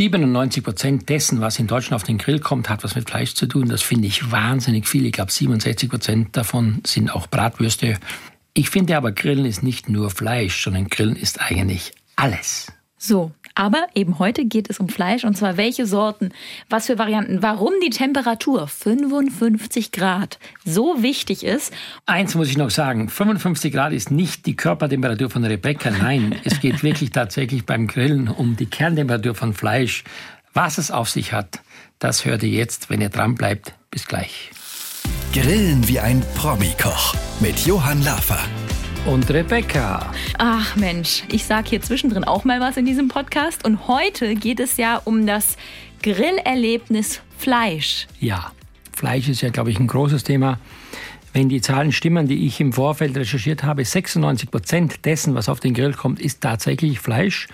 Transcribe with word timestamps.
97 0.00 0.64
Prozent 0.64 1.08
dessen, 1.10 1.42
was 1.42 1.58
in 1.58 1.66
Deutschland 1.66 2.00
auf 2.00 2.04
den 2.04 2.16
Grill 2.16 2.38
kommt, 2.38 2.70
hat 2.70 2.82
was 2.84 2.94
mit 2.94 3.10
Fleisch 3.10 3.34
zu 3.34 3.44
tun. 3.44 3.68
Das 3.68 3.82
finde 3.82 4.06
ich 4.06 4.30
wahnsinnig 4.32 4.88
viel. 4.88 5.04
Ich 5.04 5.12
glaube, 5.12 5.30
67 5.30 5.90
Prozent 5.90 6.34
davon 6.38 6.80
sind 6.86 7.14
auch 7.14 7.26
Bratwürste. 7.26 7.98
Ich 8.54 8.70
finde 8.70 8.96
aber, 8.96 9.12
Grillen 9.12 9.44
ist 9.44 9.62
nicht 9.62 9.90
nur 9.90 10.08
Fleisch, 10.08 10.64
sondern 10.64 10.88
Grillen 10.88 11.16
ist 11.16 11.42
eigentlich 11.42 11.92
alles. 12.16 12.72
So, 12.96 13.32
aber 13.60 13.88
eben 13.94 14.18
heute 14.18 14.46
geht 14.46 14.70
es 14.70 14.80
um 14.80 14.88
Fleisch 14.88 15.22
und 15.24 15.36
zwar 15.36 15.58
welche 15.58 15.84
Sorten, 15.84 16.30
was 16.70 16.86
für 16.86 16.96
Varianten, 16.96 17.42
warum 17.42 17.74
die 17.84 17.90
Temperatur 17.90 18.66
55 18.66 19.92
Grad 19.92 20.38
so 20.64 21.02
wichtig 21.02 21.44
ist. 21.44 21.70
Eins 22.06 22.34
muss 22.34 22.48
ich 22.48 22.56
noch 22.56 22.70
sagen, 22.70 23.10
55 23.10 23.70
Grad 23.70 23.92
ist 23.92 24.10
nicht 24.10 24.46
die 24.46 24.56
Körpertemperatur 24.56 25.28
von 25.28 25.44
Rebecca, 25.44 25.90
nein, 25.90 26.36
es 26.44 26.60
geht 26.60 26.82
wirklich 26.82 27.10
tatsächlich 27.10 27.66
beim 27.66 27.86
Grillen 27.86 28.28
um 28.28 28.56
die 28.56 28.64
Kerntemperatur 28.64 29.34
von 29.34 29.52
Fleisch. 29.52 30.04
Was 30.54 30.78
es 30.78 30.90
auf 30.90 31.10
sich 31.10 31.34
hat, 31.34 31.60
das 31.98 32.24
hört 32.24 32.42
ihr 32.42 32.48
jetzt, 32.48 32.88
wenn 32.88 33.02
ihr 33.02 33.10
dran 33.10 33.34
bleibt. 33.34 33.74
Bis 33.90 34.06
gleich. 34.06 34.50
Grillen 35.34 35.86
wie 35.86 36.00
ein 36.00 36.22
Promi-Koch 36.34 37.14
mit 37.40 37.66
Johann 37.66 38.02
Lafer 38.02 38.40
und 39.06 39.30
Rebecca. 39.30 40.12
Ach 40.38 40.76
Mensch, 40.76 41.24
ich 41.30 41.44
sag 41.44 41.68
hier 41.68 41.80
zwischendrin 41.80 42.24
auch 42.24 42.44
mal 42.44 42.60
was 42.60 42.76
in 42.76 42.84
diesem 42.84 43.08
Podcast. 43.08 43.64
Und 43.64 43.88
heute 43.88 44.34
geht 44.34 44.60
es 44.60 44.76
ja 44.76 45.00
um 45.04 45.26
das 45.26 45.56
Grillerlebnis 46.02 47.20
Fleisch. 47.38 48.06
Ja, 48.20 48.52
Fleisch 48.94 49.28
ist 49.28 49.40
ja, 49.40 49.50
glaube 49.50 49.70
ich, 49.70 49.78
ein 49.78 49.86
großes 49.86 50.24
Thema. 50.24 50.58
Wenn 51.32 51.48
die 51.48 51.60
Zahlen 51.60 51.92
stimmen, 51.92 52.26
die 52.26 52.46
ich 52.46 52.60
im 52.60 52.72
Vorfeld 52.72 53.16
recherchiert 53.16 53.62
habe, 53.62 53.84
96 53.84 54.50
Prozent 54.50 55.04
dessen, 55.04 55.34
was 55.34 55.48
auf 55.48 55.60
den 55.60 55.74
Grill 55.74 55.94
kommt, 55.94 56.20
ist 56.20 56.40
tatsächlich 56.40 56.98
Fleisch. 56.98 57.46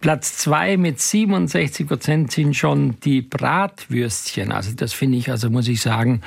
Platz 0.00 0.38
zwei 0.38 0.76
mit 0.76 1.00
67 1.00 1.86
Prozent 1.86 2.32
sind 2.32 2.56
schon 2.56 2.98
die 3.00 3.22
Bratwürstchen. 3.22 4.50
Also 4.50 4.72
das 4.74 4.92
finde 4.92 5.18
ich, 5.18 5.30
also 5.30 5.50
muss 5.50 5.68
ich 5.68 5.80
sagen, 5.80 6.20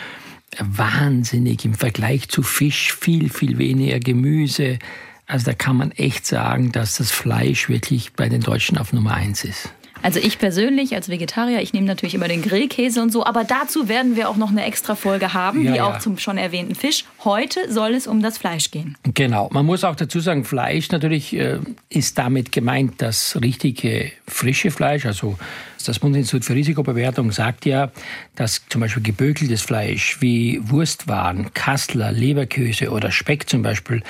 wahnsinnig 0.60 1.66
im 1.66 1.74
Vergleich 1.74 2.30
zu 2.30 2.44
Fisch, 2.44 2.94
viel, 2.94 3.30
viel 3.30 3.58
weniger 3.58 4.00
Gemüse. 4.00 4.80
Also 5.28 5.46
da 5.46 5.54
kann 5.54 5.78
man 5.78 5.92
echt 5.92 6.26
sagen, 6.26 6.72
dass 6.72 6.98
das 6.98 7.12
Fleisch 7.12 7.70
wirklich 7.70 8.14
bei 8.14 8.30
den 8.30 8.42
Deutschen 8.42 8.78
auf 8.78 8.94
Nummer 8.94 9.14
eins 9.14 9.44
ist. 9.44 9.70
Also 10.06 10.20
ich 10.20 10.38
persönlich 10.38 10.94
als 10.94 11.10
Vegetarier, 11.10 11.62
ich 11.62 11.74
nehme 11.74 11.88
natürlich 11.88 12.14
immer 12.14 12.28
den 12.28 12.44
Grillkäse 12.44 13.02
und 13.02 13.12
so, 13.12 13.26
aber 13.26 13.44
dazu 13.44 13.90
werden 13.90 14.16
wir 14.16 14.30
auch 14.30 14.36
noch 14.36 14.52
eine 14.52 14.64
extra 14.64 14.94
Folge 14.94 15.34
haben, 15.34 15.64
ja, 15.64 15.74
wie 15.74 15.78
ja. 15.78 15.86
auch 15.86 15.98
zum 15.98 16.20
schon 16.20 16.38
erwähnten 16.38 16.76
Fisch. 16.76 17.06
Heute 17.24 17.74
soll 17.74 17.96
es 17.96 18.06
um 18.06 18.22
das 18.22 18.38
Fleisch 18.38 18.70
gehen. 18.70 18.98
Genau, 19.16 19.50
man 19.52 19.66
muss 19.66 19.84
auch 19.84 19.96
dazu 19.96 20.20
sagen, 20.20 20.44
Fleisch 20.46 20.92
natürlich 20.92 21.36
äh, 21.36 21.58
ist 21.90 22.20
damit 22.20 22.52
gemeint 22.52 23.02
das 23.02 23.40
richtige 23.42 24.12
frische 24.28 24.70
Fleisch, 24.70 25.08
also 25.08 25.40
das 25.86 26.00
Bundesinstitut 26.00 26.46
für 26.46 26.56
Risikobewertung 26.56 27.32
sagt 27.32 27.66
ja, 27.66 27.92
dass 28.36 28.64
zum 28.70 28.82
Beispiel 28.82 29.04
gebökeltes 29.04 29.62
Fleisch 29.62 30.18
wie 30.22 30.60
Wurstwaren, 30.64 31.54
Kassler, 31.54 32.12
Leberkäse 32.12 32.92
oder 32.92 33.12
Speck 33.12 33.50
zum 33.50 33.62
Beispiel 33.62 34.04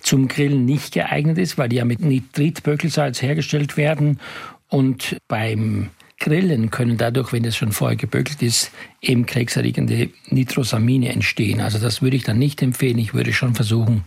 zum 0.00 0.28
Grillen 0.28 0.64
nicht 0.64 0.94
geeignet 0.94 1.38
ist, 1.38 1.58
weil 1.58 1.68
die 1.68 1.76
ja 1.76 1.84
mit 1.84 2.00
Nitritbökelsalz 2.00 3.22
hergestellt 3.22 3.76
werden 3.76 4.20
und 4.68 5.16
beim 5.28 5.90
Grillen 6.18 6.70
können 6.70 6.96
dadurch, 6.96 7.32
wenn 7.32 7.44
es 7.44 7.56
schon 7.56 7.72
vorher 7.72 7.96
geböckelt 7.96 8.40
ist, 8.40 8.70
eben 9.02 9.26
krebserregende 9.26 10.08
Nitrosamine 10.28 11.10
entstehen. 11.10 11.60
Also 11.60 11.78
das 11.78 12.00
würde 12.00 12.16
ich 12.16 12.24
dann 12.24 12.38
nicht 12.38 12.62
empfehlen. 12.62 12.98
Ich 12.98 13.12
würde 13.12 13.32
schon 13.32 13.54
versuchen, 13.54 14.04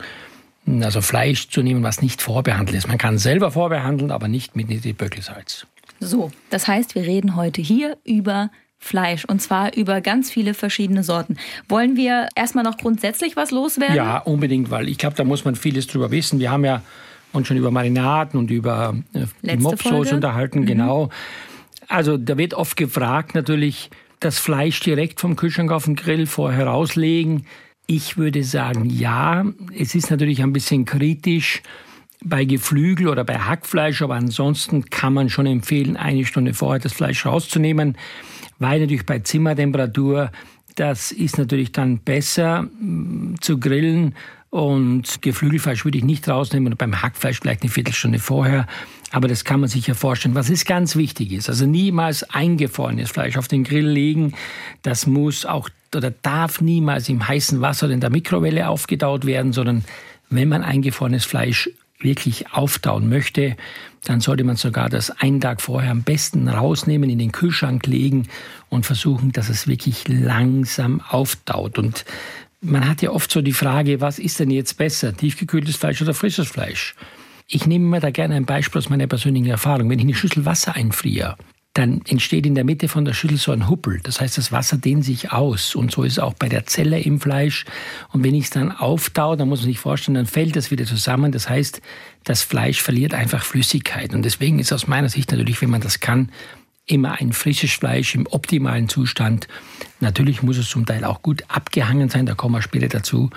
also 0.81 1.01
Fleisch 1.01 1.49
zu 1.49 1.61
nehmen, 1.61 1.83
was 1.83 2.01
nicht 2.01 2.21
vorbehandelt 2.21 2.77
ist. 2.77 2.87
Man 2.87 2.97
kann 2.97 3.17
selber 3.17 3.51
vorbehandeln, 3.51 4.11
aber 4.11 4.27
nicht 4.27 4.55
mit 4.55 4.69
Nitritböckelsalz. 4.69 5.67
So, 5.99 6.31
das 6.49 6.67
heißt, 6.67 6.95
wir 6.95 7.03
reden 7.03 7.35
heute 7.35 7.61
hier 7.61 7.97
über 8.05 8.49
Fleisch 8.77 9.25
und 9.25 9.41
zwar 9.41 9.75
über 9.75 9.99
ganz 9.99 10.31
viele 10.31 10.53
verschiedene 10.53 11.03
Sorten. 11.03 11.37
Wollen 11.67 11.97
wir 11.97 12.29
erstmal 12.35 12.63
noch 12.63 12.77
grundsätzlich 12.77 13.35
was 13.35 13.51
loswerden? 13.51 13.95
Ja, 13.95 14.19
unbedingt, 14.19 14.71
weil 14.71 14.87
ich 14.87 14.97
glaube, 14.97 15.17
da 15.17 15.25
muss 15.25 15.43
man 15.43 15.55
vieles 15.55 15.87
drüber 15.87 16.11
wissen. 16.11 16.39
Wir 16.39 16.49
haben 16.49 16.63
ja 16.63 16.81
uns 17.33 17.47
schon 17.47 17.57
über 17.57 17.71
Marinaden 17.71 18.39
und 18.39 18.49
über 18.49 18.95
äh, 19.43 19.57
Mopsauce 19.57 20.13
unterhalten, 20.13 20.61
mhm. 20.61 20.65
genau. 20.65 21.09
Also 21.89 22.17
da 22.17 22.37
wird 22.37 22.53
oft 22.53 22.77
gefragt 22.77 23.35
natürlich, 23.35 23.89
das 24.19 24.39
Fleisch 24.39 24.79
direkt 24.79 25.19
vom 25.19 25.35
Kühlschrank 25.35 25.71
auf 25.71 25.85
den 25.85 25.95
Grill 25.95 26.25
vorher 26.25 26.67
rauslegen. 26.67 27.45
Ich 27.87 28.17
würde 28.17 28.43
sagen, 28.43 28.89
ja. 28.89 29.45
Es 29.77 29.95
ist 29.95 30.11
natürlich 30.11 30.41
ein 30.41 30.53
bisschen 30.53 30.85
kritisch 30.85 31.61
bei 32.23 32.45
Geflügel 32.45 33.07
oder 33.07 33.23
bei 33.23 33.39
Hackfleisch, 33.39 34.01
aber 34.01 34.15
ansonsten 34.15 34.85
kann 34.85 35.13
man 35.13 35.29
schon 35.29 35.45
empfehlen, 35.45 35.97
eine 35.97 36.25
Stunde 36.25 36.53
vorher 36.53 36.79
das 36.79 36.93
Fleisch 36.93 37.25
rauszunehmen, 37.25 37.97
weil 38.59 38.81
natürlich 38.81 39.05
bei 39.05 39.19
Zimmertemperatur, 39.19 40.31
das 40.75 41.11
ist 41.11 41.37
natürlich 41.37 41.71
dann 41.71 41.99
besser 41.99 42.63
mm, 42.63 43.35
zu 43.39 43.59
grillen 43.59 44.15
und 44.49 45.21
Geflügelfleisch 45.21 45.85
würde 45.85 45.99
ich 45.99 46.03
nicht 46.03 46.27
rausnehmen 46.27 46.73
und 46.73 46.77
beim 46.77 47.01
Hackfleisch 47.01 47.39
vielleicht 47.39 47.61
eine 47.61 47.71
Viertelstunde 47.71 48.19
vorher. 48.19 48.65
Aber 49.11 49.27
das 49.27 49.43
kann 49.43 49.59
man 49.59 49.69
sich 49.69 49.87
ja 49.87 49.93
vorstellen. 49.93 50.35
Was 50.35 50.49
ist 50.49 50.65
ganz 50.65 50.95
wichtig 50.95 51.31
ist, 51.31 51.49
also 51.49 51.65
niemals 51.65 52.23
eingefrorenes 52.23 53.11
Fleisch 53.11 53.37
auf 53.37 53.47
den 53.47 53.63
Grill 53.63 53.87
legen. 53.87 54.33
Das 54.81 55.07
muss 55.07 55.45
auch 55.45 55.69
oder 55.95 56.11
darf 56.11 56.61
niemals 56.61 57.09
im 57.09 57.27
heißen 57.27 57.61
Wasser 57.61 57.87
oder 57.87 57.95
in 57.95 58.01
der 58.01 58.11
Mikrowelle 58.11 58.67
aufgetaut 58.67 59.25
werden, 59.25 59.53
sondern 59.53 59.83
wenn 60.29 60.49
man 60.49 60.63
eingefrorenes 60.63 61.25
Fleisch 61.25 61.69
wirklich 61.99 62.51
auftauen 62.53 63.09
möchte, 63.09 63.55
dann 64.05 64.21
sollte 64.21 64.43
man 64.43 64.55
sogar 64.55 64.89
das 64.89 65.11
einen 65.11 65.41
Tag 65.41 65.61
vorher 65.61 65.91
am 65.91 66.03
besten 66.03 66.47
rausnehmen, 66.47 67.09
in 67.09 67.19
den 67.19 67.31
Kühlschrank 67.31 67.85
legen 67.85 68.27
und 68.69 68.85
versuchen, 68.85 69.31
dass 69.31 69.49
es 69.49 69.67
wirklich 69.67 70.07
langsam 70.07 71.01
auftaut. 71.01 71.77
Und 71.77 72.05
man 72.61 72.87
hat 72.87 73.01
ja 73.01 73.11
oft 73.11 73.31
so 73.31 73.41
die 73.41 73.53
Frage, 73.53 74.01
was 74.01 74.19
ist 74.19 74.39
denn 74.39 74.51
jetzt 74.51 74.77
besser, 74.77 75.15
tiefgekühltes 75.15 75.75
Fleisch 75.75 76.01
oder 76.01 76.13
frisches 76.13 76.47
Fleisch? 76.47 76.95
Ich 77.47 77.65
nehme 77.65 77.85
mir 77.85 77.99
da 77.99 78.11
gerne 78.11 78.35
ein 78.35 78.45
Beispiel 78.45 78.79
aus 78.79 78.89
meiner 78.89 79.07
persönlichen 79.07 79.47
Erfahrung. 79.47 79.89
Wenn 79.89 79.99
ich 79.99 80.05
eine 80.05 80.13
Schüssel 80.13 80.45
Wasser 80.45 80.75
einfriere, 80.75 81.35
dann 81.73 82.01
entsteht 82.07 82.45
in 82.45 82.55
der 82.55 82.63
Mitte 82.63 82.87
von 82.87 83.05
der 83.05 83.13
Schüssel 83.13 83.37
so 83.37 83.51
ein 83.51 83.69
Huppel. 83.69 83.99
Das 84.03 84.19
heißt, 84.19 84.37
das 84.37 84.51
Wasser 84.51 84.77
dehnt 84.77 85.05
sich 85.05 85.31
aus. 85.31 85.75
Und 85.75 85.91
so 85.91 86.03
ist 86.03 86.13
es 86.13 86.19
auch 86.19 86.33
bei 86.33 86.49
der 86.49 86.65
Zelle 86.65 86.99
im 86.99 87.21
Fleisch. 87.21 87.65
Und 88.11 88.23
wenn 88.23 88.33
ich 88.33 88.45
es 88.45 88.49
dann 88.49 88.71
auftaue, 88.71 89.37
dann 89.37 89.47
muss 89.47 89.61
man 89.61 89.67
sich 89.67 89.79
vorstellen, 89.79 90.15
dann 90.15 90.25
fällt 90.25 90.55
das 90.55 90.71
wieder 90.71 90.85
zusammen. 90.85 91.31
Das 91.31 91.47
heißt, 91.47 91.81
das 92.23 92.41
Fleisch 92.41 92.81
verliert 92.81 93.13
einfach 93.13 93.43
Flüssigkeit. 93.43 94.13
Und 94.13 94.23
deswegen 94.23 94.59
ist 94.59 94.73
aus 94.73 94.87
meiner 94.87 95.09
Sicht 95.09 95.31
natürlich, 95.31 95.61
wenn 95.61 95.69
man 95.69 95.81
das 95.81 95.99
kann, 95.99 96.31
immer 96.85 97.21
ein 97.21 97.33
frisches 97.33 97.71
Fleisch 97.71 98.15
im 98.15 98.25
optimalen 98.27 98.89
Zustand. 98.89 99.47
Natürlich 99.99 100.41
muss 100.41 100.57
es 100.57 100.69
zum 100.69 100.87
Teil 100.87 101.03
auch 101.03 101.21
gut 101.21 101.43
abgehangen 101.47 102.09
sein, 102.09 102.25
da 102.25 102.33
kommen 102.33 102.55
wir 102.55 102.63
später 102.63 102.87
dazu. 102.87 103.29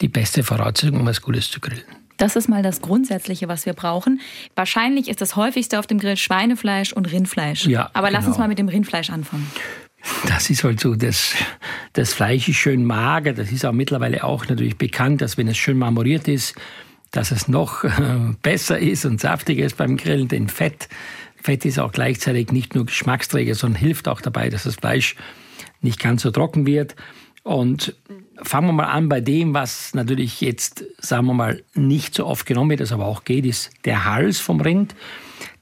Die 0.00 0.08
beste 0.08 0.42
Voraussetzung, 0.42 1.00
um 1.00 1.06
was 1.06 1.22
Gutes 1.22 1.50
zu 1.50 1.60
grillen. 1.60 1.84
Das 2.16 2.36
ist 2.36 2.48
mal 2.48 2.62
das 2.62 2.80
Grundsätzliche, 2.80 3.48
was 3.48 3.66
wir 3.66 3.72
brauchen. 3.72 4.20
Wahrscheinlich 4.54 5.08
ist 5.08 5.20
das 5.20 5.36
häufigste 5.36 5.78
auf 5.78 5.86
dem 5.86 5.98
Grill 5.98 6.16
Schweinefleisch 6.16 6.92
und 6.92 7.10
Rindfleisch. 7.10 7.66
Ja, 7.66 7.90
Aber 7.92 8.08
genau. 8.08 8.18
lass 8.18 8.26
uns 8.26 8.36
genau. 8.36 8.44
mal 8.44 8.48
mit 8.48 8.58
dem 8.58 8.68
Rindfleisch 8.68 9.10
anfangen. 9.10 9.50
Das 10.26 10.50
ist 10.50 10.64
halt 10.64 10.80
so, 10.80 10.94
das, 10.94 11.34
das 11.92 12.12
Fleisch 12.12 12.48
ist 12.48 12.56
schön 12.56 12.84
mager. 12.84 13.32
Das 13.32 13.50
ist 13.50 13.64
auch 13.64 13.72
mittlerweile 13.72 14.24
auch 14.24 14.46
natürlich 14.48 14.78
bekannt, 14.78 15.20
dass 15.20 15.36
wenn 15.36 15.48
es 15.48 15.56
schön 15.56 15.78
marmoriert 15.78 16.28
ist, 16.28 16.54
dass 17.10 17.30
es 17.30 17.48
noch 17.48 17.84
äh, 17.84 17.90
besser 18.42 18.78
ist 18.78 19.04
und 19.04 19.20
saftiger 19.20 19.64
ist 19.64 19.76
beim 19.76 19.96
Grillen. 19.96 20.28
Denn 20.28 20.48
Fett, 20.48 20.88
Fett 21.42 21.64
ist 21.64 21.78
auch 21.78 21.92
gleichzeitig 21.92 22.52
nicht 22.52 22.74
nur 22.74 22.86
Geschmacksträger, 22.86 23.54
sondern 23.54 23.80
hilft 23.80 24.08
auch 24.08 24.20
dabei, 24.20 24.48
dass 24.48 24.64
das 24.64 24.76
Fleisch 24.76 25.16
nicht 25.80 26.00
ganz 26.00 26.22
so 26.22 26.30
trocken 26.30 26.66
wird. 26.66 26.94
Und 27.42 27.94
fangen 28.42 28.68
wir 28.68 28.72
mal 28.72 28.86
an 28.86 29.08
bei 29.08 29.20
dem, 29.20 29.54
was 29.54 29.94
natürlich 29.94 30.40
jetzt, 30.40 30.84
sagen 30.98 31.26
wir 31.26 31.34
mal, 31.34 31.62
nicht 31.74 32.14
so 32.14 32.26
oft 32.26 32.46
genommen 32.46 32.70
wird, 32.70 32.80
das 32.80 32.92
aber 32.92 33.06
auch 33.06 33.24
geht, 33.24 33.46
ist 33.46 33.70
der 33.84 34.04
Hals 34.04 34.38
vom 34.38 34.60
Rind. 34.60 34.94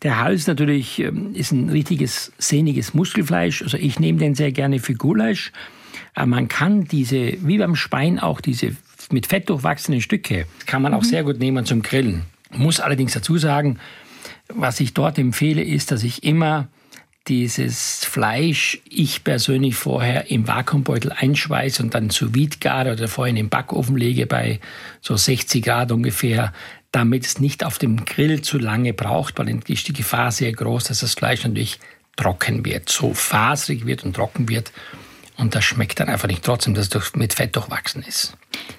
Der 0.03 0.21
Hals 0.21 0.47
natürlich 0.47 0.99
ähm, 0.99 1.35
ist 1.35 1.53
ein 1.53 1.71
richtiges 1.71 2.33
sehniges 2.39 2.95
Muskelfleisch. 2.95 3.63
Also 3.63 3.77
ich 3.77 3.99
nehme 3.99 4.19
den 4.19 4.35
sehr 4.35 4.53
gerne 4.53 4.79
für 4.79 4.95
Gulasch. 4.95 5.53
Aber 6.15 6.27
man 6.27 6.49
kann 6.49 6.85
diese, 6.85 7.35
wie 7.47 7.59
beim 7.59 7.77
Schwein 7.77 8.19
auch 8.19 8.41
diese 8.41 8.77
mit 9.11 9.27
Fett 9.27 9.49
durchwachsenen 9.49 10.01
Stücke, 10.01 10.47
kann 10.67 10.83
man 10.83 10.95
auch 10.95 11.03
mhm. 11.03 11.07
sehr 11.07 11.25
gut 11.25 11.39
nehmen 11.39 11.65
zum 11.65 11.83
Grillen. 11.83 12.23
Muss 12.51 12.81
allerdings 12.81 13.13
dazu 13.13 13.37
sagen, 13.39 13.79
was 14.49 14.81
ich 14.81 14.95
dort 14.95 15.19
empfehle, 15.19 15.63
ist, 15.63 15.91
dass 15.91 16.03
ich 16.03 16.25
immer 16.25 16.69
dieses 17.29 18.05
Fleisch 18.05 18.81
ich 18.89 19.25
persönlich 19.25 19.77
vorher 19.77 20.31
im 20.31 20.47
Vakuumbeutel 20.47 21.13
einschweiße 21.13 21.83
und 21.83 21.95
dann 21.95 22.11
zu 22.11 22.35
vide 22.35 22.59
gare 22.59 22.93
oder 22.93 23.09
vorher 23.09 23.31
in 23.31 23.37
den 23.37 23.49
Backofen 23.49 23.97
lege 23.97 24.27
bei 24.27 24.61
so 25.01 25.17
60 25.17 25.65
Grad 25.65 25.91
ungefähr, 25.91 26.53
damit 26.93 27.25
es 27.25 27.41
nicht 27.41 27.65
auf 27.65 27.79
dem 27.79 28.05
Grill 28.05 28.43
zu 28.43 28.59
lange 28.59 28.93
braucht, 28.93 29.39
weil 29.39 29.47
dann 29.47 29.63
ist 29.67 29.89
die 29.89 29.93
Gefahr 29.93 30.33
sehr 30.33 30.53
groß, 30.53 30.85
dass 30.85 31.01
das 31.01 31.15
Fleisch 31.15 31.45
natürlich 31.45 31.79
trocken 32.17 32.65
wird, 32.65 32.89
so 32.89 33.15
faserig 33.15 33.87
wird 33.87 34.05
und 34.05 34.15
trocken 34.15 34.49
wird. 34.49 34.71
Und 35.37 35.55
das 35.55 35.65
schmeckt 35.65 35.99
dann 35.99 36.09
einfach 36.09 36.29
nicht 36.29 36.45
trotzdem, 36.45 36.75
dass 36.75 36.95
es 36.95 37.15
mit 37.17 37.35
Fett 37.35 37.57
durchwachsen 37.57 38.05
ist. 38.05 38.37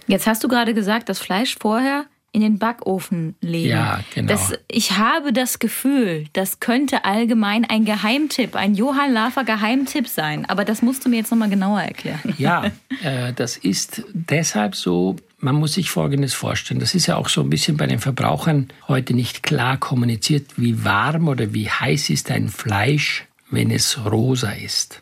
Jetzt 0.08 0.28
hast 0.28 0.44
du 0.44 0.48
gerade 0.48 0.74
gesagt, 0.74 1.10
das 1.10 1.20
Fleisch 1.20 1.58
vorher 1.60 2.06
in 2.36 2.42
den 2.42 2.60
Backofen 2.60 3.36
legen. 3.40 3.70
Ja, 3.70 4.02
genau. 4.14 4.28
Das, 4.28 4.54
ich 4.68 4.98
habe 4.98 5.32
das 5.32 5.60
Gefühl, 5.60 6.26
das 6.34 6.60
könnte 6.60 7.06
allgemein 7.06 7.64
ein 7.64 7.86
Geheimtipp, 7.86 8.58
ein 8.58 8.76
Johann 8.76 9.14
Lafer 9.14 9.46
Geheimtipp 9.46 10.10
sein. 10.10 10.46
Aber 10.46 10.66
das 10.66 10.82
musst 10.82 11.06
du 11.06 11.10
mir 11.10 11.16
jetzt 11.16 11.32
nochmal 11.32 11.50
genauer 11.50 11.82
erklären. 11.82 12.20
Ja, 12.38 12.66
äh, 13.02 13.32
das 13.34 13.56
ist 13.56 14.04
deshalb 14.14 14.76
so, 14.76 15.16
man 15.40 15.56
muss 15.56 15.74
sich 15.74 15.90
Folgendes 15.90 16.34
vorstellen. 16.34 16.82
Das 16.82 16.94
ist 16.94 17.06
ja 17.06 17.16
auch 17.16 17.30
so 17.30 17.42
ein 17.42 17.50
bisschen 17.50 17.78
bei 17.78 17.88
den 17.88 18.00
Verbrauchern 18.00 18.68
heute 18.90 19.14
nicht 19.14 19.42
klar 19.42 19.78
kommuniziert, 19.78 20.58
wie 20.58 20.84
warm 20.84 21.30
oder 21.30 21.54
wie 21.54 21.70
heiß 21.70 22.10
ist 22.10 22.30
ein 22.30 22.50
Fleisch, 22.50 23.26
wenn 23.50 23.72
es 23.72 24.06
rosa 24.06 24.52
ist. 24.52 25.02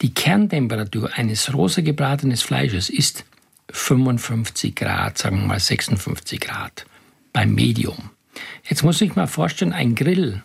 Die 0.00 0.12
Kerntemperatur 0.12 1.10
eines 1.14 1.54
rosa 1.54 1.82
gebratenen 1.82 2.36
Fleisches 2.36 2.90
ist 2.90 3.24
55 3.72 4.74
Grad, 4.74 5.18
sagen 5.18 5.40
wir 5.40 5.46
mal 5.46 5.60
56 5.60 6.40
Grad 6.40 6.86
beim 7.32 7.54
Medium. 7.54 8.10
Jetzt 8.64 8.82
muss 8.82 9.00
ich 9.00 9.16
mal 9.16 9.26
vorstellen, 9.26 9.72
ein 9.72 9.94
Grill, 9.94 10.42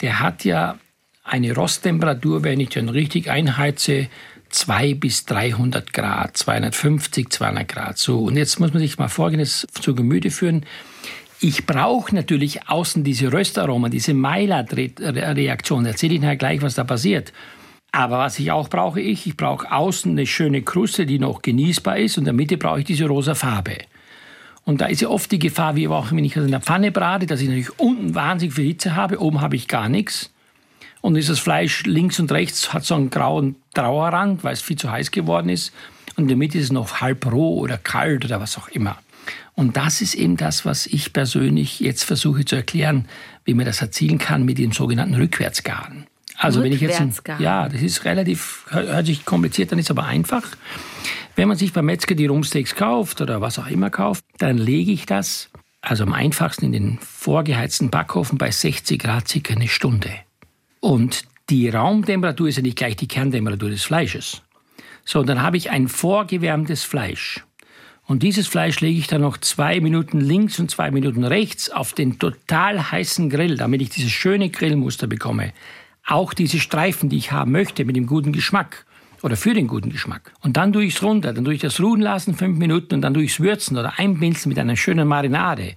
der 0.00 0.20
hat 0.20 0.44
ja 0.44 0.78
eine 1.24 1.54
Rosttemperatur, 1.54 2.42
wenn 2.44 2.60
ich 2.60 2.70
den 2.70 2.88
richtig 2.88 3.28
einheize, 3.30 4.08
200 4.50 5.00
bis 5.00 5.26
300 5.26 5.92
Grad, 5.92 6.36
250, 6.36 7.30
200 7.30 7.68
Grad. 7.68 7.98
So, 7.98 8.20
und 8.20 8.36
jetzt 8.36 8.58
muss 8.60 8.72
man 8.72 8.80
sich 8.80 8.98
mal 8.98 9.08
Folgendes 9.08 9.66
zu 9.80 9.94
Gemüte 9.94 10.30
führen. 10.30 10.64
Ich 11.40 11.66
brauche 11.66 12.14
natürlich 12.14 12.68
außen 12.68 13.04
diese 13.04 13.32
Röstaromen, 13.32 13.90
diese 13.90 14.14
Maillard-Reaktion. 14.14 15.86
Erzähle 15.86 16.14
ich 16.14 16.20
nachher 16.20 16.36
gleich, 16.36 16.62
was 16.62 16.74
da 16.74 16.84
passiert. 16.84 17.32
Aber 17.90 18.18
was 18.18 18.38
ich 18.38 18.50
auch 18.50 18.68
brauche, 18.68 19.00
ich, 19.00 19.26
ich 19.26 19.36
brauche 19.36 19.70
außen 19.72 20.12
eine 20.12 20.26
schöne 20.26 20.62
Kruste, 20.62 21.06
die 21.06 21.18
noch 21.18 21.42
genießbar 21.42 21.98
ist 21.98 22.18
und 22.18 22.22
in 22.22 22.26
der 22.26 22.34
Mitte 22.34 22.56
brauche 22.58 22.80
ich 22.80 22.84
diese 22.84 23.06
rosa 23.06 23.34
Farbe. 23.34 23.78
Und 24.64 24.82
da 24.82 24.86
ist 24.86 25.00
ja 25.00 25.08
oft 25.08 25.32
die 25.32 25.38
Gefahr, 25.38 25.76
wie 25.76 25.88
auch 25.88 26.12
wenn 26.12 26.24
ich 26.24 26.36
in 26.36 26.50
der 26.50 26.60
Pfanne 26.60 26.92
brate, 26.92 27.24
dass 27.24 27.40
ich 27.40 27.48
natürlich 27.48 27.78
unten 27.78 28.14
wahnsinnig 28.14 28.54
viel 28.54 28.66
Hitze 28.66 28.94
habe, 28.94 29.18
oben 29.20 29.40
habe 29.40 29.56
ich 29.56 29.66
gar 29.66 29.88
nichts. 29.88 30.30
Und 31.00 31.16
ist 31.16 31.30
das 31.30 31.38
Fleisch 31.38 31.84
links 31.84 32.20
und 32.20 32.30
rechts 32.32 32.74
hat 32.74 32.84
so 32.84 32.94
einen 32.94 33.08
grauen 33.08 33.56
Trauerrand, 33.72 34.44
weil 34.44 34.52
es 34.52 34.60
viel 34.60 34.76
zu 34.76 34.90
heiß 34.90 35.10
geworden 35.10 35.48
ist. 35.48 35.72
Und 36.16 36.24
in 36.24 36.28
der 36.28 36.36
Mitte 36.36 36.58
ist 36.58 36.64
es 36.64 36.72
noch 36.72 37.00
halb 37.00 37.24
roh 37.32 37.58
oder 37.58 37.78
kalt 37.78 38.24
oder 38.24 38.40
was 38.40 38.58
auch 38.58 38.68
immer. 38.68 38.98
Und 39.54 39.76
das 39.76 40.02
ist 40.02 40.14
eben 40.14 40.36
das, 40.36 40.64
was 40.66 40.86
ich 40.86 41.12
persönlich 41.12 41.80
jetzt 41.80 42.02
versuche 42.02 42.44
zu 42.44 42.56
erklären, 42.56 43.08
wie 43.44 43.54
man 43.54 43.64
das 43.64 43.80
erzielen 43.80 44.18
kann 44.18 44.44
mit 44.44 44.58
dem 44.58 44.72
sogenannten 44.72 45.14
Rückwärtsgaren. 45.14 46.07
Also 46.38 46.62
wenn 46.62 46.72
ich 46.72 46.80
jetzt 46.80 47.22
ja, 47.40 47.68
das 47.68 47.82
ist 47.82 48.04
relativ 48.04 48.64
hört 48.68 49.06
sich 49.06 49.24
kompliziert, 49.24 49.72
dann 49.72 49.78
ist 49.80 49.90
aber 49.90 50.04
einfach. 50.04 50.44
Wenn 51.34 51.48
man 51.48 51.56
sich 51.56 51.72
beim 51.72 51.86
Metzger 51.86 52.14
die 52.14 52.26
Rumsteaks 52.26 52.76
kauft 52.76 53.20
oder 53.20 53.40
was 53.40 53.58
auch 53.58 53.66
immer 53.66 53.90
kauft, 53.90 54.24
dann 54.38 54.56
lege 54.56 54.92
ich 54.92 55.04
das 55.04 55.50
also 55.80 56.04
am 56.04 56.12
einfachsten 56.12 56.66
in 56.66 56.72
den 56.72 56.98
vorgeheizten 57.00 57.90
Backofen 57.90 58.38
bei 58.38 58.50
60 58.50 59.00
Grad 59.00 59.28
circa 59.28 59.54
eine 59.54 59.68
Stunde. 59.68 60.10
Und 60.80 61.24
die 61.50 61.68
Raumtemperatur 61.68 62.48
ist 62.48 62.56
ja 62.56 62.62
nicht 62.62 62.76
gleich 62.76 62.96
die 62.96 63.08
Kerntemperatur 63.08 63.70
des 63.70 63.84
Fleisches. 63.84 64.42
So, 65.04 65.22
dann 65.22 65.42
habe 65.42 65.56
ich 65.56 65.70
ein 65.70 65.88
vorgewärmtes 65.88 66.84
Fleisch. 66.84 67.44
Und 68.04 68.22
dieses 68.22 68.46
Fleisch 68.46 68.80
lege 68.80 68.98
ich 68.98 69.06
dann 69.06 69.20
noch 69.20 69.38
zwei 69.38 69.80
Minuten 69.80 70.20
links 70.20 70.58
und 70.58 70.70
zwei 70.70 70.90
Minuten 70.90 71.24
rechts 71.24 71.70
auf 71.70 71.92
den 71.92 72.18
total 72.18 72.90
heißen 72.90 73.28
Grill, 73.28 73.56
damit 73.56 73.82
ich 73.82 73.90
dieses 73.90 74.10
schöne 74.10 74.50
Grillmuster 74.50 75.06
bekomme 75.06 75.52
auch 76.08 76.34
diese 76.34 76.58
Streifen, 76.58 77.08
die 77.08 77.18
ich 77.18 77.32
haben 77.32 77.52
möchte, 77.52 77.84
mit 77.84 77.96
dem 77.96 78.06
guten 78.06 78.32
Geschmack 78.32 78.86
oder 79.22 79.36
für 79.36 79.54
den 79.54 79.66
guten 79.66 79.90
Geschmack. 79.90 80.32
Und 80.40 80.56
dann 80.56 80.72
tue 80.72 80.84
ich 80.84 80.96
es 80.96 81.02
runter, 81.02 81.32
dann 81.32 81.44
tue 81.44 81.54
ich 81.54 81.60
das 81.60 81.80
ruhen 81.80 82.00
lassen, 82.00 82.34
fünf 82.34 82.58
Minuten 82.58 82.94
und 82.94 83.02
dann 83.02 83.14
tue 83.14 83.24
ich 83.24 83.32
es 83.32 83.40
würzen 83.40 83.76
oder 83.76 83.98
einpinseln 83.98 84.50
mit 84.50 84.58
einer 84.58 84.76
schönen 84.76 85.08
Marinade. 85.08 85.74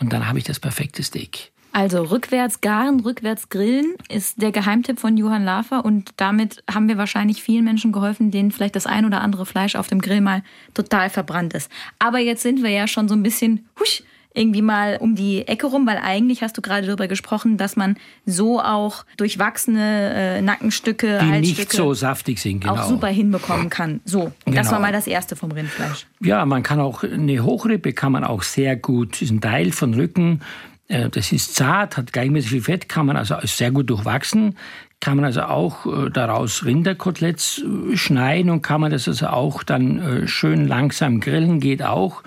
Und 0.00 0.12
dann 0.12 0.28
habe 0.28 0.38
ich 0.38 0.44
das 0.44 0.58
perfekte 0.58 1.02
Steak. 1.02 1.52
Also 1.74 2.02
rückwärts 2.02 2.60
garen, 2.60 3.00
rückwärts 3.00 3.48
grillen 3.48 3.94
ist 4.10 4.42
der 4.42 4.52
Geheimtipp 4.52 5.00
von 5.00 5.16
Johann 5.16 5.42
Lafer 5.42 5.84
und 5.86 6.10
damit 6.18 6.62
haben 6.70 6.86
wir 6.86 6.98
wahrscheinlich 6.98 7.42
vielen 7.42 7.64
Menschen 7.64 7.92
geholfen, 7.92 8.30
denen 8.30 8.50
vielleicht 8.50 8.76
das 8.76 8.86
ein 8.86 9.06
oder 9.06 9.22
andere 9.22 9.46
Fleisch 9.46 9.74
auf 9.74 9.88
dem 9.88 10.02
Grill 10.02 10.20
mal 10.20 10.42
total 10.74 11.08
verbrannt 11.08 11.54
ist. 11.54 11.70
Aber 11.98 12.18
jetzt 12.18 12.42
sind 12.42 12.62
wir 12.62 12.68
ja 12.68 12.86
schon 12.86 13.08
so 13.08 13.14
ein 13.14 13.22
bisschen 13.22 13.66
husch, 13.80 14.02
irgendwie 14.34 14.62
mal 14.62 14.98
um 15.00 15.14
die 15.14 15.46
Ecke 15.46 15.66
rum, 15.66 15.86
weil 15.86 15.98
eigentlich 15.98 16.42
hast 16.42 16.56
du 16.56 16.62
gerade 16.62 16.86
darüber 16.86 17.08
gesprochen, 17.08 17.56
dass 17.56 17.76
man 17.76 17.96
so 18.26 18.60
auch 18.60 19.04
durchwachsene 19.16 20.14
äh, 20.14 20.42
Nackenstücke, 20.42 21.20
die 21.22 21.40
nicht 21.40 21.72
so 21.72 21.94
saftig 21.94 22.40
sind, 22.40 22.60
genau. 22.60 22.74
auch 22.74 22.88
super 22.88 23.08
hinbekommen 23.08 23.70
kann. 23.70 24.00
So, 24.04 24.32
genau. 24.44 24.56
das 24.56 24.70
war 24.70 24.80
mal 24.80 24.92
das 24.92 25.06
erste 25.06 25.36
vom 25.36 25.52
Rindfleisch. 25.52 26.06
Ja, 26.20 26.44
man 26.46 26.62
kann 26.62 26.80
auch 26.80 27.02
eine 27.02 27.44
Hochrippe 27.44 27.92
kann 27.92 28.12
man 28.12 28.24
auch 28.24 28.42
sehr 28.42 28.76
gut, 28.76 29.20
ist 29.22 29.30
ein 29.30 29.40
Teil 29.40 29.72
von 29.72 29.94
Rücken. 29.94 30.40
Äh, 30.88 31.08
das 31.10 31.32
ist 31.32 31.54
zart, 31.54 31.96
hat 31.96 32.12
gleichmäßig 32.12 32.50
viel 32.50 32.62
Fett, 32.62 32.88
kann 32.88 33.06
man 33.06 33.16
also 33.16 33.36
sehr 33.44 33.70
gut 33.70 33.90
durchwachsen 33.90 34.56
kann 35.02 35.16
man 35.16 35.24
also 35.24 35.42
auch 35.42 35.84
äh, 35.84 36.10
daraus 36.10 36.64
Rinderkoteletts 36.64 37.64
äh, 37.92 37.96
schneiden 37.96 38.50
und 38.52 38.62
kann 38.62 38.80
man 38.80 38.92
das 38.92 39.08
also 39.08 39.26
auch 39.26 39.64
dann 39.64 39.98
äh, 39.98 40.28
schön 40.28 40.68
langsam 40.68 41.18
grillen, 41.18 41.58
geht 41.58 41.82
auch. 41.82 42.22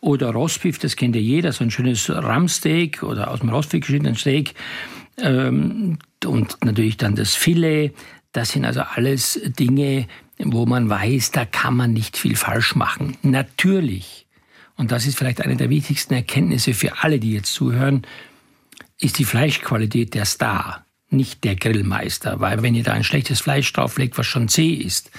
Oder 0.00 0.30
Rostbeef, 0.30 0.78
das 0.78 0.96
kennt 0.96 1.14
ja 1.14 1.20
jeder, 1.20 1.52
so 1.52 1.62
ein 1.64 1.70
schönes 1.70 2.08
Rammsteak 2.08 3.02
oder 3.02 3.30
aus 3.30 3.40
dem 3.40 3.50
Rostbeef 3.50 3.82
geschnittenes 3.82 4.20
Steak. 4.20 4.54
Ähm, 5.18 5.98
und 6.24 6.56
natürlich 6.64 6.96
dann 6.96 7.14
das 7.14 7.34
Filet. 7.34 7.92
Das 8.32 8.52
sind 8.52 8.64
also 8.64 8.80
alles 8.80 9.38
Dinge, 9.58 10.08
wo 10.38 10.64
man 10.64 10.88
weiß, 10.88 11.30
da 11.30 11.44
kann 11.44 11.76
man 11.76 11.92
nicht 11.92 12.16
viel 12.16 12.36
falsch 12.36 12.74
machen. 12.74 13.18
Natürlich, 13.20 14.26
und 14.76 14.92
das 14.92 15.06
ist 15.06 15.18
vielleicht 15.18 15.42
eine 15.42 15.56
der 15.56 15.68
wichtigsten 15.68 16.14
Erkenntnisse 16.14 16.72
für 16.72 17.02
alle, 17.02 17.18
die 17.18 17.34
jetzt 17.34 17.52
zuhören, 17.52 18.02
ist 18.98 19.18
die 19.18 19.26
Fleischqualität 19.26 20.14
der 20.14 20.24
Star 20.24 20.83
nicht 21.16 21.44
der 21.44 21.56
Grillmeister, 21.56 22.40
weil 22.40 22.62
wenn 22.62 22.74
ihr 22.74 22.82
da 22.82 22.92
ein 22.92 23.04
schlechtes 23.04 23.40
Fleisch 23.40 23.72
drauflegt, 23.72 24.18
was 24.18 24.26
schon 24.26 24.48
zäh 24.48 24.72
ist, 24.72 25.10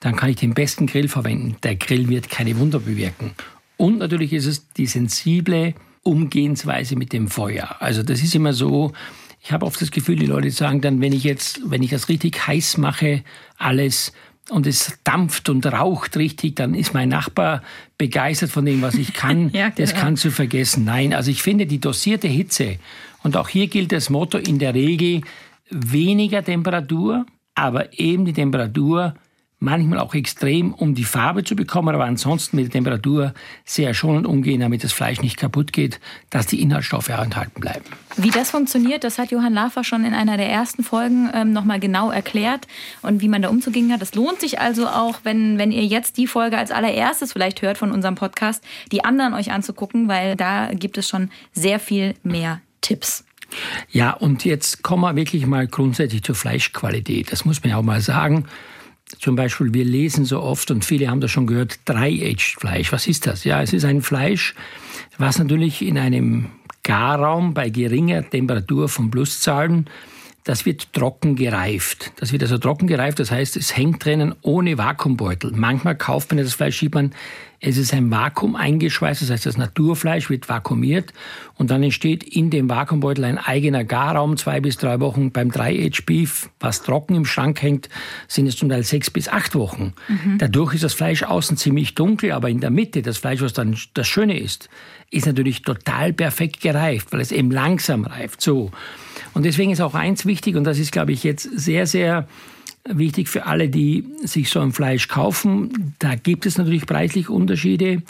dann 0.00 0.16
kann 0.16 0.30
ich 0.30 0.36
den 0.36 0.54
besten 0.54 0.86
Grill 0.86 1.08
verwenden. 1.08 1.56
Der 1.62 1.76
Grill 1.76 2.08
wird 2.08 2.28
keine 2.28 2.58
Wunder 2.58 2.80
bewirken. 2.80 3.32
Und 3.76 3.98
natürlich 3.98 4.32
ist 4.32 4.46
es 4.46 4.68
die 4.72 4.86
sensible 4.86 5.74
Umgehensweise 6.02 6.96
mit 6.96 7.12
dem 7.12 7.28
Feuer. 7.28 7.76
Also 7.80 8.02
das 8.02 8.22
ist 8.22 8.34
immer 8.34 8.52
so, 8.52 8.92
ich 9.40 9.52
habe 9.52 9.66
oft 9.66 9.80
das 9.80 9.90
Gefühl, 9.90 10.16
die 10.16 10.26
Leute 10.26 10.50
sagen 10.50 10.80
dann, 10.80 11.00
wenn 11.00 11.12
ich 11.12 11.24
jetzt, 11.24 11.60
wenn 11.64 11.82
ich 11.82 11.90
das 11.90 12.08
richtig 12.08 12.46
heiß 12.46 12.78
mache, 12.78 13.22
alles 13.58 14.12
und 14.50 14.66
es 14.66 14.98
dampft 15.04 15.48
und 15.48 15.64
raucht 15.66 16.16
richtig, 16.16 16.56
dann 16.56 16.74
ist 16.74 16.94
mein 16.94 17.08
Nachbar 17.08 17.62
begeistert 17.98 18.50
von 18.50 18.64
dem, 18.64 18.82
was 18.82 18.94
ich 18.94 19.12
kann. 19.12 19.48
ja, 19.52 19.68
genau. 19.68 19.74
Das 19.76 19.94
kannst 19.94 20.24
du 20.24 20.30
vergessen. 20.30 20.84
Nein, 20.84 21.14
also 21.14 21.30
ich 21.30 21.42
finde 21.42 21.66
die 21.66 21.80
dosierte 21.80 22.28
Hitze 22.28 22.78
und 23.22 23.36
auch 23.36 23.48
hier 23.48 23.68
gilt 23.68 23.92
das 23.92 24.10
Motto 24.10 24.38
in 24.38 24.58
der 24.58 24.74
Regel 24.74 25.22
weniger 25.70 26.44
Temperatur, 26.44 27.26
aber 27.54 27.98
eben 27.98 28.24
die 28.24 28.32
Temperatur 28.32 29.14
manchmal 29.62 30.00
auch 30.00 30.14
extrem, 30.14 30.74
um 30.74 30.94
die 30.94 31.04
Farbe 31.04 31.44
zu 31.44 31.54
bekommen, 31.54 31.94
aber 31.94 32.04
ansonsten 32.04 32.56
mit 32.56 32.66
der 32.66 32.72
Temperatur 32.72 33.32
sehr 33.64 33.94
schonend 33.94 34.26
umgehen, 34.26 34.60
damit 34.60 34.82
das 34.82 34.92
Fleisch 34.92 35.22
nicht 35.22 35.36
kaputt 35.36 35.72
geht, 35.72 36.00
dass 36.30 36.46
die 36.46 36.60
Inhaltsstoffe 36.60 37.08
enthalten 37.08 37.60
bleiben. 37.60 37.84
Wie 38.16 38.30
das 38.30 38.50
funktioniert, 38.50 39.04
das 39.04 39.18
hat 39.18 39.30
Johann 39.30 39.54
Lafer 39.54 39.84
schon 39.84 40.04
in 40.04 40.14
einer 40.14 40.36
der 40.36 40.50
ersten 40.50 40.82
Folgen 40.82 41.30
ähm, 41.32 41.52
nochmal 41.52 41.78
genau 41.78 42.10
erklärt 42.10 42.66
und 43.02 43.22
wie 43.22 43.28
man 43.28 43.40
da 43.40 43.48
umzugehen 43.48 43.92
hat. 43.92 44.02
Das 44.02 44.14
lohnt 44.14 44.40
sich 44.40 44.60
also 44.60 44.88
auch, 44.88 45.20
wenn, 45.22 45.58
wenn 45.58 45.70
ihr 45.70 45.84
jetzt 45.84 46.16
die 46.16 46.26
Folge 46.26 46.58
als 46.58 46.72
allererstes 46.72 47.32
vielleicht 47.32 47.62
hört 47.62 47.78
von 47.78 47.92
unserem 47.92 48.16
Podcast, 48.16 48.64
die 48.90 49.04
anderen 49.04 49.32
euch 49.32 49.52
anzugucken, 49.52 50.08
weil 50.08 50.34
da 50.34 50.72
gibt 50.74 50.98
es 50.98 51.08
schon 51.08 51.30
sehr 51.52 51.78
viel 51.78 52.14
mehr 52.24 52.60
Tipps. 52.82 53.24
Ja, 53.90 54.12
und 54.12 54.44
jetzt 54.44 54.82
kommen 54.82 55.02
wir 55.02 55.16
wirklich 55.16 55.46
mal 55.46 55.66
grundsätzlich 55.66 56.22
zur 56.22 56.34
Fleischqualität. 56.34 57.32
Das 57.32 57.44
muss 57.44 57.62
man 57.62 57.70
ja 57.70 57.76
auch 57.78 57.82
mal 57.82 58.00
sagen. 58.00 58.44
Zum 59.18 59.36
Beispiel, 59.36 59.74
wir 59.74 59.84
lesen 59.84 60.24
so 60.24 60.40
oft, 60.40 60.70
und 60.70 60.84
viele 60.84 61.08
haben 61.08 61.20
das 61.20 61.30
schon 61.30 61.46
gehört, 61.46 61.80
Dry-Aged 61.84 62.56
Fleisch. 62.60 62.92
Was 62.92 63.06
ist 63.06 63.26
das? 63.26 63.44
Ja, 63.44 63.62
es 63.62 63.72
ist 63.72 63.84
ein 63.84 64.00
Fleisch, 64.00 64.54
was 65.18 65.38
natürlich 65.38 65.82
in 65.82 65.98
einem 65.98 66.50
Garraum 66.82 67.54
bei 67.54 67.68
geringer 67.68 68.28
Temperatur 68.28 68.88
von 68.88 69.10
Pluszahlen 69.10 69.88
das 70.44 70.66
wird 70.66 70.92
trocken 70.92 71.36
gereift. 71.36 72.12
Das 72.16 72.32
wird 72.32 72.42
also 72.42 72.58
trocken 72.58 72.88
gereift, 72.88 73.20
das 73.20 73.30
heißt, 73.30 73.56
es 73.56 73.76
hängt 73.76 74.04
drinnen 74.04 74.34
ohne 74.42 74.76
Vakuumbeutel. 74.76 75.52
Manchmal 75.54 75.96
kauft 75.96 76.30
man 76.30 76.42
das 76.42 76.54
Fleisch, 76.54 76.80
sieht 76.80 76.94
man, 76.94 77.12
es 77.64 77.76
ist 77.76 77.94
ein 77.94 78.10
Vakuum 78.10 78.56
eingeschweißt, 78.56 79.22
das 79.22 79.30
heißt, 79.30 79.46
das 79.46 79.56
Naturfleisch 79.56 80.28
wird 80.30 80.48
vakuumiert 80.48 81.12
und 81.54 81.70
dann 81.70 81.84
entsteht 81.84 82.24
in 82.24 82.50
dem 82.50 82.68
Vakuumbeutel 82.68 83.24
ein 83.24 83.38
eigener 83.38 83.84
Garraum, 83.84 84.36
zwei 84.36 84.60
bis 84.60 84.78
drei 84.78 84.98
Wochen. 84.98 85.30
Beim 85.30 85.50
3H 85.50 86.04
Beef, 86.04 86.50
was 86.58 86.82
trocken 86.82 87.14
im 87.14 87.24
Schrank 87.24 87.62
hängt, 87.62 87.88
sind 88.26 88.48
es 88.48 88.56
zum 88.56 88.68
Teil 88.68 88.82
sechs 88.82 89.10
bis 89.10 89.28
acht 89.28 89.54
Wochen. 89.54 89.92
Mhm. 90.08 90.38
Dadurch 90.38 90.74
ist 90.74 90.82
das 90.82 90.94
Fleisch 90.94 91.22
außen 91.22 91.56
ziemlich 91.56 91.94
dunkel, 91.94 92.32
aber 92.32 92.48
in 92.48 92.58
der 92.58 92.70
Mitte, 92.70 93.00
das 93.00 93.18
Fleisch, 93.18 93.40
was 93.42 93.52
dann 93.52 93.76
das 93.94 94.08
Schöne 94.08 94.40
ist, 94.40 94.68
ist 95.12 95.26
natürlich 95.26 95.62
total 95.62 96.12
perfekt 96.12 96.60
gereift, 96.60 97.12
weil 97.12 97.20
es 97.20 97.30
eben 97.30 97.52
langsam 97.52 98.04
reift. 98.04 98.40
So. 98.40 98.72
Und 99.34 99.44
deswegen 99.44 99.70
ist 99.70 99.80
auch 99.80 99.94
eins 99.94 100.26
wichtig, 100.26 100.56
und 100.56 100.64
das 100.64 100.78
ist, 100.78 100.92
glaube 100.92 101.12
ich, 101.12 101.24
jetzt 101.24 101.42
sehr, 101.42 101.86
sehr 101.86 102.28
wichtig 102.84 103.28
für 103.28 103.46
alle, 103.46 103.68
die 103.68 104.04
sich 104.22 104.50
so 104.50 104.60
ein 104.60 104.72
Fleisch 104.72 105.08
kaufen. 105.08 105.94
Da 105.98 106.14
gibt 106.14 106.46
es 106.46 106.58
natürlich 106.58 106.86
preislich 106.86 107.28
Unterschiede. 107.28 108.02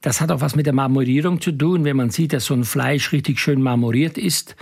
Das 0.00 0.20
hat 0.20 0.30
auch 0.30 0.40
was 0.40 0.56
mit 0.56 0.66
der 0.66 0.72
Marmorierung 0.72 1.40
zu 1.40 1.52
tun. 1.52 1.84
Wenn 1.84 1.96
man 1.96 2.10
sieht, 2.10 2.32
dass 2.32 2.46
so 2.46 2.54
ein 2.54 2.64
Fleisch 2.64 3.12
richtig 3.12 3.38
schön 3.40 3.62
marmoriert 3.62 4.18
ist, 4.18 4.56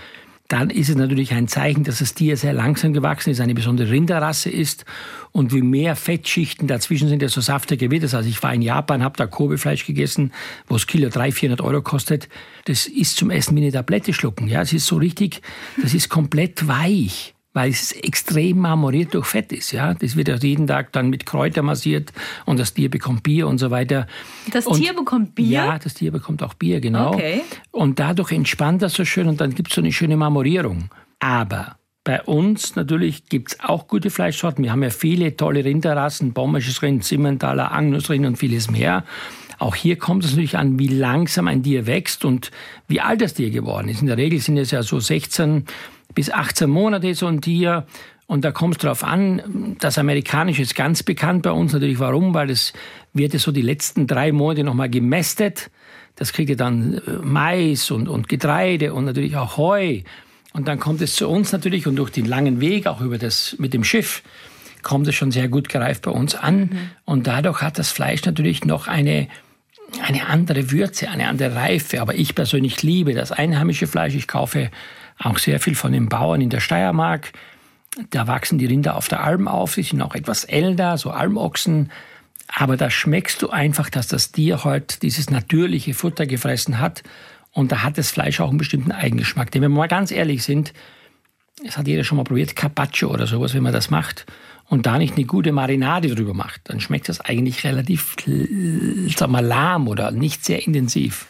dann 0.48 0.68
ist 0.68 0.90
es 0.90 0.96
natürlich 0.96 1.32
ein 1.32 1.48
Zeichen, 1.48 1.84
dass 1.84 2.00
das 2.00 2.14
Tier 2.14 2.36
sehr 2.36 2.52
langsam 2.52 2.92
gewachsen 2.92 3.30
ist, 3.30 3.40
eine 3.40 3.54
besondere 3.54 3.90
Rinderrasse 3.90 4.50
ist. 4.50 4.84
Und 5.32 5.52
wie 5.52 5.62
mehr 5.62 5.96
Fettschichten 5.96 6.68
dazwischen 6.68 7.08
sind, 7.08 7.22
desto 7.22 7.40
saftiger 7.40 7.90
wird 7.90 8.04
es. 8.04 8.14
Also 8.14 8.28
ich 8.28 8.42
war 8.42 8.52
in 8.52 8.62
Japan, 8.62 9.02
habe 9.02 9.16
da 9.16 9.26
Kobe-Fleisch 9.26 9.86
gegessen, 9.86 10.32
wo 10.68 10.76
es 10.76 10.86
Kilo 10.86 11.08
300, 11.08 11.34
400 11.34 11.60
Euro 11.62 11.82
kostet. 11.82 12.28
Das 12.66 12.86
ist 12.86 13.16
zum 13.16 13.30
Essen 13.30 13.56
wie 13.56 13.62
eine 13.62 13.72
Tablette 13.72 14.12
schlucken. 14.12 14.46
Ja, 14.46 14.60
es 14.60 14.72
ist 14.72 14.86
so 14.86 14.96
richtig, 14.96 15.40
das 15.82 15.94
ist 15.94 16.08
komplett 16.10 16.68
weich 16.68 17.33
weil 17.54 17.70
es 17.70 17.92
extrem 17.92 18.58
marmoriert 18.58 19.14
durch 19.14 19.26
Fett 19.26 19.52
ist. 19.52 19.72
Ja? 19.72 19.94
Das 19.94 20.16
wird 20.16 20.28
ja 20.28 20.36
jeden 20.36 20.66
Tag 20.66 20.92
dann 20.92 21.08
mit 21.08 21.24
Kräuter 21.24 21.62
massiert 21.62 22.12
und 22.44 22.58
das 22.58 22.74
Tier 22.74 22.90
bekommt 22.90 23.22
Bier 23.22 23.46
und 23.46 23.58
so 23.58 23.70
weiter. 23.70 24.06
Das 24.52 24.66
und, 24.66 24.80
Tier 24.80 24.92
bekommt 24.92 25.34
Bier? 25.34 25.64
Ja, 25.64 25.78
das 25.78 25.94
Tier 25.94 26.10
bekommt 26.10 26.42
auch 26.42 26.54
Bier, 26.54 26.80
genau. 26.80 27.14
Okay. 27.14 27.40
Und 27.70 27.98
dadurch 28.00 28.32
entspannt 28.32 28.82
das 28.82 28.92
so 28.94 29.04
schön 29.04 29.28
und 29.28 29.40
dann 29.40 29.54
gibt 29.54 29.70
es 29.70 29.76
so 29.76 29.80
eine 29.80 29.92
schöne 29.92 30.16
Marmorierung. 30.16 30.90
Aber 31.20 31.76
bei 32.02 32.20
uns 32.22 32.76
natürlich 32.76 33.28
gibt 33.28 33.52
es 33.52 33.60
auch 33.60 33.86
gute 33.86 34.10
Fleischsorten. 34.10 34.62
Wir 34.62 34.72
haben 34.72 34.82
ja 34.82 34.90
viele 34.90 35.36
tolle 35.36 35.64
Rinderrassen, 35.64 36.32
Bommersches 36.32 36.82
Rind, 36.82 37.04
Simmentaler, 37.04 37.72
Agnusrind 37.72 38.26
und 38.26 38.36
vieles 38.36 38.68
mehr. 38.68 39.04
Auch 39.58 39.76
hier 39.76 39.96
kommt 39.96 40.24
es 40.24 40.32
natürlich 40.32 40.58
an, 40.58 40.78
wie 40.78 40.88
langsam 40.88 41.46
ein 41.46 41.62
Tier 41.62 41.86
wächst 41.86 42.24
und 42.24 42.50
wie 42.88 43.00
alt 43.00 43.22
das 43.22 43.34
Tier 43.34 43.50
geworden 43.50 43.88
ist. 43.88 44.00
In 44.00 44.08
der 44.08 44.16
Regel 44.16 44.40
sind 44.40 44.58
es 44.58 44.72
ja 44.72 44.82
so 44.82 44.98
16 44.98 45.64
bis 46.14 46.30
18 46.30 46.68
Monate 46.68 47.14
so 47.14 47.26
ein 47.26 47.40
Tier. 47.40 47.86
Und 48.26 48.44
da 48.44 48.52
kommt 48.52 48.76
es 48.76 48.80
darauf 48.80 49.04
an, 49.04 49.76
das 49.80 49.98
Amerikanische 49.98 50.62
ist 50.62 50.74
ganz 50.74 51.02
bekannt 51.02 51.42
bei 51.42 51.50
uns 51.50 51.72
natürlich. 51.72 51.98
Warum? 51.98 52.32
Weil 52.32 52.50
es 52.50 52.72
wird 53.12 53.38
so 53.38 53.52
die 53.52 53.62
letzten 53.62 54.06
drei 54.06 54.32
Monate 54.32 54.64
nochmal 54.64 54.88
gemästet. 54.88 55.70
Das 56.16 56.32
kriegt 56.32 56.48
ihr 56.48 56.56
dann 56.56 56.94
äh, 56.94 57.00
Mais 57.22 57.90
und, 57.90 58.08
und 58.08 58.28
Getreide 58.28 58.94
und 58.94 59.04
natürlich 59.04 59.36
auch 59.36 59.56
Heu. 59.56 60.00
Und 60.52 60.68
dann 60.68 60.78
kommt 60.78 61.00
es 61.02 61.16
zu 61.16 61.28
uns 61.28 61.52
natürlich 61.52 61.86
und 61.86 61.96
durch 61.96 62.10
den 62.10 62.26
langen 62.26 62.60
Weg, 62.60 62.86
auch 62.86 63.00
über 63.00 63.18
das 63.18 63.56
mit 63.58 63.74
dem 63.74 63.82
Schiff, 63.82 64.22
kommt 64.82 65.08
es 65.08 65.14
schon 65.16 65.32
sehr 65.32 65.48
gut 65.48 65.68
gereift 65.68 66.02
bei 66.02 66.12
uns 66.12 66.36
an. 66.36 66.60
Mhm. 66.60 66.90
Und 67.04 67.26
dadurch 67.26 67.60
hat 67.60 67.78
das 67.78 67.90
Fleisch 67.90 68.24
natürlich 68.24 68.64
noch 68.64 68.86
eine, 68.86 69.26
eine 70.00 70.28
andere 70.28 70.70
Würze, 70.70 71.10
eine 71.10 71.26
andere 71.26 71.56
Reife. 71.56 72.00
Aber 72.00 72.14
ich 72.14 72.36
persönlich 72.36 72.82
liebe 72.82 73.14
das 73.14 73.32
einheimische 73.32 73.88
Fleisch. 73.88 74.14
Ich 74.14 74.28
kaufe 74.28 74.70
auch 75.18 75.38
sehr 75.38 75.60
viel 75.60 75.74
von 75.74 75.92
den 75.92 76.08
Bauern 76.08 76.40
in 76.40 76.50
der 76.50 76.60
Steiermark. 76.60 77.32
Da 78.10 78.26
wachsen 78.26 78.58
die 78.58 78.66
Rinder 78.66 78.96
auf 78.96 79.08
der 79.08 79.22
Alm 79.22 79.46
auf, 79.46 79.74
die 79.74 79.82
sind 79.82 80.02
auch 80.02 80.14
etwas 80.14 80.44
älter, 80.44 80.98
so 80.98 81.10
Almochsen. 81.10 81.90
Aber 82.48 82.76
da 82.76 82.90
schmeckst 82.90 83.40
du 83.42 83.50
einfach, 83.50 83.88
dass 83.88 84.08
das 84.08 84.32
Tier 84.32 84.64
heute 84.64 84.98
dieses 85.00 85.30
natürliche 85.30 85.94
Futter 85.94 86.26
gefressen 86.26 86.78
hat. 86.78 87.02
Und 87.52 87.70
da 87.72 87.82
hat 87.82 87.98
das 87.98 88.10
Fleisch 88.10 88.40
auch 88.40 88.48
einen 88.48 88.58
bestimmten 88.58 88.92
Eigengeschmack. 88.92 89.50
Denn 89.50 89.62
wenn 89.62 89.70
wir 89.70 89.78
mal 89.78 89.88
ganz 89.88 90.10
ehrlich 90.10 90.42
sind, 90.42 90.72
es 91.66 91.78
hat 91.78 91.86
jeder 91.86 92.02
schon 92.02 92.16
mal 92.16 92.24
probiert, 92.24 92.56
Carpaccio 92.56 93.10
oder 93.10 93.26
sowas, 93.26 93.54
wenn 93.54 93.62
man 93.62 93.72
das 93.72 93.90
macht 93.90 94.26
und 94.68 94.86
da 94.86 94.98
nicht 94.98 95.16
eine 95.16 95.24
gute 95.24 95.52
Marinade 95.52 96.12
drüber 96.14 96.34
macht, 96.34 96.62
dann 96.64 96.80
schmeckt 96.80 97.08
das 97.08 97.20
eigentlich 97.20 97.64
relativ, 97.64 98.16
sag 99.16 99.30
mal, 99.30 99.44
lahm 99.44 99.86
oder 99.86 100.10
nicht 100.10 100.44
sehr 100.44 100.66
intensiv. 100.66 101.26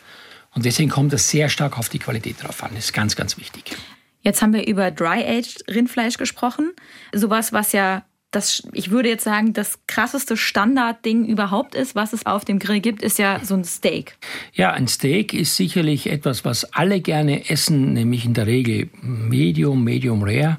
Und 0.55 0.65
deswegen 0.65 0.91
kommt 0.91 1.13
es 1.13 1.29
sehr 1.29 1.49
stark 1.49 1.79
auf 1.79 1.89
die 1.89 1.99
Qualität 1.99 2.43
drauf 2.43 2.63
an. 2.63 2.71
Das 2.75 2.87
ist 2.87 2.93
ganz, 2.93 3.17
ganz 3.17 3.39
wichtig. 3.39 3.77
Jetzt 4.23 4.41
haben 4.41 4.55
wir 4.55 4.67
über 4.67 4.91
Dry-Aged 4.91 5.65
Rindfleisch 5.69 6.17
gesprochen. 6.17 6.73
Sowas, 7.13 7.53
was 7.53 7.73
ja 7.73 8.05
das, 8.35 8.67
ich 8.73 8.91
würde 8.91 9.09
jetzt 9.09 9.25
sagen, 9.25 9.53
das 9.53 9.79
krasseste 9.87 10.37
Standardding 10.37 11.25
überhaupt 11.25 11.75
ist, 11.75 11.95
was 11.95 12.13
es 12.13 12.27
auf 12.27 12.45
dem 12.45 12.59
Grill 12.59 12.81
gibt, 12.81 13.03
ist 13.03 13.19
ja 13.19 13.41
so 13.45 13.55
ein 13.55 13.65
Steak. 13.65 14.17
Ja, 14.53 14.73
ein 14.73 14.89
Steak 14.89 15.33
ist 15.35 15.57
sicherlich 15.57 16.11
etwas, 16.11 16.45
was 16.45 16.65
alle 16.73 17.01
gerne 17.01 17.49
essen, 17.49 17.93
nämlich 17.93 18.25
in 18.25 18.35
der 18.35 18.47
Regel 18.47 18.89
Medium, 19.03 19.85
Medium 19.85 20.23
Rare. 20.25 20.59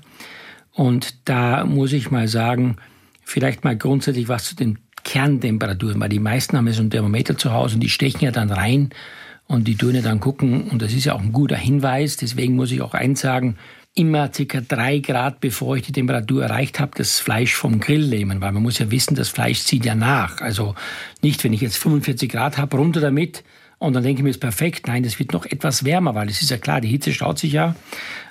Und 0.72 1.16
da 1.25 1.66
muss 1.66 1.92
ich 1.94 2.12
mal 2.12 2.28
sagen, 2.28 2.78
vielleicht 3.24 3.64
mal 3.64 3.78
grundsätzlich 3.78 4.28
was 4.28 4.46
zu 4.46 4.56
den 4.56 4.80
Kerntemperaturen, 5.04 6.00
weil 6.00 6.10
die 6.10 6.20
meisten 6.20 6.58
haben 6.58 6.68
ja 6.68 6.74
so 6.74 6.82
ein 6.82 6.90
Thermometer 6.90 7.38
zu 7.38 7.52
Hause 7.52 7.75
und 7.75 7.82
die 7.82 7.90
stechen 7.90 8.24
ja 8.24 8.32
dann 8.32 8.52
rein 8.52 8.90
und 9.48 9.68
die 9.68 9.75
Töne 9.75 10.02
dann 10.02 10.20
gucken. 10.20 10.70
Und 10.70 10.82
das 10.82 10.94
ist 10.94 11.06
ja 11.06 11.14
auch 11.14 11.22
ein 11.22 11.32
guter 11.32 11.58
Hinweis. 11.58 12.18
Deswegen 12.18 12.56
muss 12.56 12.72
ich 12.72 12.82
auch 12.82 12.94
eins 12.94 13.22
sagen, 13.22 13.58
immer 13.96 14.28
ca. 14.30 14.62
drei 14.62 15.00
Grad, 15.00 15.40
bevor 15.40 15.78
ich 15.78 15.84
die 15.84 15.94
Temperatur 15.94 16.44
erreicht 16.44 16.80
habe, 16.80 16.92
das 16.96 17.20
Fleisch 17.20 17.54
vom 17.54 17.80
Grill 17.80 18.08
nehmen, 18.08 18.42
weil 18.42 18.52
man 18.52 18.62
muss 18.62 18.78
ja 18.78 18.92
wissen, 18.92 19.16
das 19.16 19.30
Fleisch 19.30 19.64
zieht 19.64 19.86
ja 19.86 19.96
nach. 19.96 20.42
Also 20.42 20.75
nicht, 21.22 21.44
wenn 21.44 21.54
ich 21.54 21.62
jetzt 21.62 21.78
45 21.78 22.30
Grad 22.30 22.58
habe, 22.58 22.75
runter 22.75 23.00
damit 23.00 23.44
und 23.78 23.94
dann 23.94 24.04
denke 24.04 24.20
ich 24.20 24.24
mir, 24.24 24.30
ist 24.30 24.40
perfekt. 24.40 24.88
Nein, 24.88 25.04
das 25.04 25.18
wird 25.18 25.32
noch 25.32 25.46
etwas 25.46 25.86
wärmer, 25.86 26.14
weil 26.14 26.30
es 26.30 26.42
ist 26.42 26.52
ja 26.52 26.58
klar, 26.58 26.82
die 26.82 26.90
Hitze 26.90 27.14
staut 27.14 27.40
sich 27.40 27.54
ja. 27.54 27.75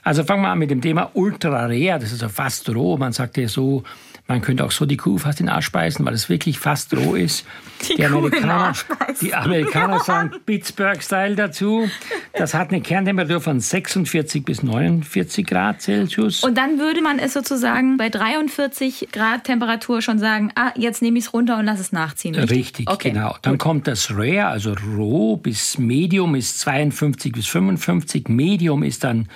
Also 0.02 0.22
fangen 0.24 0.42
wir 0.42 0.48
an 0.48 0.58
mit 0.58 0.70
dem 0.70 0.82
Thema 0.82 1.10
Ultra 1.14 1.66
Rare, 1.66 1.98
das 1.98 2.12
ist 2.12 2.22
also 2.22 2.28
fast 2.28 2.68
roh. 2.68 2.98
Man 2.98 3.12
sagt 3.12 3.38
ja 3.38 3.48
so, 3.48 3.84
man 4.26 4.40
könnte 4.40 4.64
auch 4.64 4.70
so 4.70 4.86
die 4.86 4.96
Kuh 4.96 5.18
fast 5.18 5.40
in 5.40 5.46
den 5.46 5.54
Arsch 5.54 5.66
speisen, 5.66 6.06
weil 6.06 6.14
es 6.14 6.30
wirklich 6.30 6.58
fast 6.58 6.96
roh 6.96 7.14
ist. 7.14 7.44
Die, 7.88 7.96
die 7.96 8.06
Amerikaner, 8.06 8.72
die 9.20 9.34
Amerikaner 9.34 10.00
sagen 10.04 10.30
Pittsburgh-Style 10.46 11.36
dazu. 11.36 11.90
Das 12.32 12.54
hat 12.54 12.70
eine 12.70 12.80
Kerntemperatur 12.80 13.42
von 13.42 13.60
46 13.60 14.42
bis 14.42 14.62
49 14.62 15.46
Grad 15.46 15.82
Celsius. 15.82 16.42
Und 16.42 16.56
dann 16.56 16.78
würde 16.78 17.02
man 17.02 17.18
es 17.18 17.34
sozusagen 17.34 17.98
bei 17.98 18.08
43 18.08 19.08
Grad 19.12 19.44
Temperatur 19.44 20.00
schon 20.00 20.18
sagen, 20.18 20.50
ah, 20.54 20.72
jetzt 20.74 21.02
nehme 21.02 21.18
ich 21.18 21.26
es 21.26 21.34
runter 21.34 21.58
und 21.58 21.66
lasse 21.66 21.82
es 21.82 21.92
nachziehen. 21.92 22.34
Richtig, 22.34 22.58
richtig 22.58 22.90
okay. 22.90 23.10
genau. 23.10 23.36
Dann 23.42 23.54
Gut. 23.54 23.60
kommt 23.60 23.86
das 23.86 24.10
Rare, 24.10 24.46
also 24.46 24.74
roh 24.96 25.36
bis 25.36 25.76
Medium 25.76 26.34
ist 26.34 26.60
52 26.60 27.32
bis 27.32 27.46
55. 27.46 28.28
Medium 28.28 28.82
ist 28.84 29.04
dann 29.04 29.28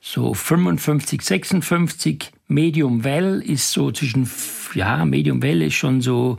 so 0.00 0.34
55, 0.34 1.20
56. 1.20 2.30
Medium 2.48 3.04
Well 3.04 3.42
ist 3.44 3.72
so 3.72 3.90
zwischen, 3.90 4.28
ja, 4.74 5.04
Medium 5.04 5.42
Well 5.42 5.62
ist 5.62 5.74
schon 5.74 6.00
so 6.00 6.38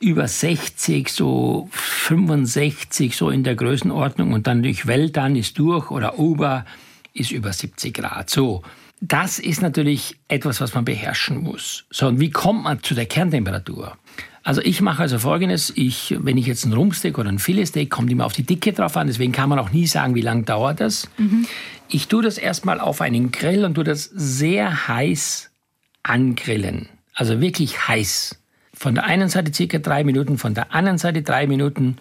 über 0.00 0.28
60, 0.28 1.10
so 1.10 1.68
65, 1.72 3.16
so 3.16 3.30
in 3.30 3.44
der 3.44 3.56
Größenordnung. 3.56 4.32
Und 4.32 4.46
dann 4.46 4.62
durch 4.62 4.86
Well 4.86 5.10
dann 5.10 5.36
ist 5.36 5.58
durch 5.58 5.90
oder 5.90 6.18
Ober 6.18 6.64
ist 7.12 7.30
über 7.30 7.52
70 7.52 7.94
Grad. 7.94 8.30
So. 8.30 8.62
Das 9.00 9.38
ist 9.38 9.62
natürlich 9.62 10.16
etwas, 10.26 10.60
was 10.60 10.74
man 10.74 10.84
beherrschen 10.84 11.42
muss. 11.42 11.84
So, 11.90 12.08
und 12.08 12.18
wie 12.18 12.30
kommt 12.30 12.64
man 12.64 12.82
zu 12.82 12.94
der 12.94 13.06
Kerntemperatur? 13.06 13.96
Also 14.42 14.60
ich 14.62 14.80
mache 14.80 15.02
also 15.02 15.18
folgendes, 15.18 15.72
ich, 15.76 16.16
wenn 16.18 16.36
ich 16.38 16.46
jetzt 16.46 16.64
ein 16.64 16.72
Rumpsteak 16.72 17.18
oder 17.18 17.28
ein 17.28 17.38
Filetsteak, 17.38 17.90
kommt 17.90 18.10
immer 18.10 18.24
auf 18.24 18.32
die 18.32 18.44
Dicke 18.44 18.72
drauf 18.72 18.96
an, 18.96 19.06
deswegen 19.06 19.30
kann 19.30 19.50
man 19.50 19.58
auch 19.58 19.72
nie 19.72 19.86
sagen, 19.86 20.14
wie 20.14 20.22
lange 20.22 20.44
dauert 20.44 20.80
das. 20.80 21.08
Mhm. 21.18 21.46
Ich 21.90 22.08
tue 22.08 22.22
das 22.22 22.36
erstmal 22.36 22.80
auf 22.80 23.00
einen 23.00 23.32
Grill 23.32 23.64
und 23.64 23.74
tue 23.74 23.84
das 23.84 24.04
sehr 24.04 24.88
heiß 24.88 25.50
angrillen. 26.02 26.88
Also 27.14 27.40
wirklich 27.40 27.88
heiß. 27.88 28.38
Von 28.74 28.94
der 28.94 29.04
einen 29.04 29.28
Seite 29.28 29.52
circa 29.52 29.78
drei 29.78 30.04
Minuten, 30.04 30.38
von 30.38 30.54
der 30.54 30.74
anderen 30.74 30.98
Seite 30.98 31.22
drei 31.22 31.46
Minuten. 31.46 31.96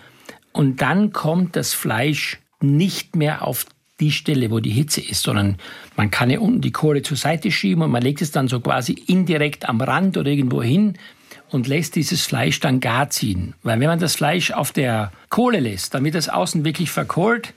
Und 0.51 0.81
dann 0.81 1.13
kommt 1.13 1.55
das 1.55 1.73
Fleisch 1.73 2.37
nicht 2.59 3.15
mehr 3.15 3.47
auf 3.47 3.65
die 3.99 4.11
Stelle, 4.11 4.51
wo 4.51 4.59
die 4.59 4.71
Hitze 4.71 5.01
ist, 5.01 5.23
sondern 5.23 5.57
man 5.95 6.11
kann 6.11 6.29
ja 6.29 6.39
unten 6.39 6.61
die 6.61 6.71
Kohle 6.71 7.01
zur 7.01 7.17
Seite 7.17 7.49
schieben 7.49 7.81
und 7.81 7.89
man 7.89 8.03
legt 8.03 8.21
es 8.21 8.31
dann 8.31 8.47
so 8.47 8.59
quasi 8.59 8.93
indirekt 8.93 9.67
am 9.67 9.81
Rand 9.81 10.17
oder 10.17 10.29
irgendwo 10.29 10.61
hin 10.61 10.97
und 11.49 11.67
lässt 11.67 11.95
dieses 11.95 12.25
Fleisch 12.25 12.59
dann 12.59 12.79
gar 12.79 13.09
ziehen. 13.09 13.55
Weil 13.63 13.79
wenn 13.79 13.87
man 13.87 13.99
das 13.99 14.15
Fleisch 14.15 14.51
auf 14.51 14.71
der 14.71 15.11
Kohle 15.29 15.59
lässt, 15.59 15.93
dann 15.93 16.03
wird 16.03 16.15
das 16.15 16.29
außen 16.29 16.65
wirklich 16.65 16.91
verkohlt 16.91 17.53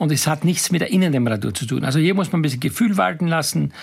und 0.00 0.10
es 0.10 0.26
hat 0.26 0.46
nichts 0.46 0.72
mit 0.72 0.80
der 0.80 0.90
Innentemperatur 0.90 1.52
zu 1.52 1.66
tun. 1.66 1.84
Also 1.84 1.98
hier 1.98 2.14
muss 2.14 2.32
man 2.32 2.38
ein 2.38 2.42
bisschen 2.42 2.60
Gefühl 2.60 2.96
walten 2.96 3.26
lassen. 3.26 3.74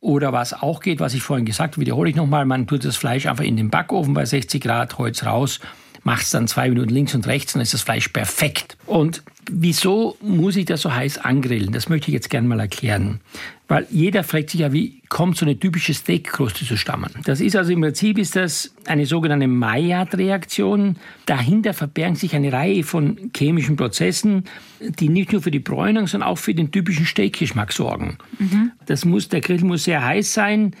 Oder 0.00 0.32
was 0.32 0.54
auch 0.54 0.80
geht, 0.80 0.98
was 0.98 1.12
ich 1.12 1.22
vorhin 1.22 1.44
gesagt 1.44 1.74
habe, 1.74 1.82
wiederhole 1.82 2.08
ich 2.08 2.16
nochmal, 2.16 2.46
man 2.46 2.66
tut 2.66 2.86
das 2.86 2.96
Fleisch 2.96 3.26
einfach 3.26 3.44
in 3.44 3.58
den 3.58 3.68
Backofen 3.68 4.14
bei 4.14 4.24
60 4.24 4.62
Grad, 4.62 4.96
Holz 4.96 5.26
raus, 5.26 5.60
macht 6.02 6.22
es 6.22 6.30
dann 6.30 6.48
zwei 6.48 6.68
Minuten 6.68 6.90
links 6.90 7.14
und 7.14 7.26
rechts, 7.26 7.52
dann 7.52 7.62
ist 7.62 7.74
das 7.74 7.82
Fleisch 7.82 8.08
perfekt. 8.08 8.76
Und 8.86 9.22
wieso 9.50 10.16
muss 10.20 10.56
ich 10.56 10.66
das 10.66 10.82
so 10.82 10.94
heiß 10.94 11.18
angrillen? 11.18 11.72
Das 11.72 11.88
möchte 11.88 12.08
ich 12.08 12.14
jetzt 12.14 12.30
gerne 12.30 12.48
mal 12.48 12.60
erklären. 12.60 13.20
Weil 13.66 13.86
jeder 13.90 14.24
fragt 14.24 14.50
sich 14.50 14.60
ja, 14.60 14.72
wie 14.72 15.02
kommt 15.10 15.36
so 15.36 15.44
eine 15.44 15.58
typische 15.58 15.92
Steakkruste 15.92 16.64
zustande? 16.64 17.10
Das 17.24 17.40
ist 17.40 17.54
also 17.54 17.72
im 17.72 17.82
Prinzip 17.82 18.16
ist 18.16 18.34
das 18.34 18.74
eine 18.86 19.04
sogenannte 19.04 19.46
Maillard-Reaktion. 19.46 20.96
Dahinter 21.26 21.74
verbergen 21.74 22.16
sich 22.16 22.34
eine 22.34 22.52
Reihe 22.52 22.82
von 22.82 23.30
chemischen 23.36 23.76
Prozessen, 23.76 24.44
die 24.80 25.10
nicht 25.10 25.32
nur 25.32 25.42
für 25.42 25.50
die 25.50 25.58
Bräunung, 25.58 26.06
sondern 26.06 26.30
auch 26.30 26.38
für 26.38 26.54
den 26.54 26.70
typischen 26.70 27.04
Steakgeschmack 27.04 27.72
sorgen. 27.72 28.16
Mhm. 28.38 28.72
Das 28.86 29.04
muss, 29.04 29.28
der 29.28 29.42
Grill 29.42 29.62
muss 29.62 29.84
sehr 29.84 30.02
heiß 30.02 30.32
sein. 30.32 30.74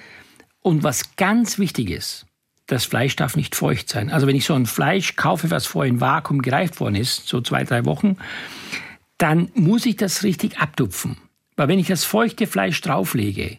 Und 0.62 0.82
was 0.82 1.16
ganz 1.16 1.58
wichtig 1.58 1.90
ist, 1.90 2.26
das 2.68 2.84
Fleisch 2.84 3.16
darf 3.16 3.34
nicht 3.34 3.56
feucht 3.56 3.88
sein. 3.88 4.10
Also 4.10 4.26
wenn 4.26 4.36
ich 4.36 4.44
so 4.44 4.54
ein 4.54 4.66
Fleisch 4.66 5.16
kaufe, 5.16 5.50
was 5.50 5.66
vorhin 5.66 5.94
in 5.94 6.00
Vakuum 6.00 6.42
gereift 6.42 6.80
worden 6.80 6.94
ist, 6.94 7.26
so 7.26 7.40
zwei, 7.40 7.64
drei 7.64 7.84
Wochen, 7.84 8.16
dann 9.16 9.50
muss 9.54 9.84
ich 9.86 9.96
das 9.96 10.22
richtig 10.22 10.58
abtupfen. 10.58 11.16
Weil 11.56 11.68
wenn 11.68 11.78
ich 11.78 11.88
das 11.88 12.04
feuchte 12.04 12.46
Fleisch 12.46 12.80
drauflege, 12.82 13.58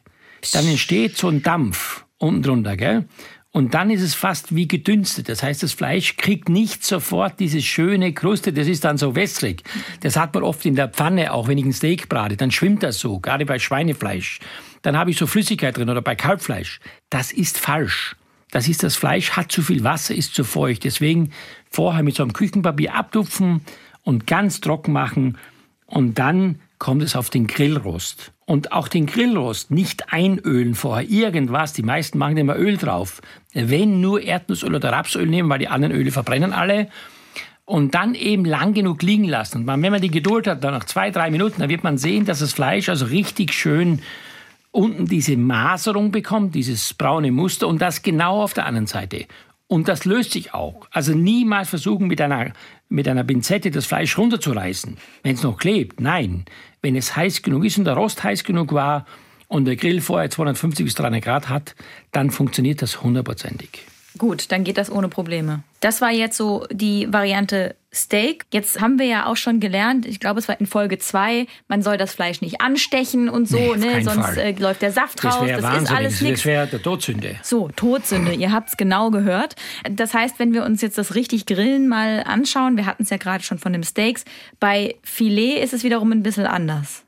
dann 0.54 0.66
entsteht 0.68 1.18
so 1.18 1.28
ein 1.28 1.44
Dampf 1.44 2.06
unten 2.18 2.44
drunter, 2.44 2.78
gell? 2.78 3.06
Und 3.52 3.74
dann 3.74 3.90
ist 3.90 4.04
es 4.04 4.14
fast 4.14 4.56
wie 4.56 4.68
gedünstet. 4.68 5.28
Das 5.28 5.42
heißt, 5.42 5.64
das 5.64 5.74
Fleisch 5.74 6.18
kriegt 6.18 6.50
nicht 6.50 6.84
sofort 6.84 7.40
diese 7.40 7.64
schöne 7.64 8.14
Kruste. 8.14 8.54
Das 8.54 8.68
ist 8.68 8.84
dann 8.84 9.00
so 9.00 9.16
wässrig. 9.16 9.64
Das 10.02 10.18
hat 10.18 10.36
man 10.36 10.44
oft 10.44 10.64
in 10.68 10.76
der 10.76 10.88
Pfanne, 10.88 11.34
auch 11.34 11.48
wenn 11.48 11.58
ich 11.58 11.66
ein 11.66 11.74
Steak 11.74 12.10
brate. 12.10 12.38
Dann 12.38 12.52
schwimmt 12.52 12.84
das 12.84 13.00
so, 13.00 13.20
gerade 13.20 13.48
bei 13.48 13.58
Schweinefleisch. 13.58 14.40
Dann 14.84 14.96
habe 14.96 15.10
ich 15.10 15.18
so 15.18 15.26
Flüssigkeit 15.26 15.76
drin 15.76 15.90
oder 15.90 16.04
bei 16.04 16.16
Kalbfleisch. 16.16 16.80
Das 17.10 17.32
ist 17.32 17.58
falsch. 17.58 18.16
Das 18.52 18.68
ist, 18.68 18.84
das 18.84 18.96
Fleisch 18.96 19.32
hat 19.32 19.52
zu 19.52 19.62
viel 19.62 19.84
Wasser, 19.84 20.16
ist 20.16 20.34
zu 20.34 20.44
feucht. 20.44 20.84
Deswegen 20.84 21.32
vorher 21.70 22.04
mit 22.04 22.16
so 22.16 22.24
einem 22.24 22.34
Küchenpapier 22.34 22.96
abtupfen 22.96 23.62
und 24.04 24.26
ganz 24.28 24.62
trocken 24.62 24.92
machen 24.92 25.38
und 25.86 26.20
dann 26.20 26.60
kommt 26.78 27.04
es 27.04 27.16
auf 27.16 27.30
den 27.30 27.46
Grillrost. 27.48 28.32
Und 28.46 28.72
auch 28.72 28.88
den 28.88 29.06
Grillrost 29.06 29.70
nicht 29.70 30.12
einölen 30.12 30.74
vorher, 30.74 31.08
irgendwas. 31.08 31.74
Die 31.74 31.84
meisten 31.84 32.18
machen 32.18 32.38
immer 32.38 32.58
Öl 32.58 32.78
drauf. 32.78 33.22
Wenn 33.54 34.02
nur 34.02 34.22
Erdnussöl 34.22 34.74
oder 34.74 34.92
Rapsöl 34.92 35.28
nehmen, 35.28 35.50
weil 35.50 35.60
die 35.60 35.68
anderen 35.68 35.94
Öle 35.94 36.12
verbrennen 36.12 36.54
alle. 36.54 36.90
Und 37.66 37.94
dann 37.94 38.16
eben 38.16 38.46
lang 38.46 38.74
genug 38.74 39.04
liegen 39.04 39.26
lassen. 39.26 39.60
Und 39.60 39.68
wenn 39.68 39.92
man 39.92 40.02
die 40.02 40.10
Geduld 40.10 40.48
hat, 40.48 40.64
dann 40.64 40.74
nach 40.74 40.86
zwei, 40.86 41.12
drei 41.12 41.30
Minuten, 41.30 41.60
dann 41.60 41.70
wird 41.70 41.84
man 41.84 42.00
sehen, 42.00 42.26
dass 42.26 42.40
das 42.40 42.54
Fleisch 42.54 42.90
also 42.90 43.06
richtig 43.06 43.54
schön 43.54 44.02
unten 44.80 45.08
diese 45.08 45.36
Maserung 45.36 46.12
bekommt, 46.12 46.56
dieses 46.56 46.94
braune 46.94 47.34
Muster 47.34 47.68
und 47.68 47.82
das 47.82 48.02
genau 48.02 48.42
auf 48.42 48.54
der 48.54 48.66
anderen 48.66 48.88
Seite. 48.88 49.26
Und 49.68 49.90
das 49.90 50.06
löst 50.06 50.32
sich 50.32 50.54
auch. 50.54 50.88
Also 50.90 51.14
niemals 51.14 51.68
versuchen, 51.68 52.08
mit 52.08 52.22
einer, 52.22 52.54
mit 52.88 53.06
einer 53.10 53.26
Pinzette 53.26 53.72
das 53.72 53.86
Fleisch 53.86 54.18
runterzureißen, 54.18 54.96
wenn 55.22 55.36
es 55.36 55.44
noch 55.44 55.58
klebt. 55.58 56.00
Nein, 56.00 56.46
wenn 56.82 56.96
es 56.96 57.14
heiß 57.14 57.42
genug 57.42 57.66
ist 57.66 57.78
und 57.78 57.84
der 57.84 57.96
Rost 57.96 58.24
heiß 58.24 58.46
genug 58.46 58.72
war 58.72 59.06
und 59.50 59.66
der 59.66 59.76
Grill 59.76 60.00
vorher 60.00 60.30
250 60.30 60.86
bis 60.86 60.96
300 60.96 61.22
Grad 61.22 61.50
hat, 61.50 61.76
dann 62.14 62.32
funktioniert 62.32 62.82
das 62.82 63.04
hundertprozentig. 63.04 63.82
Gut, 64.18 64.52
dann 64.52 64.64
geht 64.64 64.78
das 64.78 64.92
ohne 64.92 65.08
Probleme. 65.08 65.64
Das 65.82 66.02
war 66.02 66.12
jetzt 66.12 66.36
so 66.36 66.66
die 66.72 67.12
Variante 67.12 67.76
Steak. 67.94 68.46
Jetzt 68.52 68.82
haben 68.82 69.00
wir 69.00 69.06
ja 69.06 69.26
auch 69.26 69.36
schon 69.36 69.60
gelernt, 69.60 70.06
ich 70.06 70.20
glaube, 70.20 70.40
es 70.40 70.48
war 70.48 70.60
in 70.60 70.68
Folge 70.68 71.00
2, 71.00 71.48
man 71.68 71.82
soll 71.82 71.98
das 71.98 72.14
Fleisch 72.14 72.42
nicht 72.42 72.62
anstechen 72.62 73.30
und 73.30 73.48
so, 73.48 73.58
nee, 73.58 73.96
ne? 73.96 74.04
sonst 74.04 74.38
äh, 74.38 74.52
läuft 74.52 74.82
der 74.82 74.92
Saft 74.92 75.24
das 75.24 75.36
raus. 75.36 75.48
Das 75.48 75.84
ist 75.84 75.92
alles 75.92 76.22
nichts. 76.22 76.42
Das 76.42 76.46
wäre 76.46 76.68
der 76.68 76.82
Todsünde. 76.82 77.38
So, 77.42 77.70
Todsünde, 77.70 78.34
ihr 78.34 78.52
habt 78.52 78.70
es 78.70 78.78
genau 78.78 79.10
gehört. 79.10 79.56
Das 79.90 80.14
heißt, 80.14 80.38
wenn 80.38 80.54
wir 80.54 80.64
uns 80.66 80.82
jetzt 80.82 80.98
das 80.98 81.16
richtig 81.16 81.46
Grillen 81.46 81.88
mal 81.88 82.24
anschauen, 82.24 82.78
wir 82.78 82.86
hatten 82.86 83.04
es 83.04 83.10
ja 83.10 83.18
gerade 83.18 83.44
schon 83.44 83.58
von 83.58 83.74
dem 83.74 83.84
Steaks, 83.84 84.24
bei 84.60 84.96
Filet 85.04 85.64
ist 85.64 85.74
es 85.74 85.84
wiederum 85.84 86.12
ein 86.12 86.22
bisschen 86.24 86.46
anders. 86.46 87.04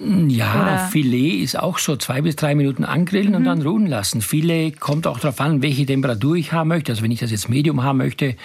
Ja, 0.00 0.54
Oder? 0.54 0.78
Filet 0.90 1.42
ist 1.42 1.58
auch 1.58 1.78
so 1.78 1.96
zwei 1.96 2.20
bis 2.20 2.36
drei 2.36 2.54
Minuten 2.54 2.84
angrillen 2.84 3.30
mhm. 3.30 3.36
und 3.36 3.44
dann 3.44 3.62
ruhen 3.62 3.86
lassen. 3.86 4.20
Filet 4.20 4.72
kommt 4.80 5.06
auch 5.06 5.20
darauf 5.20 5.40
an, 5.40 5.62
welche 5.62 5.86
Temperatur 5.86 6.36
ich 6.36 6.52
haben 6.52 6.68
möchte. 6.68 6.92
Also 6.92 7.02
wenn 7.02 7.10
ich 7.10 7.20
das 7.20 7.30
jetzt 7.30 7.48
Medium 7.48 7.82
haben 7.82 7.98
möchte, 7.98 8.36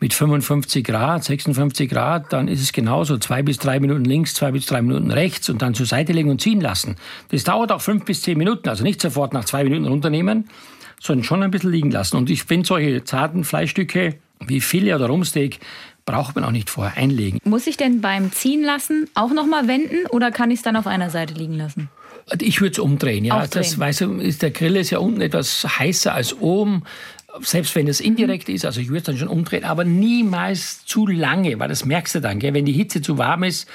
mit 0.00 0.14
55 0.14 0.84
Grad, 0.84 1.24
56 1.24 1.90
Grad, 1.90 2.32
dann 2.32 2.48
ist 2.48 2.62
es 2.62 2.72
genauso. 2.72 3.18
Zwei 3.18 3.42
bis 3.42 3.58
drei 3.58 3.80
Minuten 3.80 4.04
links, 4.04 4.34
zwei 4.34 4.52
bis 4.52 4.66
drei 4.66 4.80
Minuten 4.80 5.10
rechts 5.10 5.50
und 5.50 5.60
dann 5.60 5.74
zur 5.74 5.86
Seite 5.86 6.12
legen 6.12 6.30
und 6.30 6.40
ziehen 6.40 6.60
lassen. 6.60 6.96
Das 7.30 7.44
dauert 7.44 7.72
auch 7.72 7.80
fünf 7.80 8.04
bis 8.04 8.22
zehn 8.22 8.38
Minuten. 8.38 8.68
Also 8.68 8.84
nicht 8.84 9.00
sofort 9.00 9.32
nach 9.32 9.44
zwei 9.44 9.64
Minuten 9.64 9.86
runternehmen, 9.86 10.48
sondern 11.00 11.24
schon 11.24 11.42
ein 11.42 11.50
bisschen 11.50 11.72
liegen 11.72 11.90
lassen. 11.90 12.16
Und 12.16 12.30
ich 12.30 12.44
finde 12.44 12.66
solche 12.66 13.04
zarten 13.04 13.44
Fleischstücke 13.44 14.14
wie 14.46 14.60
Filet 14.60 14.94
oder 14.94 15.06
Rumsteak 15.06 15.58
braucht 16.08 16.36
man 16.36 16.44
auch 16.44 16.52
nicht 16.52 16.70
vorher 16.70 16.96
einlegen. 16.96 17.38
Muss 17.44 17.66
ich 17.66 17.76
denn 17.76 18.00
beim 18.00 18.32
Ziehen 18.32 18.64
lassen 18.64 19.10
auch 19.12 19.30
noch 19.30 19.44
mal 19.44 19.68
wenden 19.68 20.06
oder 20.06 20.30
kann 20.30 20.50
ich 20.50 20.60
es 20.60 20.62
dann 20.62 20.74
auf 20.74 20.86
einer 20.86 21.10
Seite 21.10 21.34
liegen 21.34 21.52
lassen? 21.52 21.90
Ich 22.40 22.62
würde 22.62 22.72
es 22.72 22.78
umdrehen. 22.78 23.26
Ja, 23.26 23.46
das, 23.46 23.78
weißt 23.78 24.00
du, 24.00 24.14
ist, 24.14 24.40
der 24.40 24.50
Grill 24.50 24.76
ist 24.76 24.88
ja 24.88 25.00
unten 25.00 25.20
etwas 25.20 25.66
heißer 25.78 26.14
als 26.14 26.32
oben. 26.40 26.84
Selbst 27.42 27.74
wenn 27.74 27.88
es 27.88 28.00
indirekt 28.00 28.48
ist, 28.48 28.64
also 28.64 28.80
ich 28.80 28.88
würde 28.88 28.98
es 28.98 29.04
dann 29.04 29.18
schon 29.18 29.28
umdrehen, 29.28 29.64
aber 29.64 29.84
niemals 29.84 30.86
zu 30.86 31.06
lange, 31.06 31.58
weil 31.58 31.68
das 31.68 31.84
merkst 31.84 32.14
du 32.14 32.20
dann, 32.20 32.38
gell? 32.38 32.54
wenn 32.54 32.64
die 32.64 32.72
Hitze 32.72 33.02
zu 33.02 33.18
warm 33.18 33.42
ist, 33.42 33.68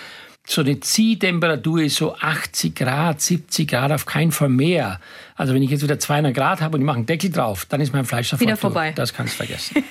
so 0.46 0.62
eine 0.62 0.80
Ziehtemperatur 0.80 1.84
ist 1.84 1.98
so 1.98 2.16
80 2.16 2.76
Grad, 2.76 3.22
70 3.22 3.70
Grad, 3.70 3.92
auf 3.92 4.06
keinen 4.06 4.32
Fall 4.32 4.50
mehr. 4.50 5.00
Also 5.36 5.54
wenn 5.54 5.64
ich 5.64 5.72
jetzt 5.72 5.84
wieder 5.84 6.00
200 6.00 6.34
Grad 6.34 6.62
habe 6.62 6.76
und 6.76 6.82
ich 6.82 6.86
mache 6.86 6.98
einen 6.98 7.06
Deckel 7.06 7.30
drauf, 7.32 7.66
dann 7.66 7.82
ist 7.82 7.94
mein 7.94 8.06
Fleisch 8.06 8.30
sofort 8.30 8.42
wieder 8.42 8.58
vorbei. 8.58 8.88
Durch. 8.88 8.96
Das 8.96 9.14
kannst 9.14 9.34
du 9.34 9.38
vergessen. 9.38 9.84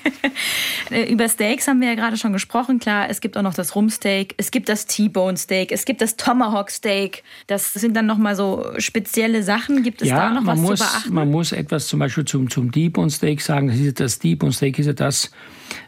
Über 1.09 1.27
Steaks 1.27 1.67
haben 1.67 1.81
wir 1.81 1.89
ja 1.89 1.95
gerade 1.95 2.17
schon 2.17 2.33
gesprochen. 2.33 2.79
Klar, 2.79 3.09
es 3.09 3.21
gibt 3.21 3.37
auch 3.37 3.41
noch 3.41 3.53
das 3.53 3.75
Rumsteak, 3.75 4.35
es 4.37 4.51
gibt 4.51 4.69
das 4.69 4.85
T-Bone 4.85 5.37
Steak, 5.37 5.71
es 5.71 5.85
gibt 5.85 6.01
das 6.01 6.15
Tomahawk 6.15 6.69
Steak. 6.71 7.23
Das 7.47 7.73
sind 7.73 7.95
dann 7.95 8.05
nochmal 8.05 8.35
so 8.35 8.65
spezielle 8.77 9.43
Sachen. 9.43 9.83
Gibt 9.83 10.01
es 10.01 10.09
ja, 10.09 10.17
da 10.17 10.29
noch 10.29 10.45
was 10.45 10.59
muss, 10.59 10.79
zu 10.79 10.85
beachten? 10.85 11.13
Man 11.13 11.31
muss 11.31 11.51
etwas 11.51 11.87
zum 11.87 11.99
Beispiel 11.99 12.25
zum, 12.25 12.49
zum 12.49 12.71
T-Bone 12.71 13.09
Steak 13.09 13.41
sagen. 13.41 13.67
Das, 13.67 13.77
ist 13.77 13.99
das 13.99 14.19
T-Bone 14.19 14.51
Steak 14.53 14.79
ist 14.79 14.87
ja 14.87 14.93
das, 14.93 15.31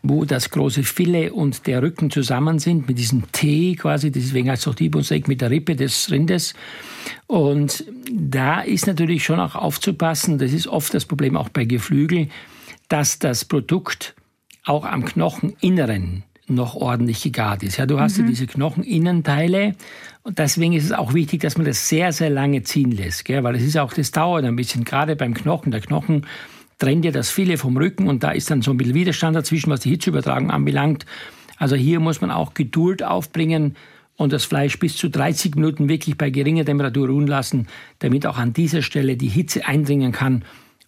wo 0.02 0.26
das 0.26 0.50
große 0.50 0.84
Filet 0.84 1.30
und 1.32 1.68
der 1.68 1.82
Rücken 1.82 2.10
zusammen 2.10 2.60
sind, 2.60 2.88
mit 2.88 2.98
diesem 2.98 3.32
T 3.32 3.76
quasi. 3.76 4.12
Deswegen 4.12 4.50
heißt 4.50 4.64
es 4.64 4.68
auch 4.68 4.76
T-Bone 4.76 5.04
Steak 5.04 5.28
mit 5.28 5.42
der 5.42 5.52
Rippe 5.52 5.76
des 5.76 6.12
Rindes. 6.12 6.54
Und 7.28 7.86
da 8.16 8.62
ist 8.62 8.88
natürlich 8.88 9.24
schon 9.24 9.40
auch 9.40 9.56
aufzupassen, 9.56 10.38
das 10.38 10.54
ist 10.54 10.68
oft 10.68 10.94
das 10.94 11.06
Problem 11.06 11.36
auch 11.36 11.50
bei 11.50 11.66
Geflügel, 11.66 12.30
dass 12.88 13.20
das 13.20 13.46
Produkt 13.46 14.16
auch 14.64 14.86
am 14.86 15.06
Knocheninneren 15.06 16.24
noch 16.48 16.76
ordentlich 16.76 17.24
gegart 17.24 17.64
ist. 17.64 17.78
Ja, 17.78 17.86
du 17.86 18.00
hast 18.00 18.18
mhm. 18.18 18.26
ja 18.26 18.30
diese 18.30 18.48
Knocheninnenteile 18.48 19.76
und 20.24 20.40
deswegen 20.40 20.74
ist 20.74 20.86
es 20.86 20.92
auch 20.92 21.14
wichtig, 21.14 21.42
dass 21.42 21.58
man 21.58 21.66
das 21.66 21.90
sehr, 21.90 22.12
sehr 22.14 22.30
lange 22.30 22.64
ziehen 22.64 22.92
lässt, 22.92 23.26
gell? 23.26 23.44
weil 23.44 23.56
es 23.56 23.64
ist 23.64 23.78
auch, 23.78 23.94
das 23.94 24.12
dauert 24.12 24.46
ein 24.46 24.56
bisschen, 24.56 24.86
gerade 24.86 25.16
beim 25.16 25.34
Knochen. 25.34 25.72
Der 25.72 25.82
Knochen 25.82 26.26
trennt 26.78 27.06
ja 27.06 27.12
das 27.12 27.30
Filet 27.30 27.58
vom 27.58 27.78
Rücken 27.78 28.08
und 28.08 28.24
da 28.24 28.32
ist 28.32 28.52
dann 28.52 28.62
so 28.62 28.72
ein 28.72 28.78
bisschen 28.78 28.94
Widerstand 28.94 29.36
dazwischen, 29.36 29.72
was 29.72 29.82
die 29.82 29.90
Hitzeübertragung 29.90 30.52
anbelangt. 30.52 31.06
Also 31.58 31.76
hier 31.76 32.00
muss 32.00 32.22
man 32.22 32.32
auch 32.32 32.54
Geduld 32.54 33.02
aufbringen, 33.02 33.76
und 34.18 34.34
das 34.34 34.46
Fleisch 34.46 34.80
bis 34.80 34.98
zu 34.98 35.10
30 35.10 35.56
Minuten 35.56 35.90
wirklich 35.90 36.18
bei 36.18 36.30
geringer 36.30 36.66
Temperatur 36.66 37.10
ruhen 37.10 37.28
lassen, 37.28 37.68
damit 38.00 38.26
auch 38.26 38.38
an 38.38 38.54
dieser 38.54 38.82
Stelle 38.82 39.18
die 39.18 39.28
Hitze 39.28 39.66
eindringen 39.66 40.12
kann 40.12 40.44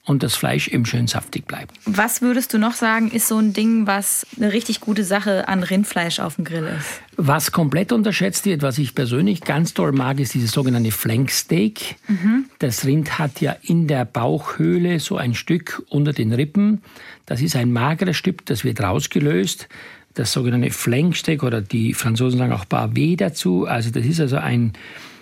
und 0.08 0.24
das 0.24 0.36
Fleisch 0.36 0.70
eben 0.70 0.86
schön 0.86 1.08
saftig 1.08 1.46
bleibt. 1.46 1.76
Was 1.86 2.22
würdest 2.22 2.54
du 2.54 2.58
noch 2.58 2.74
sagen, 2.74 3.12
ist 3.12 3.28
so 3.28 3.38
ein 3.38 3.52
Ding, 3.52 3.88
was 3.88 4.26
eine 4.38 4.54
richtig 4.54 4.80
gute 4.80 5.04
Sache 5.04 5.48
an 5.50 5.64
Rindfleisch 5.64 6.20
auf 6.20 6.36
dem 6.36 6.46
Grill 6.46 6.66
ist? 6.80 7.02
Was 7.18 7.52
komplett 7.52 7.92
unterschätzt 7.92 8.46
wird, 8.46 8.62
was 8.62 8.78
ich 8.78 8.96
persönlich 8.96 9.42
ganz 9.42 9.74
toll 9.74 9.92
mag, 9.92 10.20
ist 10.20 10.34
dieses 10.34 10.52
sogenannte 10.52 10.92
Flanksteak. 10.92 11.96
Mhm. 12.08 12.46
Das 12.60 12.86
Rind 12.86 13.20
hat 13.20 13.42
ja 13.42 13.58
in 13.62 13.88
der 13.88 14.06
Bauchhöhle 14.06 15.00
so 15.02 15.18
ein 15.18 15.34
Stück 15.34 15.84
unter 15.90 16.14
den 16.14 16.32
Rippen. 16.32 16.82
Das 17.26 17.42
ist 17.42 17.58
ein 17.58 17.74
mageres 17.74 18.16
Stück, 18.16 18.46
das 18.46 18.64
wird 18.64 18.80
rausgelöst 18.80 19.68
das 20.18 20.34
sogenannte 20.34 20.72
Flanksteak 20.72 21.44
oder 21.44 21.62
die 21.62 21.94
Franzosen 21.94 22.40
sagen 22.40 22.52
auch 22.52 22.66
Bavé 22.66 23.16
dazu. 23.16 23.66
Also 23.66 23.92
das 23.92 24.06
ist 24.06 24.20
also 24.20 24.38
ein 24.38 24.74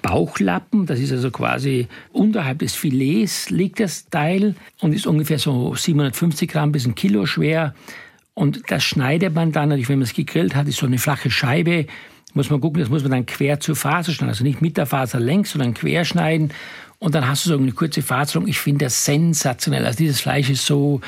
Bauchlappen, 0.01 0.85
das 0.85 0.99
ist 0.99 1.11
also 1.11 1.31
quasi 1.31 1.87
unterhalb 2.13 2.59
des 2.59 2.75
Filets 2.75 3.49
liegt 3.49 3.79
das 3.79 4.07
Teil 4.09 4.55
und 4.79 4.93
ist 4.93 5.07
ungefähr 5.07 5.39
so 5.39 5.75
750 5.75 6.49
Gramm 6.49 6.71
bis 6.71 6.85
ein 6.85 6.95
Kilo 6.95 7.25
schwer. 7.25 7.73
Und 8.33 8.61
das 8.69 8.83
schneidet 8.83 9.33
man 9.33 9.51
dann, 9.51 9.69
natürlich, 9.69 9.89
wenn 9.89 9.99
man 9.99 10.03
es 10.03 10.13
gegrillt 10.13 10.55
hat, 10.55 10.67
ist 10.67 10.77
so 10.77 10.85
eine 10.85 10.97
flache 10.97 11.31
Scheibe. 11.31 11.87
Muss 12.33 12.49
man 12.49 12.61
gucken, 12.61 12.81
das 12.81 12.89
muss 12.89 13.01
man 13.01 13.11
dann 13.11 13.25
quer 13.25 13.59
zur 13.59 13.75
Faser 13.75 14.11
schneiden. 14.11 14.29
Also 14.29 14.43
nicht 14.43 14.61
mit 14.61 14.77
der 14.77 14.85
Faser 14.85 15.19
längs, 15.19 15.51
sondern 15.51 15.73
quer 15.73 16.05
schneiden. 16.05 16.51
Und 16.99 17.15
dann 17.15 17.27
hast 17.27 17.45
du 17.45 17.49
so 17.49 17.57
eine 17.57 17.71
kurze 17.71 18.01
Faserung. 18.01 18.47
Ich 18.47 18.59
finde 18.59 18.85
das 18.85 19.05
sensationell. 19.05 19.85
Also 19.85 19.97
dieses 19.97 20.21
Fleisch 20.21 20.49
ist 20.49 20.65
so, 20.65 21.01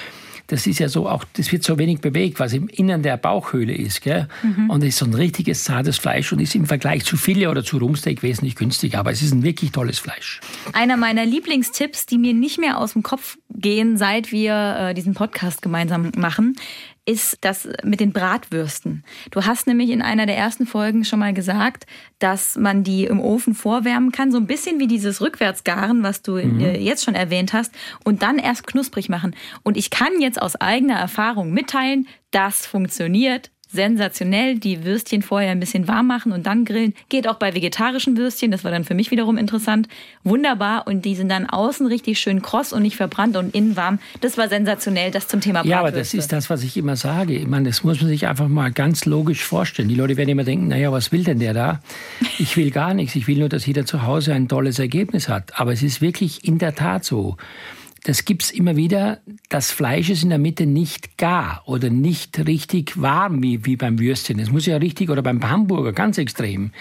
das 0.48 0.66
ist 0.66 0.80
ja 0.80 0.90
so 0.90 1.08
auch, 1.08 1.24
das 1.34 1.52
wird 1.52 1.64
so 1.64 1.78
wenig 1.78 2.00
bewegt, 2.00 2.40
was 2.40 2.54
im 2.54 2.68
Innern 2.70 3.04
der 3.04 3.18
Bauchhöhle 3.18 3.74
ist. 3.76 4.02
Gell? 4.02 4.28
Mhm. 4.44 4.70
Und 4.70 4.82
es 4.82 4.90
ist 4.90 4.98
so 4.98 5.06
ein 5.06 5.14
richtiges 5.14 5.66
zartes 5.66 5.98
Fleisch 5.98 6.32
und 6.32 6.40
ist 6.40 6.56
im 6.56 6.66
Vergleich 6.66 7.04
zu 7.04 7.18
Filet 7.18 7.48
oder 7.48 7.64
zu 7.64 7.78
Rumsteak 7.78 8.24
wesentlich 8.24 8.56
günstiger. 8.56 9.00
Aber 9.00 9.12
es 9.12 9.22
ist 9.22 9.34
ein 9.34 9.44
wirklich 9.44 9.72
tolles 9.72 10.00
Fleisch. 10.00 10.40
Einer 10.74 10.98
meiner 10.98 11.26
Lieblingstipps, 11.26 12.06
die 12.06 12.18
mir 12.18 12.34
nicht 12.34 12.60
mehr 12.60 12.78
aus 12.78 12.94
dem 12.94 13.04
Kopf 13.04 13.38
gehen, 13.50 13.98
seit 13.98 14.32
wir 14.32 14.78
äh, 14.80 14.94
diesen 14.94 15.14
Podcast 15.14 15.62
gemeinsam 15.62 16.12
machen, 16.16 16.56
ist 17.08 17.38
das 17.42 17.68
mit 17.84 18.02
den 18.02 18.12
Bratwürsten. 18.12 19.04
Du 19.32 19.46
hast 19.46 19.66
nämlich 19.66 19.90
in 19.92 20.02
einer 20.02 20.26
der 20.26 20.36
ersten 20.38 20.68
Folgen 20.68 21.06
schon 21.06 21.20
mal 21.20 21.34
gesagt, 21.34 21.86
dass 22.20 22.58
man 22.58 22.84
die 22.84 23.06
im 23.06 23.22
Ofen 23.22 23.56
vorwärmen 23.56 24.12
kann, 24.12 24.32
so 24.32 24.38
ein 24.38 24.46
bisschen 24.46 24.80
wie 24.80 24.88
dieses 24.88 25.22
Rückwärtsgaren, 25.22 26.04
was 26.04 26.22
du 26.22 26.34
mhm. 26.34 26.60
Äh, 26.60 26.80
jetzt 26.80 27.06
schon 27.06 27.16
erwähnt 27.16 27.54
hast, 27.54 27.74
und 28.04 28.24
dann 28.24 28.38
erst 28.38 28.68
knusprig 28.68 29.08
machen. 29.08 29.36
Und 29.64 29.78
ich 29.78 29.90
kann 29.90 30.20
jetzt 30.20 30.42
aus 30.42 30.58
eigener 30.58 30.96
Erfahrung 30.96 31.52
mitteilen, 31.52 32.08
das 32.32 32.68
funktioniert 32.68 33.52
sensationell. 33.68 34.58
Die 34.58 34.84
Würstchen 34.84 35.22
vorher 35.22 35.52
ein 35.52 35.60
bisschen 35.60 35.88
warm 35.88 36.08
machen 36.08 36.32
und 36.32 36.46
dann 36.48 36.66
grillen. 36.66 36.94
Geht 37.10 37.28
auch 37.28 37.36
bei 37.36 37.54
vegetarischen 37.54 38.18
Würstchen. 38.18 38.52
Das 38.52 38.64
war 38.64 38.72
dann 38.72 38.84
für 38.84 38.94
mich 38.94 39.12
wiederum 39.12 39.38
interessant. 39.38 39.88
Wunderbar. 40.24 40.88
Und 40.88 41.06
die 41.06 41.16
sind 41.16 41.30
dann 41.30 41.46
außen 41.48 41.86
richtig 41.88 42.20
schön 42.20 42.42
kross 42.42 42.74
und 42.74 42.82
nicht 42.82 42.96
verbrannt 42.96 43.36
und 43.38 43.54
innen 43.54 43.76
warm. 43.76 44.00
Das 44.22 44.38
war 44.38 44.50
sensationell. 44.50 45.12
Das 45.12 45.28
zum 45.28 45.42
Thema 45.42 45.60
Bratwürste. 45.60 45.72
Ja, 45.72 45.80
aber 45.80 45.92
das 45.92 46.14
ist 46.14 46.32
das, 46.32 46.50
was 46.50 46.64
ich 46.64 46.78
immer 46.78 46.96
sage. 46.96 47.36
Ich 47.36 47.48
meine, 47.48 47.70
das 47.70 47.84
muss 47.84 48.00
man 48.02 48.10
sich 48.10 48.28
einfach 48.28 48.48
mal 48.48 48.72
ganz 48.72 49.06
logisch 49.06 49.44
vorstellen. 49.44 49.90
Die 49.90 49.96
Leute 49.96 50.18
werden 50.18 50.30
immer 50.30 50.44
denken, 50.44 50.68
naja, 50.68 50.92
was 50.92 51.12
will 51.12 51.24
denn 51.24 51.40
der 51.40 51.54
da? 51.54 51.82
Ich 52.40 52.56
will 52.58 52.72
gar 52.72 52.94
nichts. 52.94 53.16
Ich 53.16 53.28
will 53.28 53.38
nur, 53.38 53.50
dass 53.50 53.66
jeder 53.66 53.86
zu 53.86 54.04
Hause 54.04 54.34
ein 54.34 54.48
tolles 54.48 54.80
Ergebnis 54.80 55.30
hat. 55.30 55.60
Aber 55.60 55.74
es 55.74 55.84
ist 55.84 56.02
wirklich 56.02 56.46
in 56.46 56.58
der 56.58 56.76
Tat 56.76 57.04
so. 57.04 57.38
Das 58.04 58.26
gibt 58.26 58.44
es 58.44 58.52
immer 58.52 58.76
wieder, 58.76 59.20
das 59.50 59.72
Fleisch 59.72 60.10
ist 60.10 60.24
in 60.24 60.30
der 60.30 60.38
Mitte 60.38 60.66
nicht 60.66 61.18
gar 61.18 61.64
oder 61.66 61.90
nicht 61.90 62.48
richtig 62.48 63.02
warm 63.02 63.42
wie, 63.44 63.66
wie 63.66 63.76
beim 63.76 64.00
Würstchen. 64.00 64.40
Es 64.40 64.52
muss 64.52 64.66
ja 64.66 64.78
richtig, 64.78 65.10
oder 65.10 65.22
beim 65.22 65.48
Hamburger 65.48 65.94
ganz 65.94 66.18
extrem. 66.18 66.72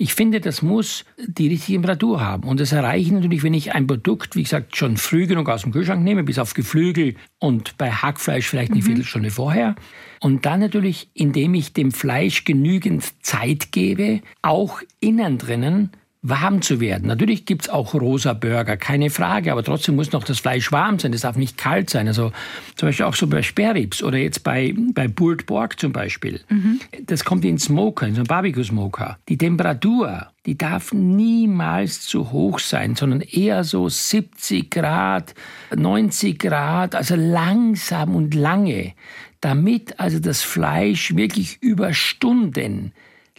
Ich 0.00 0.14
finde, 0.14 0.40
das 0.40 0.62
muss 0.62 1.04
die 1.26 1.48
richtige 1.48 1.78
Temperatur 1.78 2.20
haben. 2.20 2.48
Und 2.48 2.60
das 2.60 2.70
erreiche 2.70 3.06
ich 3.06 3.10
natürlich, 3.10 3.42
wenn 3.42 3.54
ich 3.54 3.74
ein 3.74 3.88
Produkt, 3.88 4.36
wie 4.36 4.44
gesagt, 4.44 4.76
schon 4.76 4.96
früh 4.96 5.26
genug 5.26 5.48
aus 5.48 5.62
dem 5.62 5.72
Kühlschrank 5.72 6.04
nehme, 6.04 6.22
bis 6.22 6.38
auf 6.38 6.54
Geflügel 6.54 7.16
und 7.40 7.76
bei 7.78 7.90
Hackfleisch 7.90 8.46
vielleicht 8.46 8.70
eine 8.70 8.80
mhm. 8.80 8.84
Viertelstunde 8.84 9.30
vorher. 9.30 9.74
Und 10.20 10.46
dann 10.46 10.60
natürlich, 10.60 11.08
indem 11.14 11.54
ich 11.54 11.72
dem 11.72 11.90
Fleisch 11.90 12.44
genügend 12.44 13.12
Zeit 13.24 13.72
gebe, 13.72 14.20
auch 14.40 14.80
innen 15.00 15.36
drinnen 15.36 15.90
warm 16.22 16.62
zu 16.62 16.80
werden. 16.80 17.06
Natürlich 17.06 17.46
gibt 17.46 17.62
es 17.62 17.68
auch 17.68 17.94
rosa 17.94 18.32
Burger, 18.32 18.76
keine 18.76 19.08
Frage, 19.08 19.52
aber 19.52 19.62
trotzdem 19.62 19.94
muss 19.94 20.10
noch 20.10 20.24
das 20.24 20.40
Fleisch 20.40 20.72
warm 20.72 20.98
sein, 20.98 21.12
das 21.12 21.20
darf 21.20 21.36
nicht 21.36 21.56
kalt 21.56 21.90
sein. 21.90 22.08
Also 22.08 22.32
zum 22.74 22.88
Beispiel 22.88 23.06
auch 23.06 23.14
so 23.14 23.28
bei 23.28 23.42
Sperrribs 23.42 24.02
oder 24.02 24.18
jetzt 24.18 24.42
bei, 24.42 24.74
bei 24.92 25.06
Pulled 25.06 25.46
Pork 25.46 25.78
zum 25.78 25.92
Beispiel. 25.92 26.40
Mhm. 26.48 26.80
Das 27.06 27.24
kommt 27.24 27.44
in 27.44 27.58
Smoker, 27.58 28.06
in 28.06 28.14
so 28.14 28.20
einen 28.20 28.26
Barbecue-Smoker. 28.26 29.18
Die 29.28 29.38
Temperatur, 29.38 30.26
die 30.44 30.58
darf 30.58 30.92
niemals 30.92 32.00
zu 32.00 32.32
hoch 32.32 32.58
sein, 32.58 32.96
sondern 32.96 33.20
eher 33.20 33.62
so 33.62 33.88
70 33.88 34.70
Grad, 34.70 35.34
90 35.74 36.36
Grad, 36.38 36.96
also 36.96 37.14
langsam 37.14 38.16
und 38.16 38.34
lange, 38.34 38.94
damit 39.40 40.00
also 40.00 40.18
das 40.18 40.42
Fleisch 40.42 41.14
wirklich 41.14 41.62
über 41.62 41.94
Stunden 41.94 42.92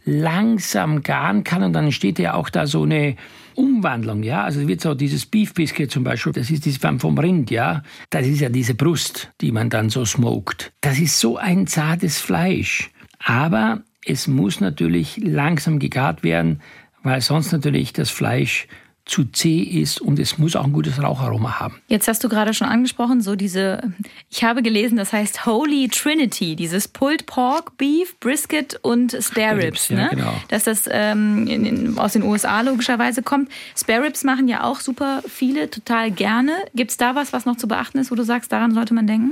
langsam 0.05 1.03
garen 1.03 1.43
kann 1.43 1.63
und 1.63 1.73
dann 1.73 1.85
entsteht 1.85 2.19
ja 2.19 2.33
auch 2.33 2.49
da 2.49 2.67
so 2.67 2.83
eine 2.83 3.15
Umwandlung, 3.55 4.23
ja. 4.23 4.43
Also 4.43 4.67
wird 4.67 4.81
so 4.81 4.93
dieses 4.95 5.25
Beef 5.25 5.53
Biscuit 5.53 5.91
zum 5.91 6.03
Beispiel, 6.03 6.31
das 6.31 6.49
ist 6.49 6.65
das 6.65 6.77
vom 6.99 7.17
Rind, 7.17 7.51
ja. 7.51 7.83
Das 8.09 8.25
ist 8.25 8.39
ja 8.39 8.49
diese 8.49 8.73
Brust, 8.73 9.31
die 9.41 9.51
man 9.51 9.69
dann 9.69 9.89
so 9.89 10.05
smoked. 10.05 10.71
Das 10.81 10.99
ist 10.99 11.19
so 11.19 11.37
ein 11.37 11.67
zartes 11.67 12.19
Fleisch. 12.19 12.89
Aber 13.23 13.81
es 14.05 14.27
muss 14.27 14.61
natürlich 14.61 15.17
langsam 15.17 15.79
gegart 15.79 16.23
werden, 16.23 16.61
weil 17.03 17.21
sonst 17.21 17.51
natürlich 17.51 17.93
das 17.93 18.09
Fleisch 18.09 18.67
zu 19.09 19.25
zäh 19.25 19.61
ist 19.61 19.99
und 19.99 20.19
es 20.19 20.37
muss 20.37 20.55
auch 20.55 20.65
ein 20.65 20.71
gutes 20.71 21.01
Raucharoma 21.01 21.59
haben. 21.59 21.81
Jetzt 21.87 22.07
hast 22.07 22.23
du 22.23 22.29
gerade 22.29 22.53
schon 22.53 22.67
angesprochen, 22.67 23.21
so 23.21 23.35
diese, 23.35 23.81
ich 24.29 24.43
habe 24.43 24.61
gelesen, 24.61 24.97
das 24.97 25.11
heißt 25.11 25.47
Holy 25.47 25.89
Trinity, 25.89 26.55
dieses 26.55 26.87
Pulled 26.87 27.25
Pork, 27.25 27.75
Beef, 27.77 28.19
Brisket 28.19 28.79
und 28.83 29.17
Spare 29.19 29.57
Ribs. 29.57 29.89
Ja, 29.89 29.95
ne? 29.95 30.09
genau. 30.11 30.33
Dass 30.49 30.65
das 30.65 30.87
ähm, 30.91 31.47
in, 31.47 31.97
aus 31.97 32.13
den 32.13 32.23
USA 32.23 32.61
logischerweise 32.61 33.23
kommt. 33.23 33.49
Spare 33.75 34.03
Ribs 34.03 34.23
machen 34.23 34.47
ja 34.47 34.63
auch 34.63 34.79
super 34.79 35.23
viele, 35.27 35.69
total 35.71 36.11
gerne. 36.11 36.53
Gibt 36.75 36.91
es 36.91 36.97
da 36.97 37.15
was, 37.15 37.33
was 37.33 37.45
noch 37.45 37.57
zu 37.57 37.67
beachten 37.67 37.97
ist, 37.97 38.11
wo 38.11 38.15
du 38.15 38.23
sagst, 38.23 38.51
daran 38.51 38.75
sollte 38.75 38.93
man 38.93 39.07
denken? 39.07 39.31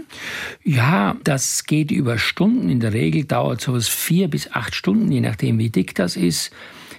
Ja, 0.63 1.15
das 1.23 1.65
geht 1.65 1.91
über 1.91 2.17
Stunden. 2.17 2.69
In 2.69 2.79
der 2.79 2.93
Regel 2.93 3.25
dauert 3.25 3.61
sowas 3.61 3.87
vier 3.87 4.27
bis 4.27 4.51
acht 4.51 4.73
Stunden, 4.73 5.11
je 5.11 5.21
nachdem, 5.21 5.59
wie 5.59 5.69
dick 5.69 5.93
das 5.93 6.15
ist. 6.15 6.51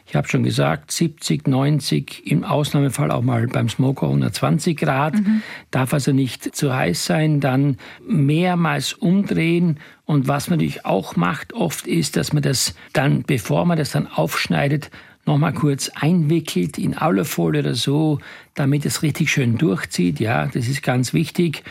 Ich 0.09 0.16
habe 0.16 0.27
schon 0.27 0.42
gesagt, 0.42 0.90
70, 0.90 1.47
90, 1.47 2.27
im 2.27 2.42
Ausnahmefall 2.42 3.11
auch 3.11 3.21
mal 3.21 3.47
beim 3.47 3.68
Smoker 3.68 4.07
120 4.07 4.77
Grad. 4.79 5.14
Mhm. 5.14 5.42
Darf 5.71 5.92
also 5.92 6.12
nicht 6.12 6.57
zu 6.57 6.75
heiß 6.75 7.05
sein. 7.05 7.40
Dann 7.40 7.77
mehrmals 8.07 8.94
umdrehen. 8.94 9.81
Und 10.07 10.27
was 10.27 10.49
man 10.49 10.59
natürlich 10.59 10.87
auch 10.87 11.16
macht 11.16 11.53
oft 11.53 11.87
ist, 11.87 12.16
dass 12.16 12.33
man 12.33 12.42
das 12.42 12.75
dann, 12.94 13.23
bevor 13.25 13.66
man 13.66 13.77
das 13.77 13.90
dann 13.90 14.07
aufschneidet, 14.07 14.90
nochmal 15.27 15.53
kurz 15.53 15.90
einwickelt 15.90 16.79
in 16.79 16.97
Alufolie 16.97 17.61
oder 17.61 17.75
so, 17.75 18.18
damit 18.55 18.87
es 18.87 19.03
richtig 19.03 19.31
schön 19.31 19.59
durchzieht. 19.59 20.21
Ja, 20.21 20.47
das 20.47 20.68
ist 20.68 20.83
ganz 20.83 21.12
wichtig. 21.12 21.64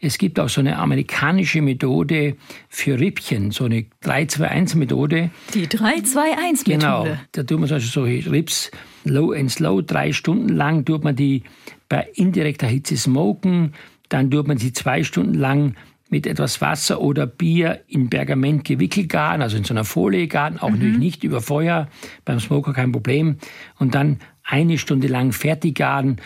Es 0.00 0.18
gibt 0.18 0.38
auch 0.38 0.48
so 0.48 0.60
eine 0.60 0.78
amerikanische 0.78 1.60
Methode 1.60 2.36
für 2.68 2.98
Rippchen, 3.00 3.50
so 3.50 3.64
eine 3.64 3.86
3-2-1-Methode. 4.04 5.30
Die 5.54 5.66
3-2-1-Methode. 5.66 6.64
Genau. 6.64 7.06
Da 7.32 7.42
tut 7.42 7.60
man 7.60 7.70
also 7.70 7.86
solche 7.86 8.30
Rips 8.30 8.70
low 9.04 9.32
and 9.32 9.50
slow, 9.50 9.82
drei 9.82 10.12
Stunden 10.12 10.48
lang 10.48 10.84
tut 10.84 11.04
man 11.04 11.16
die 11.16 11.42
bei 11.88 12.06
indirekter 12.14 12.66
Hitze 12.66 12.96
smoken, 12.96 13.74
dann 14.08 14.30
tut 14.30 14.46
man 14.46 14.58
sie 14.58 14.72
zwei 14.72 15.02
Stunden 15.02 15.34
lang 15.34 15.74
mit 16.10 16.26
etwas 16.26 16.60
Wasser 16.60 17.00
oder 17.00 17.26
Bier 17.26 17.80
in 17.86 18.08
Pergament 18.08 18.64
gewickelt 18.64 19.08
garen, 19.08 19.42
also 19.42 19.56
in 19.56 19.64
so 19.64 19.74
einer 19.74 19.84
Folie 19.84 20.26
garen, 20.26 20.58
auch 20.58 20.70
mhm. 20.70 20.76
natürlich 20.76 20.98
nicht 20.98 21.24
über 21.24 21.40
Feuer, 21.40 21.88
beim 22.24 22.40
Smoker 22.40 22.72
kein 22.72 22.92
Problem. 22.92 23.36
Und 23.78 23.94
dann 23.94 24.18
eine 24.42 24.78
Stunde 24.78 25.08
lang 25.08 25.32
fertig 25.32 25.74
garen 25.76 26.16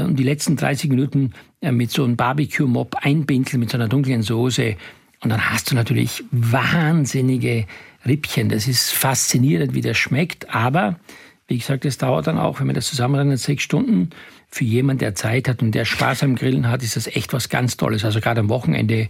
und 0.00 0.18
die 0.18 0.24
letzten 0.24 0.56
30 0.56 0.90
Minuten 0.90 1.32
äh, 1.60 1.72
mit 1.72 1.90
so 1.90 2.04
einem 2.04 2.16
Barbecue-Mob 2.16 2.96
einbindeln 3.00 3.60
mit 3.60 3.70
so 3.70 3.76
einer 3.76 3.88
dunklen 3.88 4.22
Soße. 4.22 4.76
Und 5.20 5.30
dann 5.30 5.50
hast 5.50 5.70
du 5.70 5.74
natürlich 5.74 6.24
wahnsinnige 6.30 7.66
Rippchen. 8.06 8.48
Das 8.48 8.66
ist 8.66 8.90
faszinierend, 8.90 9.74
wie 9.74 9.80
das 9.80 9.96
schmeckt. 9.96 10.52
Aber, 10.52 10.98
wie 11.46 11.58
gesagt, 11.58 11.84
es 11.84 11.98
dauert 11.98 12.26
dann 12.26 12.38
auch, 12.38 12.58
wenn 12.58 12.66
man 12.66 12.74
das 12.74 12.88
zusammenrennt, 12.88 13.38
sechs 13.38 13.62
Stunden. 13.62 14.10
Für 14.54 14.64
jemanden, 14.64 14.98
der 14.98 15.14
Zeit 15.14 15.48
hat 15.48 15.62
und 15.62 15.72
der 15.72 15.86
Spaß 15.86 16.22
am 16.24 16.36
Grillen 16.36 16.68
hat, 16.68 16.82
ist 16.82 16.96
das 16.96 17.06
echt 17.06 17.32
was 17.32 17.48
ganz 17.48 17.78
Tolles. 17.78 18.04
Also 18.04 18.20
gerade 18.20 18.40
am 18.40 18.50
Wochenende, 18.50 19.08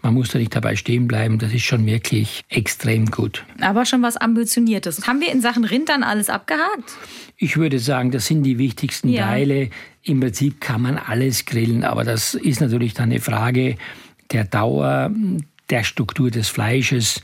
man 0.00 0.14
muss 0.14 0.30
da 0.30 0.38
nicht 0.38 0.56
dabei 0.56 0.76
stehen 0.76 1.06
bleiben. 1.06 1.38
Das 1.38 1.52
ist 1.52 1.64
schon 1.64 1.84
wirklich 1.84 2.42
extrem 2.48 3.04
gut. 3.10 3.44
Aber 3.60 3.84
schon 3.84 4.00
was 4.00 4.16
Ambitioniertes. 4.16 5.06
Haben 5.06 5.20
wir 5.20 5.30
in 5.30 5.42
Sachen 5.42 5.66
Rind 5.66 5.90
dann 5.90 6.02
alles 6.02 6.30
abgehakt? 6.30 6.96
Ich 7.36 7.58
würde 7.58 7.80
sagen, 7.80 8.12
das 8.12 8.28
sind 8.28 8.44
die 8.44 8.56
wichtigsten 8.56 9.10
ja. 9.10 9.26
Teile. 9.26 9.68
Im 10.04 10.20
Prinzip 10.20 10.58
kann 10.62 10.80
man 10.80 10.96
alles 10.96 11.44
grillen, 11.44 11.84
aber 11.84 12.04
das 12.04 12.32
ist 12.32 12.62
natürlich 12.62 12.94
dann 12.94 13.10
eine 13.10 13.20
Frage 13.20 13.76
der 14.32 14.44
Dauer, 14.44 15.10
der 15.68 15.84
Struktur 15.84 16.30
des 16.30 16.48
Fleisches. 16.48 17.20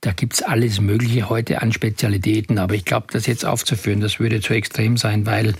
Da 0.00 0.10
gibt 0.10 0.34
es 0.34 0.42
alles 0.42 0.80
Mögliche 0.80 1.28
heute 1.28 1.62
an 1.62 1.72
Spezialitäten, 1.72 2.58
aber 2.58 2.74
ich 2.74 2.84
glaube, 2.84 3.06
das 3.12 3.26
jetzt 3.26 3.44
aufzuführen, 3.44 4.00
das 4.00 4.18
würde 4.18 4.40
zu 4.40 4.54
extrem 4.54 4.96
sein, 4.96 5.24
weil 5.24 5.54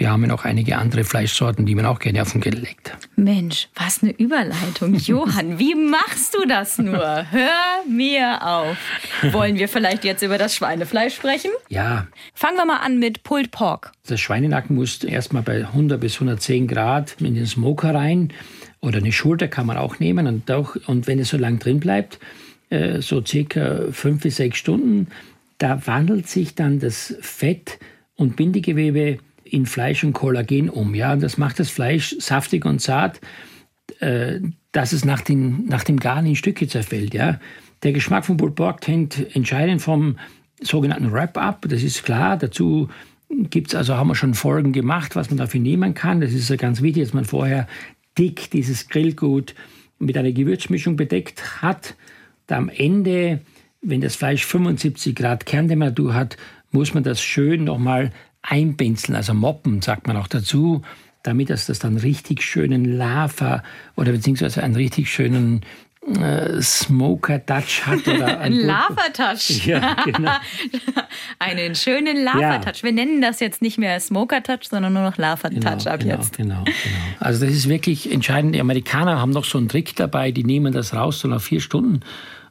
wir 0.00 0.10
haben 0.10 0.22
ja 0.22 0.28
noch 0.28 0.46
einige 0.46 0.78
andere 0.78 1.04
Fleischsorten, 1.04 1.66
die 1.66 1.74
man 1.74 1.84
auch 1.84 1.98
gerne 1.98 2.22
auf 2.22 2.32
den 2.32 2.40
Grill 2.40 2.58
legt. 2.58 2.96
Mensch, 3.16 3.68
was 3.74 4.02
eine 4.02 4.12
Überleitung. 4.12 4.94
Johann, 4.98 5.58
wie 5.58 5.74
machst 5.74 6.34
du 6.34 6.48
das 6.48 6.78
nur? 6.78 7.26
Hör 7.30 7.84
mir 7.86 8.38
auf. 8.42 8.78
Wollen 9.30 9.58
wir 9.58 9.68
vielleicht 9.68 10.04
jetzt 10.04 10.22
über 10.22 10.38
das 10.38 10.56
Schweinefleisch 10.56 11.14
sprechen? 11.14 11.50
Ja. 11.68 12.06
Fangen 12.32 12.56
wir 12.56 12.64
mal 12.64 12.78
an 12.78 12.98
mit 12.98 13.24
Pulled 13.24 13.50
Pork. 13.50 13.92
Das 14.06 14.20
Schweinenacken 14.20 14.74
muss 14.74 15.04
erstmal 15.04 15.42
bei 15.42 15.66
100 15.66 16.00
bis 16.00 16.14
110 16.14 16.66
Grad 16.66 17.16
in 17.20 17.34
den 17.34 17.44
Smoker 17.44 17.94
rein. 17.94 18.32
Oder 18.80 19.00
eine 19.00 19.12
Schulter 19.12 19.48
kann 19.48 19.66
man 19.66 19.76
auch 19.76 19.98
nehmen. 19.98 20.26
Und, 20.26 20.50
auch, 20.50 20.76
und 20.86 21.08
wenn 21.08 21.18
es 21.18 21.28
so 21.28 21.36
lang 21.36 21.58
drin 21.58 21.78
bleibt, 21.78 22.18
äh, 22.70 23.02
so 23.02 23.22
circa 23.22 23.92
fünf 23.92 24.22
bis 24.22 24.36
sechs 24.36 24.56
Stunden, 24.56 25.08
da 25.58 25.86
wandelt 25.86 26.26
sich 26.26 26.54
dann 26.54 26.78
das 26.78 27.14
Fett 27.20 27.78
und 28.16 28.36
Bindegewebe 28.36 29.18
in 29.50 29.66
Fleisch 29.66 30.04
und 30.04 30.12
Kollagen 30.12 30.68
um. 30.68 30.94
Ja? 30.94 31.16
Das 31.16 31.38
macht 31.38 31.58
das 31.58 31.70
Fleisch 31.70 32.16
saftig 32.18 32.64
und 32.64 32.80
zart, 32.80 33.20
äh, 33.98 34.40
dass 34.72 34.92
es 34.92 35.04
nach, 35.04 35.20
den, 35.20 35.66
nach 35.66 35.84
dem 35.84 35.98
Garen 35.98 36.26
in 36.26 36.36
Stücke 36.36 36.68
zerfällt. 36.68 37.14
Ja? 37.14 37.40
Der 37.82 37.92
Geschmack 37.92 38.24
von 38.26 38.36
Pulled 38.36 38.54
Pork 38.54 38.86
hängt 38.86 39.34
entscheidend 39.34 39.82
vom 39.82 40.16
sogenannten 40.60 41.12
Wrap-up, 41.12 41.66
das 41.68 41.82
ist 41.82 42.04
klar. 42.04 42.36
Dazu 42.36 42.88
gibt's 43.28 43.74
also, 43.74 43.96
haben 43.96 44.08
wir 44.08 44.14
schon 44.14 44.34
Folgen 44.34 44.72
gemacht, 44.72 45.16
was 45.16 45.30
man 45.30 45.38
dafür 45.38 45.60
nehmen 45.60 45.94
kann. 45.94 46.20
Das 46.20 46.32
ist 46.32 46.50
ja 46.50 46.56
ganz 46.56 46.82
wichtig, 46.82 47.04
dass 47.04 47.14
man 47.14 47.24
vorher 47.24 47.66
dick 48.18 48.50
dieses 48.50 48.88
Grillgut 48.88 49.54
mit 49.98 50.16
einer 50.16 50.32
Gewürzmischung 50.32 50.96
bedeckt 50.96 51.62
hat. 51.62 51.94
Da 52.46 52.56
am 52.56 52.68
Ende, 52.68 53.40
wenn 53.80 54.00
das 54.00 54.16
Fleisch 54.16 54.44
75 54.44 55.14
Grad 55.14 55.46
Kerntemperatur 55.46 56.14
hat, 56.14 56.36
muss 56.70 56.94
man 56.94 57.02
das 57.02 57.22
schön 57.22 57.64
nochmal 57.64 58.12
einpinseln, 58.42 59.16
also 59.16 59.34
moppen, 59.34 59.82
sagt 59.82 60.06
man 60.06 60.16
auch 60.16 60.28
dazu, 60.28 60.82
damit 61.22 61.50
es 61.50 61.66
das 61.66 61.78
dann 61.78 61.96
richtig 61.98 62.42
schönen 62.42 62.84
Lava 62.96 63.62
oder 63.96 64.12
beziehungsweise 64.12 64.62
einen 64.62 64.76
richtig 64.76 65.12
schönen 65.12 65.60
äh, 66.18 66.62
Smoker-Touch 66.62 67.86
hat. 67.86 68.08
Oder 68.08 68.40
ein 68.40 68.52
Lava-Touch. 68.52 69.66
Ja, 69.66 69.94
genau. 70.04 70.32
Einen 71.38 71.74
schönen 71.74 72.24
Lava-Touch. 72.24 72.78
Ja. 72.78 72.82
Wir 72.84 72.92
nennen 72.92 73.20
das 73.20 73.40
jetzt 73.40 73.60
nicht 73.60 73.76
mehr 73.76 74.00
Smoker-Touch, 74.00 74.68
sondern 74.70 74.94
nur 74.94 75.02
noch 75.02 75.18
Lava-Touch 75.18 75.60
genau, 75.60 75.90
ab 75.90 76.00
genau, 76.00 76.14
jetzt. 76.14 76.36
Genau, 76.36 76.64
genau. 76.64 76.76
Also 77.18 77.44
das 77.44 77.54
ist 77.54 77.68
wirklich 77.68 78.10
entscheidend. 78.10 78.54
Die 78.54 78.60
Amerikaner 78.60 79.20
haben 79.20 79.30
noch 79.30 79.44
so 79.44 79.58
einen 79.58 79.68
Trick 79.68 79.94
dabei, 79.96 80.32
die 80.32 80.44
nehmen 80.44 80.72
das 80.72 80.94
raus 80.94 81.20
so 81.20 81.28
nach 81.28 81.42
vier 81.42 81.60
Stunden 81.60 82.00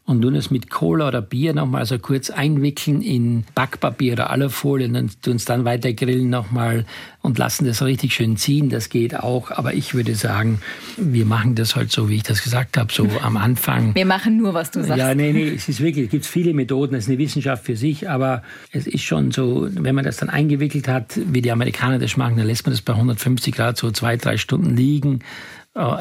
und 0.10 0.24
tun 0.24 0.34
es 0.34 0.50
mit 0.50 0.72
Cola 0.72 1.08
oder 1.08 1.22
Bier 1.22 1.54
nochmal 1.54 1.86
so 1.86 2.00
kurz 2.00 2.32
einwickeln 2.32 3.04
in 3.04 3.44
Backpapier 3.54 4.14
oder 4.14 4.32
Alufolie 4.32 4.88
und 4.88 4.94
dann 4.96 5.12
tun 5.22 5.36
es 5.36 5.46
dann 5.46 5.66
weiter 5.66 5.94
grillen 5.94 6.32
nochmal 6.32 6.86
und 7.22 7.38
lassen 7.38 7.66
das 7.66 7.84
richtig 7.84 8.16
schön 8.16 8.36
ziehen. 8.36 8.70
Das 8.70 8.90
geht 8.90 9.16
auch. 9.16 9.52
Aber 9.52 9.76
ich 9.76 9.94
würde 9.94 10.16
sagen, 10.16 10.62
wir 10.98 11.26
machen 11.26 11.54
das 11.54 11.76
halt 11.76 11.92
so, 11.92 12.10
wie 12.10 12.16
ich 12.16 12.24
das 12.24 12.42
gesagt 12.42 12.76
habe, 12.76 12.92
so 12.92 13.08
am 13.22 13.38
Anfang. 13.38 13.94
Wir 13.94 14.08
machen 14.08 14.38
nur, 14.38 14.56
was 14.56 14.72
du 14.72 14.84
sagst. 14.84 14.98
Ja, 14.98 15.14
nee, 15.14 15.32
nee, 15.32 15.50
es 15.50 15.70
ist 15.70 15.80
wirklich, 15.80 16.06
es 16.06 16.12
gibt 16.12 16.26
viele 16.26 16.56
Methoden, 16.56 16.96
es 16.96 17.04
ist 17.04 17.10
eine 17.10 17.20
Wissenschaft 17.20 17.64
für 17.64 17.76
sich, 17.76 18.10
aber 18.10 18.42
es 18.72 18.88
ist 18.88 19.04
schon 19.04 19.30
so, 19.30 19.68
wenn 19.70 19.94
man 19.94 20.06
das 20.06 20.18
dann 20.18 20.30
eingewickelt 20.32 20.88
hat, 20.88 21.20
wie 21.24 21.44
die 21.44 21.52
Amerikaner 21.52 22.00
das 22.00 22.18
machen, 22.18 22.36
dann 22.36 22.48
lässt 22.48 22.66
man 22.66 22.74
das 22.74 22.82
bei 22.82 22.94
150 22.94 23.54
Grad 23.54 23.78
so 23.78 23.92
zwei, 23.92 24.18
drei 24.18 24.38
Stunden 24.38 24.76
liegen 24.76 25.20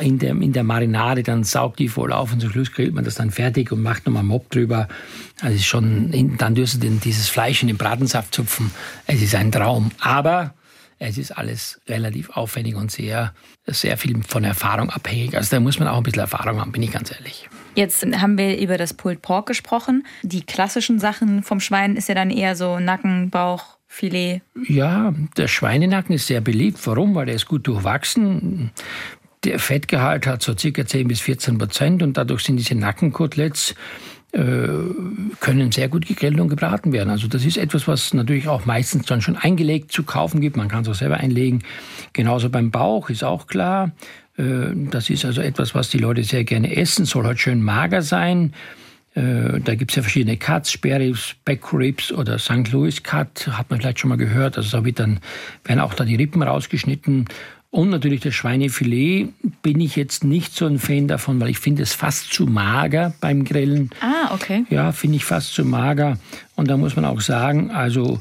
in 0.01 0.19
der, 0.19 0.31
in 0.31 0.53
der 0.53 0.65
Marinade, 0.65 1.23
dann 1.23 1.45
saugt 1.45 1.79
die 1.79 1.89
voll 1.89 2.13
auf 2.13 2.33
und 2.33 2.41
zum 2.41 2.51
Schluss 2.51 2.73
grillt 2.73 2.95
man 2.95 3.05
das 3.05 3.15
dann 3.15 3.31
fertig 3.31 3.71
und 3.71 3.83
macht 3.83 4.07
nochmal 4.07 4.25
Mob 4.25 4.51
drüber. 4.51 4.89
Also 5.41 5.55
ist 5.55 5.67
schon, 5.67 6.37
dann 6.39 6.55
dürst 6.55 6.83
du 6.83 6.89
dieses 6.89 7.29
Fleisch 7.29 7.63
in 7.63 7.69
den 7.69 7.77
Bratensaft 7.77 8.35
zupfen. 8.35 8.71
Es 9.07 9.23
ist 9.23 9.35
ein 9.35 9.53
Traum. 9.53 9.91
Aber 10.01 10.55
es 10.99 11.17
ist 11.17 11.37
alles 11.37 11.81
relativ 11.89 12.31
aufwendig 12.31 12.75
und 12.75 12.91
sehr, 12.91 13.33
sehr 13.67 13.97
viel 13.97 14.21
von 14.27 14.43
Erfahrung 14.43 14.91
abhängig. 14.91 15.37
Also 15.37 15.55
da 15.55 15.61
muss 15.61 15.79
man 15.79 15.87
auch 15.87 15.99
ein 15.99 16.03
bisschen 16.03 16.21
Erfahrung 16.23 16.61
haben, 16.61 16.73
bin 16.73 16.83
ich 16.83 16.91
ganz 16.91 17.13
ehrlich. 17.13 17.49
Jetzt 17.77 18.05
haben 18.05 18.37
wir 18.37 18.59
über 18.59 18.79
das 18.79 18.95
Pulled 18.95 19.23
Pork 19.23 19.47
gesprochen. 19.47 20.05
Die 20.23 20.43
klassischen 20.43 20.99
Sachen 20.99 21.45
vom 21.45 21.61
Schwein 21.61 21.97
ist 21.97 22.09
ja 22.09 22.17
dann 22.17 22.31
eher 22.31 22.57
so 22.57 22.81
Nacken, 22.81 23.31
Bauch, 23.31 23.79
Filet. 23.87 24.43
Ja, 24.67 25.15
der 25.37 25.49
Schweinenacken 25.49 26.15
ist 26.15 26.27
sehr 26.27 26.41
beliebt. 26.41 26.85
Warum? 26.87 27.15
Weil 27.15 27.29
er 27.29 27.37
ist 27.37 27.47
gut 27.47 27.67
durchwachsen. 27.67 28.73
Der 29.45 29.59
Fettgehalt 29.59 30.27
hat 30.27 30.43
so 30.43 30.57
circa 30.57 30.85
10 30.85 31.09
bis 31.09 31.21
14 31.21 31.59
Prozent 31.59 32.03
und 32.03 32.17
dadurch 32.17 32.43
sind 32.43 32.57
diese 32.57 32.75
Nackenkoteletts 32.75 33.75
äh, 34.33 34.69
können 35.41 35.73
sehr 35.73 35.89
gut 35.89 36.07
gegrillt 36.07 36.39
und 36.39 36.49
gebraten 36.49 36.93
werden. 36.93 37.09
Also 37.09 37.29
das 37.29 37.47
ist 37.47 37.57
etwas, 37.57 37.89
was 37.89 38.13
natürlich 38.13 38.49
auch 38.49 38.67
meistens 38.67 39.07
dann 39.07 39.23
schon 39.23 39.37
eingelegt 39.37 39.91
zu 39.91 40.03
kaufen 40.03 40.41
gibt. 40.41 40.57
Man 40.57 40.69
kann 40.69 40.83
es 40.83 40.89
auch 40.89 40.95
selber 40.95 41.17
einlegen. 41.17 41.63
Genauso 42.13 42.51
beim 42.51 42.71
Bauch 42.71 43.09
ist 43.09 43.25
auch 43.25 43.47
klar. 43.47 43.93
Äh, 44.37 44.73
das 44.91 45.09
ist 45.09 45.25
also 45.25 45.41
etwas, 45.41 45.75
was 45.75 45.89
die 45.89 45.99
Leute 45.99 46.25
sehr 46.25 46.45
gerne 46.45 46.77
essen. 46.77 47.07
Soll 47.07 47.25
halt 47.25 47.41
schön 47.41 47.63
mager 47.63 48.03
sein. 48.03 48.53
Äh, 49.15 49.61
da 49.65 49.75
gibt 49.75 49.93
es 49.93 49.97
ja 49.97 50.03
verschiedene 50.03 50.37
Cuts, 50.37 50.73
Sperrribs, 50.73 51.35
Backribs 51.45 52.13
oder 52.13 52.39
St. 52.39 52.71
Louis 52.71 53.03
Cut, 53.03 53.49
hat 53.49 53.71
man 53.71 53.81
vielleicht 53.81 54.01
schon 54.01 54.11
mal 54.11 54.17
gehört. 54.17 54.59
Also 54.59 54.77
da 54.77 54.85
wird 54.85 54.99
dann, 54.99 55.21
werden 55.65 55.81
auch 55.81 55.95
da 55.95 56.05
die 56.05 56.17
Rippen 56.17 56.43
rausgeschnitten 56.43 57.25
und 57.71 57.91
natürlich 57.91 58.21
das 58.21 58.35
Schweinefilet 58.35 59.29
bin 59.63 59.81
ich 59.81 59.95
jetzt 59.95 60.25
nicht 60.25 60.55
so 60.55 60.67
ein 60.67 60.79
Fan 60.79 61.07
davon, 61.07 61.39
weil 61.41 61.51
ich 61.51 61.59
finde 61.59 61.83
es 61.83 61.93
fast 61.93 62.33
zu 62.33 62.47
mager 62.47 63.13
beim 63.21 63.45
Grillen. 63.45 63.91
Ah, 64.01 64.33
okay. 64.33 64.65
Ja, 64.71 64.93
finde 64.93 65.17
ich 65.17 65.25
fast 65.25 65.53
zu 65.53 65.65
mager. 65.65 66.19
Und 66.57 66.69
da 66.69 66.79
muss 66.79 66.97
man 66.97 67.05
auch 67.05 67.21
sagen, 67.21 67.71
also 67.71 68.21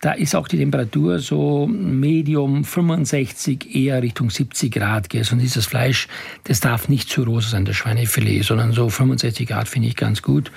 da 0.00 0.12
ist 0.12 0.36
auch 0.36 0.46
die 0.46 0.58
Temperatur 0.58 1.18
so 1.18 1.66
Medium 1.66 2.64
65, 2.64 3.74
eher 3.74 4.00
Richtung 4.00 4.30
70 4.30 4.72
Grad. 4.72 5.08
Gell? 5.08 5.26
Und 5.32 5.38
dieses 5.38 5.66
Fleisch, 5.66 6.06
das 6.44 6.60
darf 6.60 6.88
nicht 6.88 7.08
zu 7.08 7.24
rosa 7.24 7.48
sein, 7.48 7.64
das 7.64 7.76
Schweinefilet, 7.76 8.44
sondern 8.44 8.72
so 8.72 8.88
65 8.88 9.48
Grad 9.48 9.68
finde 9.68 9.88
ich 9.88 9.96
ganz 9.96 10.22
gut. 10.22 10.52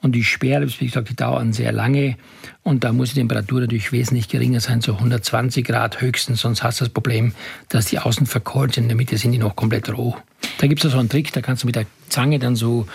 Und 0.00 0.12
die 0.12 0.22
Sperrribs, 0.22 0.80
wie 0.80 0.86
gesagt, 0.86 1.10
die 1.10 1.16
dauern 1.16 1.52
sehr 1.52 1.72
lange. 1.72 2.16
Und 2.62 2.84
da 2.84 2.92
muss 2.92 3.10
die 3.10 3.16
Temperatur 3.16 3.60
natürlich 3.60 3.90
wesentlich 3.90 4.28
geringer 4.28 4.60
sein, 4.60 4.80
so 4.80 4.94
120 4.94 5.64
Grad 5.66 6.00
höchstens. 6.00 6.40
Sonst 6.40 6.62
hast 6.62 6.80
du 6.80 6.84
das 6.84 6.92
Problem, 6.92 7.32
dass 7.68 7.86
die 7.86 7.98
außen 7.98 8.26
verkohlt 8.26 8.74
sind. 8.74 8.84
In 8.84 8.88
der 8.88 8.96
Mitte 8.96 9.18
sind 9.18 9.32
die 9.32 9.38
noch 9.38 9.56
komplett 9.56 9.88
roh. 9.88 10.16
Da 10.58 10.66
gibt 10.68 10.84
es 10.84 10.92
so 10.92 10.98
einen 10.98 11.08
Trick, 11.08 11.32
da 11.32 11.40
kannst 11.40 11.64
du 11.64 11.66
mit 11.66 11.74
der 11.74 11.86
Zange 12.08 12.38
dann 12.38 12.54
so, 12.54 12.86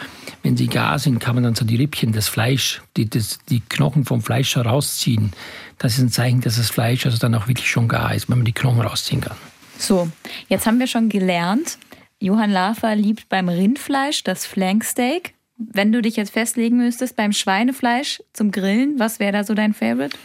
wenn 0.44 0.56
sie 0.56 0.68
gar 0.68 0.98
sind, 0.98 1.20
kann 1.20 1.36
man 1.36 1.44
dann 1.44 1.56
so 1.56 1.66
die 1.66 1.76
Rippchen, 1.76 2.14
das 2.14 2.28
Fleisch, 2.28 2.82
die, 2.96 3.10
das, 3.10 3.40
die 3.50 3.60
Knochen 3.62 4.06
vom 4.06 4.22
Fleisch 4.22 4.56
herausziehen. 4.56 5.32
Das 5.78 5.94
ist 5.94 6.00
ein 6.00 6.10
Zeichen, 6.10 6.42
dass 6.42 6.56
das 6.56 6.70
Fleisch 6.70 7.06
also 7.06 7.18
dann 7.18 7.36
auch 7.36 7.48
wirklich 7.48 7.70
schon 7.70 7.88
gar 7.88 8.14
ist, 8.16 8.30
wenn 8.30 8.38
man 8.38 8.46
die 8.46 8.54
Knochen 8.54 8.82
rausziehen 8.82 9.22
kann. 9.22 9.38
So, 9.78 10.10
jetzt 10.48 10.66
haben 10.66 10.80
wir 10.80 10.88
schon 10.88 11.10
gelernt, 11.10 11.78
Johann 12.20 12.52
Lafer 12.52 12.96
liebt 12.96 13.28
beim 13.28 13.50
Rindfleisch 13.50 14.24
das 14.24 14.46
Flanksteak. 14.46 15.34
Wenn 15.72 15.92
du 15.92 16.02
dich 16.02 16.16
jetzt 16.16 16.34
festlegen 16.34 16.78
müsstest 16.78 17.16
beim 17.16 17.32
Schweinefleisch 17.32 18.22
zum 18.34 18.52
Grillen, 18.52 19.00
was 19.00 19.20
wäre 19.20 19.32
da 19.32 19.44
so 19.44 19.54
dein 19.54 19.74
Favorite? 19.74 20.18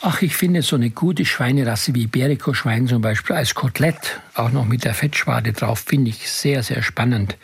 Ach, 0.00 0.22
ich 0.22 0.36
finde 0.36 0.62
so 0.62 0.76
eine 0.76 0.90
gute 0.90 1.24
Schweinerasse 1.24 1.92
wie 1.94 2.02
Iberico-Schwein 2.02 2.86
zum 2.86 3.02
Beispiel 3.02 3.34
als 3.34 3.54
Kotelett, 3.54 4.20
auch 4.34 4.52
noch 4.52 4.64
mit 4.64 4.84
der 4.84 4.94
Fettschwade 4.94 5.52
drauf, 5.52 5.80
finde 5.80 6.10
ich 6.10 6.30
sehr, 6.30 6.62
sehr 6.62 6.82
spannend. 6.82 7.36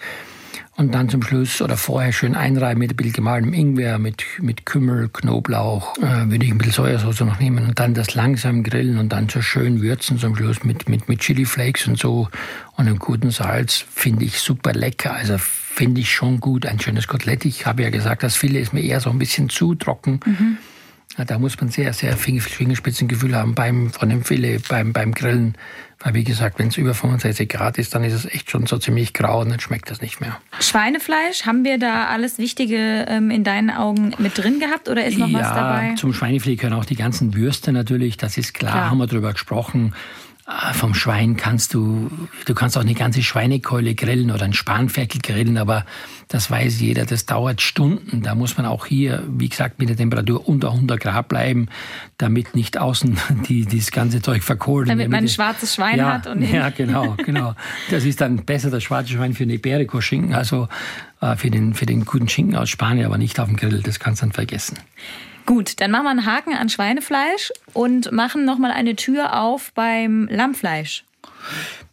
Und 0.77 0.95
dann 0.95 1.09
zum 1.09 1.23
Schluss 1.23 1.63
oder 1.63 1.77
vorher 1.77 2.13
schön 2.13 2.35
einreiben 2.35 2.81
mit 2.81 2.93
ein 2.93 2.97
bisschen 2.97 3.13
gemahlenem 3.13 3.55
Ingwer, 3.55 3.99
mit, 3.99 4.25
mit 4.41 4.67
Kümmel, 4.67 5.09
Knoblauch, 5.09 5.97
äh, 5.99 6.31
würde 6.31 6.45
ich 6.45 6.51
ein 6.51 6.59
bisschen 6.59 6.73
Sojasauce 6.73 7.21
noch 7.21 7.39
nehmen 7.39 7.67
und 7.67 7.79
dann 7.79 7.95
das 7.95 8.15
langsam 8.15 8.65
grillen 8.65 8.99
und 8.99 9.13
dann 9.13 9.29
so 9.29 9.41
schön 9.41 9.83
würzen 9.83 10.19
zum 10.19 10.35
Schluss 10.37 10.65
mit, 10.65 10.89
mit, 10.89 11.09
mit 11.09 11.21
Chili 11.21 11.45
Flakes 11.45 11.87
und 11.87 11.99
so 11.99 12.29
und 12.77 12.89
einem 12.89 12.99
guten 12.99 13.31
Salz, 13.31 13.85
finde 13.95 14.25
ich 14.25 14.41
super 14.41 14.73
lecker. 14.73 15.13
Also 15.13 15.39
finde 15.75 16.01
ich 16.01 16.13
schon 16.13 16.41
gut, 16.41 16.67
ein 16.67 16.79
schönes 16.79 17.09
Kotelett. 17.09 17.45
Ich 17.45 17.67
habe 17.67 17.83
ja 17.83 17.91
gesagt, 17.91 18.23
das 18.23 18.37
Filet 18.37 18.61
ist 18.61 18.73
mir 18.73 18.83
eher 18.83 19.01
so 19.01 19.11
ein 19.11 19.19
bisschen 19.19 19.49
zu 19.49 19.75
trocken. 19.75 20.21
Mhm. 20.25 20.59
Da 21.27 21.39
muss 21.39 21.61
man 21.61 21.69
sehr, 21.69 21.93
sehr 21.93 22.17
Fingerspitzengefühl 22.17 23.37
haben 23.37 23.55
beim, 23.55 23.91
von 23.91 24.09
dem 24.09 24.25
Filet, 24.25 24.59
beim, 24.69 24.93
beim 24.93 25.13
Grillen. 25.13 25.57
Weil, 26.01 26.15
wie 26.15 26.25
gesagt, 26.25 26.59
wenn 26.59 26.69
es 26.69 26.77
über 26.77 26.93
65 26.93 27.49
Grad 27.49 27.79
ist, 27.79 27.95
dann 27.95 28.03
ist 28.03 28.15
es 28.15 28.27
echt 28.27 28.51
schon 28.51 28.67
so 28.67 28.79
ziemlich 28.79 29.13
grau 29.13 29.41
und 29.41 29.49
dann 29.49 29.61
schmeckt 29.61 29.91
das 29.91 30.01
nicht 30.01 30.21
mehr. 30.21 30.39
Schweinefleisch, 30.61 31.47
haben 31.47 31.65
wir 31.65 31.79
da 31.79 32.07
alles 32.07 32.39
Wichtige 32.39 33.07
ähm, 33.09 33.31
in 33.31 33.45
deinen 33.45 33.71
Augen 33.71 34.13
mit 34.19 34.37
drin 34.37 34.59
gehabt 34.59 34.89
oder 34.89 35.05
ist 35.05 35.19
noch 35.19 35.29
ja, 35.29 35.39
was 35.39 35.49
dabei? 35.49 35.95
Zum 35.97 36.13
Schweinefilet 36.13 36.57
gehören 36.57 36.79
auch 36.79 36.85
die 36.85 36.97
ganzen 36.97 37.35
Würste 37.35 37.73
natürlich, 37.73 38.17
das 38.17 38.37
ist 38.37 38.53
klar, 38.55 38.73
klar. 38.73 38.91
haben 38.91 38.99
wir 38.99 39.07
drüber 39.07 39.33
gesprochen. 39.33 39.95
Ah, 40.47 40.75
vom 40.75 40.93
Schwein 40.93 41.39
kannst 41.39 41.73
du, 41.73 42.11
du 42.45 42.55
kannst 42.55 42.77
auch 42.77 42.83
eine 42.83 42.93
ganze 42.93 43.23
Schweinekeule 43.23 43.95
grillen 43.95 44.31
oder 44.31 44.45
ein 44.45 44.53
Spanferkel 44.53 45.23
grillen, 45.23 45.57
aber 45.57 45.87
das 46.29 46.51
weiß 46.51 46.81
jeder, 46.81 47.07
das 47.07 47.25
dauert 47.25 47.63
Stunden. 47.63 48.21
Da 48.21 48.35
muss 48.35 48.59
man 48.59 48.67
auch 48.67 48.85
hier, 48.85 49.23
wie 49.27 49.49
gesagt, 49.49 49.79
mit 49.79 49.89
der 49.89 49.97
Temperatur 49.97 50.47
unter 50.47 50.73
100 50.73 51.01
Grad 51.01 51.29
bleiben, 51.29 51.69
damit 52.19 52.55
nicht 52.55 52.77
außen 52.77 53.17
die, 53.49 53.65
dieses 53.65 53.91
ganze 53.91 54.21
Zeug 54.21 54.43
verkohlt. 54.43 54.87
Damit 54.87 55.09
man 55.09 55.25
ein 55.25 55.29
schwarzes 55.29 55.77
Schwein 55.77 55.97
ja, 55.97 56.13
hat. 56.13 56.27
Und 56.27 56.43
ja, 56.53 56.69
genau, 56.69 57.17
genau. 57.25 57.55
Das 57.91 58.05
ist 58.05 58.21
dann 58.21 58.45
besser 58.45 58.71
das 58.71 58.83
schwarze 58.83 59.13
Schwein 59.13 59.33
für 59.33 59.45
eine 59.45 59.55
Iberico-Schinken, 59.55 60.35
also 60.35 60.69
äh, 61.23 61.37
für, 61.37 61.51
den, 61.51 61.73
für 61.73 61.87
den 61.87 62.05
guten 62.05 62.29
Schinken 62.29 62.57
aus 62.57 62.69
Spanien, 62.69 63.07
aber 63.07 63.17
nicht 63.17 63.41
auf 63.41 63.49
dem 63.49 63.57
Grill. 63.57 63.81
Das 63.83 63.99
kannst 63.99 64.21
du 64.21 64.27
dann 64.27 64.33
vergessen. 64.33 64.77
Gut, 65.47 65.81
dann 65.81 65.91
machen 65.91 66.05
wir 66.05 66.11
einen 66.11 66.27
Haken 66.27 66.55
an 66.55 66.69
Schweinefleisch 66.69 67.53
und 67.73 68.13
machen 68.13 68.45
nochmal 68.45 68.71
eine 68.71 68.97
Tür 68.97 69.41
auf 69.41 69.73
beim 69.75 70.27
Lammfleisch. 70.31 71.05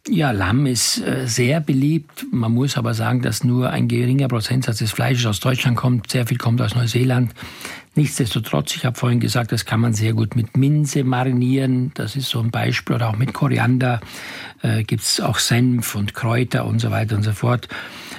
Ja, 0.08 0.32
Lamm 0.32 0.66
ist 0.66 0.98
äh, 0.98 1.28
sehr 1.28 1.60
beliebt. 1.60 2.26
Man 2.32 2.52
muss 2.52 2.76
aber 2.76 2.92
sagen, 2.92 3.22
dass 3.22 3.44
nur 3.44 3.70
ein 3.70 3.86
geringer 3.86 4.26
Prozentsatz 4.26 4.78
des 4.78 4.90
Fleisches 4.90 5.26
aus 5.26 5.40
Deutschland 5.40 5.76
kommt. 5.76 6.10
Sehr 6.10 6.26
viel 6.26 6.38
kommt 6.38 6.60
aus 6.60 6.74
Neuseeland. 6.74 7.32
Nichtsdestotrotz, 7.94 8.74
ich 8.74 8.84
habe 8.84 8.98
vorhin 8.98 9.20
gesagt, 9.20 9.52
das 9.52 9.64
kann 9.64 9.78
man 9.78 9.92
sehr 9.92 10.14
gut 10.14 10.34
mit 10.34 10.56
Minze 10.56 11.04
marinieren. 11.04 11.92
Das 11.94 12.16
ist 12.16 12.30
so 12.30 12.40
ein 12.40 12.50
Beispiel. 12.50 12.96
Oder 12.96 13.10
auch 13.10 13.16
mit 13.16 13.32
Koriander 13.32 14.00
äh, 14.62 14.84
gibt 14.84 15.02
es 15.02 15.20
auch 15.20 15.38
Senf 15.38 15.94
und 15.94 16.14
Kräuter 16.14 16.64
und 16.66 16.80
so 16.80 16.90
weiter 16.90 17.16
und 17.16 17.22
so 17.22 17.32
fort. 17.32 17.68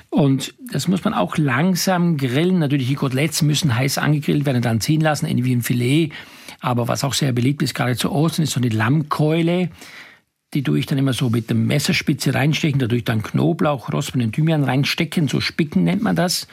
Und 0.10 0.54
das 0.72 0.88
muss 0.88 1.04
man 1.04 1.14
auch 1.14 1.38
langsam 1.38 2.18
grillen. 2.18 2.60
Natürlich, 2.60 2.88
die 2.88 2.96
Koteletts 2.96 3.42
müssen 3.42 3.76
heiß 3.76 3.98
angegrillt 3.98 4.46
werden, 4.46 4.62
dann 4.62 4.82
ziehen 4.82 5.02
lassen, 5.02 5.26
ähnlich 5.26 5.46
wie 5.46 5.56
ein 5.56 5.64
Filet. 5.64 6.12
Aber 6.60 6.88
was 6.88 7.04
auch 7.04 7.14
sehr 7.14 7.32
beliebt 7.32 7.64
ist, 7.64 7.74
gerade 7.74 7.96
zu 7.96 8.12
Ostern, 8.12 8.44
ist 8.44 8.52
so 8.52 8.60
eine 8.60 8.70
Lammkeule. 8.70 9.70
Die 10.54 10.62
tue 10.62 10.78
ich 10.78 10.86
dann 10.86 11.00
immer 11.00 11.14
so 11.14 11.30
mit 11.30 11.50
der 11.50 11.58
Messerspitze 11.58 12.36
reinstechen, 12.36 12.80
dadurch 12.80 13.04
dann 13.04 13.24
Knoblauch, 13.24 13.92
Rosmarin 13.92 14.28
und 14.28 14.36
Thymian 14.36 14.64
reinstecken, 14.64 15.28
so 15.28 15.42
spicken 15.42 15.84
nennt 15.84 16.04
man 16.04 16.16
das. 16.16 16.48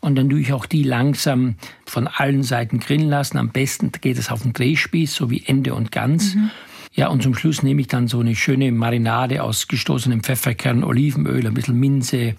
Und 0.00 0.14
dann 0.16 0.30
tue 0.30 0.40
ich 0.40 0.52
auch 0.54 0.64
die 0.64 0.82
langsam 0.82 1.56
von 1.84 2.08
allen 2.08 2.42
Seiten 2.42 2.80
grillen 2.80 3.08
lassen. 3.08 3.36
Am 3.36 3.50
besten 3.50 3.92
geht 3.92 4.18
es 4.18 4.30
auf 4.30 4.42
den 4.42 4.54
Drehspieß, 4.54 5.14
so 5.14 5.30
wie 5.30 5.42
Ende 5.44 5.74
und 5.74 5.92
Gans. 5.92 6.36
Mhm. 6.36 6.50
Ja, 6.96 7.08
und 7.08 7.24
zum 7.24 7.34
Schluss 7.34 7.64
nehme 7.64 7.80
ich 7.80 7.88
dann 7.88 8.06
so 8.06 8.20
eine 8.20 8.36
schöne 8.36 8.70
Marinade 8.70 9.42
aus 9.42 9.66
gestoßenem 9.66 10.22
Pfefferkern, 10.22 10.84
Olivenöl, 10.84 11.44
ein 11.44 11.54
bisschen 11.54 11.78
Minze, 11.80 12.36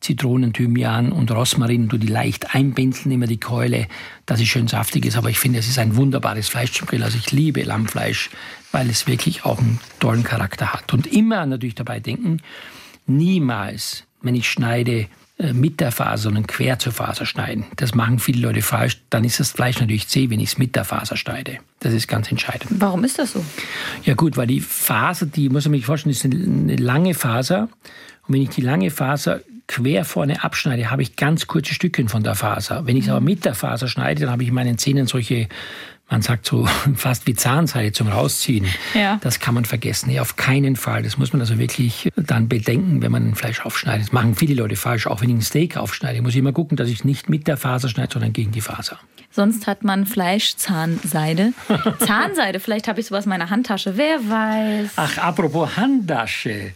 Zitronen, 0.00 0.54
Thymian 0.54 1.12
und 1.12 1.30
Rosmarin. 1.30 1.88
Du 1.88 1.98
die 1.98 2.06
leicht 2.06 2.54
einbindeln, 2.54 3.10
immer 3.10 3.26
die 3.26 3.38
Keule, 3.38 3.86
dass 4.24 4.40
es 4.40 4.48
schön 4.48 4.66
saftig 4.66 5.04
ist. 5.04 5.18
Aber 5.18 5.28
ich 5.28 5.38
finde, 5.38 5.58
es 5.58 5.68
ist 5.68 5.78
ein 5.78 5.94
wunderbares 5.94 6.48
Fleisch 6.48 6.72
zum 6.72 6.86
Grill. 6.86 7.02
Also 7.02 7.18
ich 7.18 7.32
liebe 7.32 7.62
Lammfleisch, 7.62 8.30
weil 8.72 8.88
es 8.88 9.06
wirklich 9.06 9.44
auch 9.44 9.58
einen 9.58 9.78
tollen 10.00 10.22
Charakter 10.22 10.72
hat. 10.72 10.94
Und 10.94 11.06
immer 11.06 11.44
natürlich 11.44 11.74
dabei 11.74 12.00
denken, 12.00 12.38
niemals, 13.06 14.04
wenn 14.22 14.34
ich 14.34 14.48
schneide, 14.48 15.06
mit 15.52 15.78
der 15.78 15.92
Faser, 15.92 16.24
sondern 16.24 16.46
quer 16.48 16.78
zur 16.80 16.92
Faser 16.92 17.24
schneiden. 17.24 17.66
Das 17.76 17.94
machen 17.94 18.18
viele 18.18 18.40
Leute 18.40 18.60
falsch. 18.60 18.98
Dann 19.08 19.22
ist 19.22 19.38
das 19.38 19.52
Fleisch 19.52 19.78
natürlich 19.78 20.08
zäh, 20.08 20.30
wenn 20.30 20.40
ich 20.40 20.50
es 20.50 20.58
mit 20.58 20.74
der 20.74 20.84
Faser 20.84 21.16
schneide. 21.16 21.58
Das 21.78 21.94
ist 21.94 22.08
ganz 22.08 22.30
entscheidend. 22.30 22.70
Warum 22.80 23.04
ist 23.04 23.20
das 23.20 23.32
so? 23.32 23.44
Ja 24.04 24.14
gut, 24.14 24.36
weil 24.36 24.48
die 24.48 24.60
Faser, 24.60 25.26
die 25.26 25.48
muss 25.48 25.64
man 25.66 25.74
sich 25.74 25.86
vorstellen, 25.86 26.12
ist 26.12 26.24
eine 26.24 26.76
lange 26.76 27.14
Faser. 27.14 27.68
Und 28.26 28.34
wenn 28.34 28.42
ich 28.42 28.48
die 28.48 28.62
lange 28.62 28.90
Faser 28.90 29.40
quer 29.68 30.04
vorne 30.04 30.42
abschneide, 30.42 30.90
habe 30.90 31.02
ich 31.02 31.14
ganz 31.14 31.46
kurze 31.46 31.72
Stückchen 31.72 32.08
von 32.08 32.24
der 32.24 32.34
Faser. 32.34 32.86
Wenn 32.86 32.96
ich 32.96 33.04
es 33.04 33.10
aber 33.10 33.20
mit 33.20 33.44
der 33.44 33.54
Faser 33.54 33.86
schneide, 33.86 34.22
dann 34.22 34.30
habe 34.30 34.42
ich 34.42 34.48
in 34.48 34.54
meinen 34.54 34.78
Zähnen 34.78 35.06
solche 35.06 35.48
man 36.10 36.22
sagt 36.22 36.46
so 36.46 36.66
fast 36.94 37.26
wie 37.26 37.34
Zahnseide 37.34 37.92
zum 37.92 38.08
Rausziehen. 38.08 38.66
Ja. 38.94 39.18
Das 39.22 39.40
kann 39.40 39.54
man 39.54 39.64
vergessen. 39.64 40.08
Nee, 40.08 40.20
auf 40.20 40.36
keinen 40.36 40.76
Fall. 40.76 41.02
Das 41.02 41.18
muss 41.18 41.32
man 41.32 41.40
also 41.40 41.58
wirklich 41.58 42.10
dann 42.16 42.48
bedenken, 42.48 43.02
wenn 43.02 43.12
man 43.12 43.28
ein 43.28 43.34
Fleisch 43.34 43.64
aufschneidet. 43.64 44.06
Das 44.06 44.12
machen 44.12 44.34
viele 44.34 44.54
Leute 44.54 44.76
falsch. 44.76 45.06
Auch 45.06 45.20
wenn 45.20 45.28
ich 45.28 45.36
ein 45.36 45.42
Steak 45.42 45.76
aufschneide, 45.76 46.22
muss 46.22 46.32
ich 46.32 46.38
immer 46.38 46.52
gucken, 46.52 46.76
dass 46.76 46.88
ich 46.88 47.04
nicht 47.04 47.28
mit 47.28 47.46
der 47.46 47.56
Faser 47.56 47.88
schneide, 47.88 48.12
sondern 48.12 48.32
gegen 48.32 48.52
die 48.52 48.60
Faser. 48.60 48.98
Sonst 49.30 49.66
hat 49.66 49.84
man 49.84 50.06
Fleischzahnseide. 50.06 51.52
Zahnseide, 52.00 52.60
vielleicht 52.60 52.88
habe 52.88 53.00
ich 53.00 53.06
sowas 53.06 53.26
in 53.26 53.30
meiner 53.30 53.50
Handtasche. 53.50 53.96
Wer 53.96 54.18
weiß. 54.28 54.92
Ach, 54.96 55.18
apropos 55.18 55.76
Handtasche. 55.76 56.72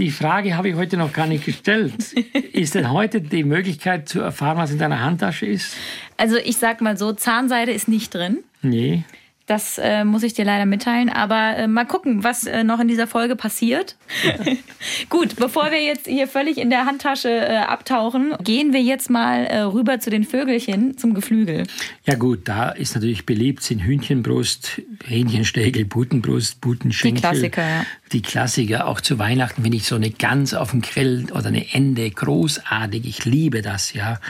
Die 0.00 0.10
Frage 0.10 0.56
habe 0.56 0.70
ich 0.70 0.76
heute 0.76 0.96
noch 0.96 1.12
gar 1.12 1.26
nicht 1.26 1.44
gestellt. 1.44 2.14
ist 2.54 2.74
denn 2.74 2.90
heute 2.90 3.20
die 3.20 3.44
Möglichkeit 3.44 4.08
zu 4.08 4.20
erfahren, 4.20 4.56
was 4.56 4.70
in 4.70 4.78
deiner 4.78 5.02
Handtasche 5.02 5.44
ist? 5.44 5.76
Also 6.16 6.38
ich 6.38 6.56
sag 6.56 6.80
mal 6.80 6.96
so, 6.96 7.12
Zahnseide 7.12 7.70
ist 7.72 7.86
nicht 7.86 8.14
drin. 8.14 8.38
Nee. 8.62 9.04
Das 9.50 9.78
äh, 9.78 10.04
muss 10.04 10.22
ich 10.22 10.32
dir 10.32 10.44
leider 10.44 10.64
mitteilen. 10.64 11.08
Aber 11.08 11.56
äh, 11.56 11.66
mal 11.66 11.84
gucken, 11.84 12.22
was 12.22 12.46
äh, 12.46 12.62
noch 12.62 12.78
in 12.78 12.86
dieser 12.86 13.08
Folge 13.08 13.34
passiert. 13.34 13.96
Gut, 15.08 15.34
bevor 15.34 15.72
wir 15.72 15.82
jetzt 15.82 16.06
hier 16.06 16.28
völlig 16.28 16.56
in 16.56 16.70
der 16.70 16.86
Handtasche 16.86 17.28
äh, 17.30 17.56
abtauchen, 17.56 18.32
gehen 18.44 18.72
wir 18.72 18.80
jetzt 18.80 19.10
mal 19.10 19.46
äh, 19.46 19.62
rüber 19.62 19.98
zu 19.98 20.08
den 20.08 20.22
Vögelchen, 20.22 20.96
zum 20.96 21.14
Geflügel. 21.14 21.66
Ja 22.06 22.14
gut, 22.14 22.46
da 22.46 22.70
ist 22.70 22.94
natürlich 22.94 23.26
beliebt, 23.26 23.64
sind 23.64 23.82
Hühnchenbrust, 23.82 24.82
Hähnchensteckel, 25.04 25.84
Putenbrust, 25.84 26.60
Putenschenkel. 26.60 27.16
Die 27.16 27.20
Klassiker, 27.20 27.62
ja. 27.62 27.86
Die 28.12 28.22
Klassiker. 28.22 28.86
Auch 28.86 29.00
zu 29.00 29.18
Weihnachten 29.18 29.62
finde 29.62 29.78
ich 29.78 29.84
so 29.84 29.96
eine 29.96 30.10
Gans 30.10 30.54
auf 30.54 30.70
dem 30.70 30.80
Grill 30.80 31.26
oder 31.32 31.48
eine 31.48 31.74
Ende 31.74 32.08
großartig. 32.08 33.04
Ich 33.04 33.24
liebe 33.24 33.62
das, 33.62 33.94
ja 33.94 34.20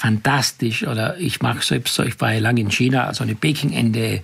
fantastisch. 0.00 0.86
Oder 0.86 1.18
ich 1.18 1.42
mache 1.42 1.62
selbst 1.62 1.94
so, 1.94 2.02
ich 2.02 2.18
war 2.20 2.32
ja 2.32 2.40
lange 2.40 2.62
in 2.62 2.70
China, 2.70 3.04
also 3.04 3.22
eine 3.22 3.34
Peking-Ende. 3.34 4.22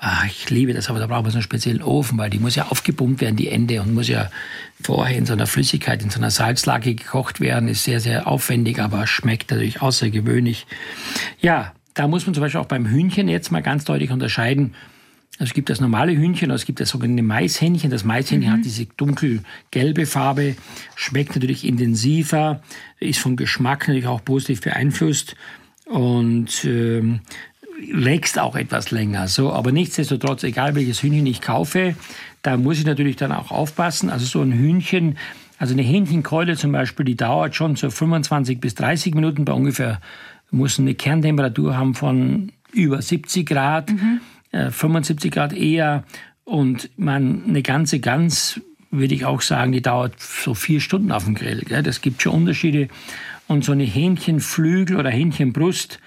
Ah, 0.00 0.24
ich 0.26 0.48
liebe 0.48 0.72
das, 0.72 0.88
aber 0.88 1.00
da 1.00 1.06
braucht 1.06 1.24
man 1.24 1.32
so 1.32 1.36
einen 1.36 1.42
speziellen 1.42 1.82
Ofen, 1.82 2.16
weil 2.18 2.30
die 2.30 2.38
muss 2.38 2.54
ja 2.54 2.68
aufgepumpt 2.68 3.20
werden, 3.20 3.36
die 3.36 3.48
Ende, 3.48 3.82
und 3.82 3.92
muss 3.92 4.08
ja 4.08 4.30
vorher 4.80 5.18
in 5.18 5.26
so 5.26 5.34
einer 5.34 5.46
Flüssigkeit, 5.46 6.02
in 6.02 6.08
so 6.08 6.18
einer 6.18 6.30
Salzlake 6.30 6.94
gekocht 6.94 7.40
werden. 7.40 7.68
Ist 7.68 7.84
sehr, 7.84 8.00
sehr 8.00 8.26
aufwendig, 8.26 8.78
aber 8.78 9.06
schmeckt 9.06 9.50
natürlich 9.50 9.82
außergewöhnlich. 9.82 10.66
Ja, 11.40 11.72
da 11.94 12.08
muss 12.08 12.26
man 12.26 12.34
zum 12.34 12.42
Beispiel 12.42 12.60
auch 12.60 12.66
beim 12.66 12.86
Hühnchen 12.86 13.28
jetzt 13.28 13.52
mal 13.52 13.60
ganz 13.60 13.84
deutlich 13.84 14.10
unterscheiden 14.10 14.74
also 15.38 15.50
es 15.50 15.54
gibt 15.54 15.70
das 15.70 15.80
normale 15.80 16.12
Hühnchen, 16.12 16.50
es 16.50 16.64
gibt 16.64 16.80
das 16.80 16.88
sogenannte 16.88 17.22
Maishähnchen. 17.22 17.90
Das 17.90 18.04
Maishähnchen 18.04 18.50
mhm. 18.50 18.56
hat 18.56 18.64
diese 18.64 18.86
dunkelgelbe 18.86 20.06
Farbe, 20.06 20.56
schmeckt 20.96 21.36
natürlich 21.36 21.64
intensiver, 21.64 22.60
ist 22.98 23.20
vom 23.20 23.36
Geschmack 23.36 23.86
natürlich 23.86 24.08
auch 24.08 24.24
positiv 24.24 24.62
beeinflusst 24.62 25.36
und 25.84 26.64
ähm, 26.64 27.20
wächst 27.92 28.38
auch 28.40 28.56
etwas 28.56 28.90
länger. 28.90 29.28
So, 29.28 29.52
aber 29.52 29.70
nichtsdestotrotz, 29.70 30.42
egal 30.42 30.74
welches 30.74 31.02
Hühnchen 31.02 31.26
ich 31.26 31.40
kaufe, 31.40 31.94
da 32.42 32.56
muss 32.56 32.78
ich 32.78 32.84
natürlich 32.84 33.14
dann 33.14 33.30
auch 33.30 33.52
aufpassen. 33.52 34.10
Also 34.10 34.26
so 34.26 34.42
ein 34.42 34.52
Hühnchen, 34.52 35.18
also 35.58 35.72
eine 35.72 35.82
Hähnchenkeule 35.82 36.56
zum 36.56 36.72
Beispiel, 36.72 37.04
die 37.04 37.16
dauert 37.16 37.54
schon 37.54 37.76
so 37.76 37.90
25 37.90 38.60
bis 38.60 38.74
30 38.74 39.14
Minuten 39.14 39.44
bei 39.44 39.52
ungefähr, 39.52 40.00
muss 40.50 40.80
eine 40.80 40.94
Kerntemperatur 40.94 41.76
haben 41.76 41.94
von 41.94 42.50
über 42.72 43.00
70 43.00 43.46
Grad. 43.46 43.90
Mhm. 43.90 44.20
75 44.52 45.30
äh, 45.30 45.34
Grad 45.34 45.52
eher 45.52 46.04
und 46.44 46.90
man 46.96 47.44
eine 47.46 47.62
ganze 47.62 48.00
Gans 48.00 48.60
würde 48.90 49.14
ich 49.14 49.24
auch 49.24 49.42
sagen, 49.42 49.72
die 49.72 49.82
dauert 49.82 50.18
so 50.20 50.54
vier 50.54 50.80
Stunden 50.80 51.12
auf 51.12 51.24
dem 51.24 51.34
Grill. 51.34 51.60
Gell? 51.60 51.82
Das 51.82 52.00
gibt 52.00 52.22
schon 52.22 52.32
Unterschiede. 52.32 52.88
Und 53.46 53.64
so 53.64 53.72
eine 53.72 53.84
Hähnchenflügel 53.84 54.96
oder 54.96 55.10
Hähnchenbrust 55.10 56.00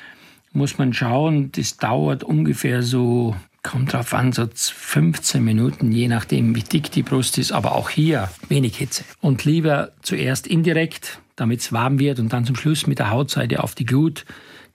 muss 0.54 0.78
man 0.78 0.94
schauen, 0.94 1.52
das 1.54 1.78
dauert 1.78 2.24
ungefähr 2.24 2.84
so, 2.84 3.36
kommt 3.64 3.94
drauf 3.94 4.14
an, 4.14 4.32
so 4.32 4.48
15 4.54 5.44
Minuten, 5.44 5.92
je 5.92 6.08
nachdem, 6.08 6.56
wie 6.56 6.64
dick 6.64 6.92
die 6.92 7.04
Brust 7.04 7.38
ist. 7.38 7.52
Aber 7.52 7.76
auch 7.76 7.90
hier 7.90 8.30
wenig 8.50 8.78
Hitze. 8.78 9.04
Und 9.22 9.46
lieber 9.46 9.92
zuerst 10.02 10.48
indirekt, 10.48 11.20
damit 11.36 11.62
es 11.62 11.72
warm 11.72 12.00
wird 12.00 12.20
und 12.20 12.34
dann 12.34 12.46
zum 12.46 12.56
Schluss 12.56 12.86
mit 12.86 13.00
der 13.00 13.12
Hautseite 13.12 13.64
auf 13.64 13.76
die 13.76 13.86
Glut 13.86 14.26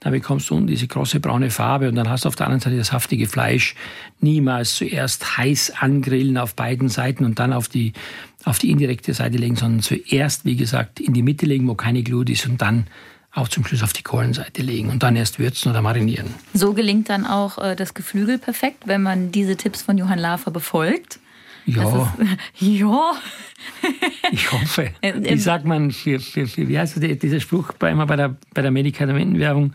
da 0.00 0.10
bekommst 0.10 0.50
du 0.50 0.54
unten 0.54 0.66
diese 0.66 0.86
große 0.86 1.20
braune 1.20 1.50
Farbe 1.50 1.88
und 1.88 1.94
dann 1.94 2.08
hast 2.08 2.24
du 2.24 2.28
auf 2.28 2.36
der 2.36 2.46
anderen 2.46 2.60
Seite 2.60 2.76
das 2.76 2.88
saftige 2.88 3.26
Fleisch. 3.26 3.74
Niemals 4.20 4.76
zuerst 4.76 5.38
heiß 5.38 5.72
angrillen 5.80 6.36
auf 6.38 6.54
beiden 6.54 6.88
Seiten 6.88 7.24
und 7.24 7.38
dann 7.38 7.52
auf 7.52 7.68
die, 7.68 7.92
auf 8.44 8.58
die 8.58 8.70
indirekte 8.70 9.14
Seite 9.14 9.38
legen, 9.38 9.56
sondern 9.56 9.80
zuerst, 9.80 10.44
wie 10.44 10.56
gesagt, 10.56 11.00
in 11.00 11.14
die 11.14 11.22
Mitte 11.22 11.46
legen, 11.46 11.66
wo 11.66 11.74
keine 11.74 12.02
Glut 12.02 12.30
ist 12.30 12.46
und 12.46 12.60
dann 12.60 12.86
auch 13.32 13.48
zum 13.48 13.64
Schluss 13.64 13.82
auf 13.82 13.92
die 13.92 14.02
Kohlenseite 14.02 14.62
legen 14.62 14.88
und 14.88 15.02
dann 15.02 15.14
erst 15.14 15.38
würzen 15.38 15.70
oder 15.70 15.82
marinieren. 15.82 16.34
So 16.54 16.72
gelingt 16.72 17.08
dann 17.08 17.26
auch 17.26 17.58
äh, 17.58 17.76
das 17.76 17.94
Geflügel 17.94 18.38
perfekt, 18.38 18.84
wenn 18.86 19.02
man 19.02 19.30
diese 19.30 19.56
Tipps 19.56 19.82
von 19.82 19.98
Johann 19.98 20.18
Lafer 20.18 20.50
befolgt. 20.50 21.18
Ja. 21.66 21.82
Ist, 21.82 22.60
ja. 22.60 23.12
ich 24.30 24.52
hoffe. 24.52 24.90
Wie 25.02 25.38
sagt 25.38 25.64
man, 25.64 25.90
für, 25.90 26.20
für, 26.20 26.46
für, 26.46 26.68
wie 26.68 26.78
heißt 26.78 27.02
dieser 27.02 27.40
Spruch 27.40 27.72
bei, 27.72 27.90
immer 27.90 28.06
bei 28.06 28.14
der, 28.16 28.36
bei 28.54 28.62
der 28.62 28.70
Medikamentenwerbung? 28.70 29.72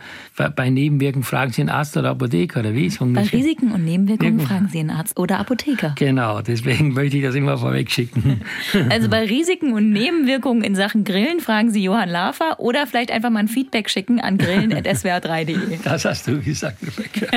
Bei 0.55 0.69
Nebenwirkungen 0.69 1.23
fragen 1.23 1.51
Sie 1.51 1.61
einen 1.61 1.69
Arzt 1.69 1.97
oder 1.97 2.11
Apotheker 2.11 2.61
oder 2.61 2.73
wie? 2.73 2.89
So 2.89 3.05
bei 3.05 3.23
Risiken 3.23 3.71
und 3.73 3.83
Nebenwirkungen 3.83 4.39
Wirken. 4.39 4.47
fragen 4.47 4.69
Sie 4.69 4.79
einen 4.79 4.89
Arzt 4.91 5.19
oder 5.19 5.39
Apotheker. 5.39 5.93
Genau, 5.97 6.41
deswegen 6.41 6.93
möchte 6.93 7.17
ich 7.17 7.23
das 7.23 7.35
immer 7.35 7.57
vorweg 7.57 7.91
schicken. 7.91 8.41
Also 8.89 9.09
bei 9.09 9.25
Risiken 9.25 9.73
und 9.73 9.91
Nebenwirkungen 9.91 10.63
in 10.63 10.75
Sachen 10.75 11.03
Grillen 11.03 11.39
fragen 11.39 11.71
Sie 11.71 11.83
Johann 11.83 12.09
Lafer 12.09 12.59
oder 12.59 12.87
vielleicht 12.87 13.11
einfach 13.11 13.29
mal 13.29 13.39
ein 13.39 13.47
Feedback 13.47 13.89
schicken 13.89 14.19
an 14.19 14.37
grillen.swr3.de. 14.37 15.79
Das 15.83 16.05
hast 16.05 16.27
du 16.27 16.39
gesagt, 16.41 16.77
Rebecca. 16.81 17.27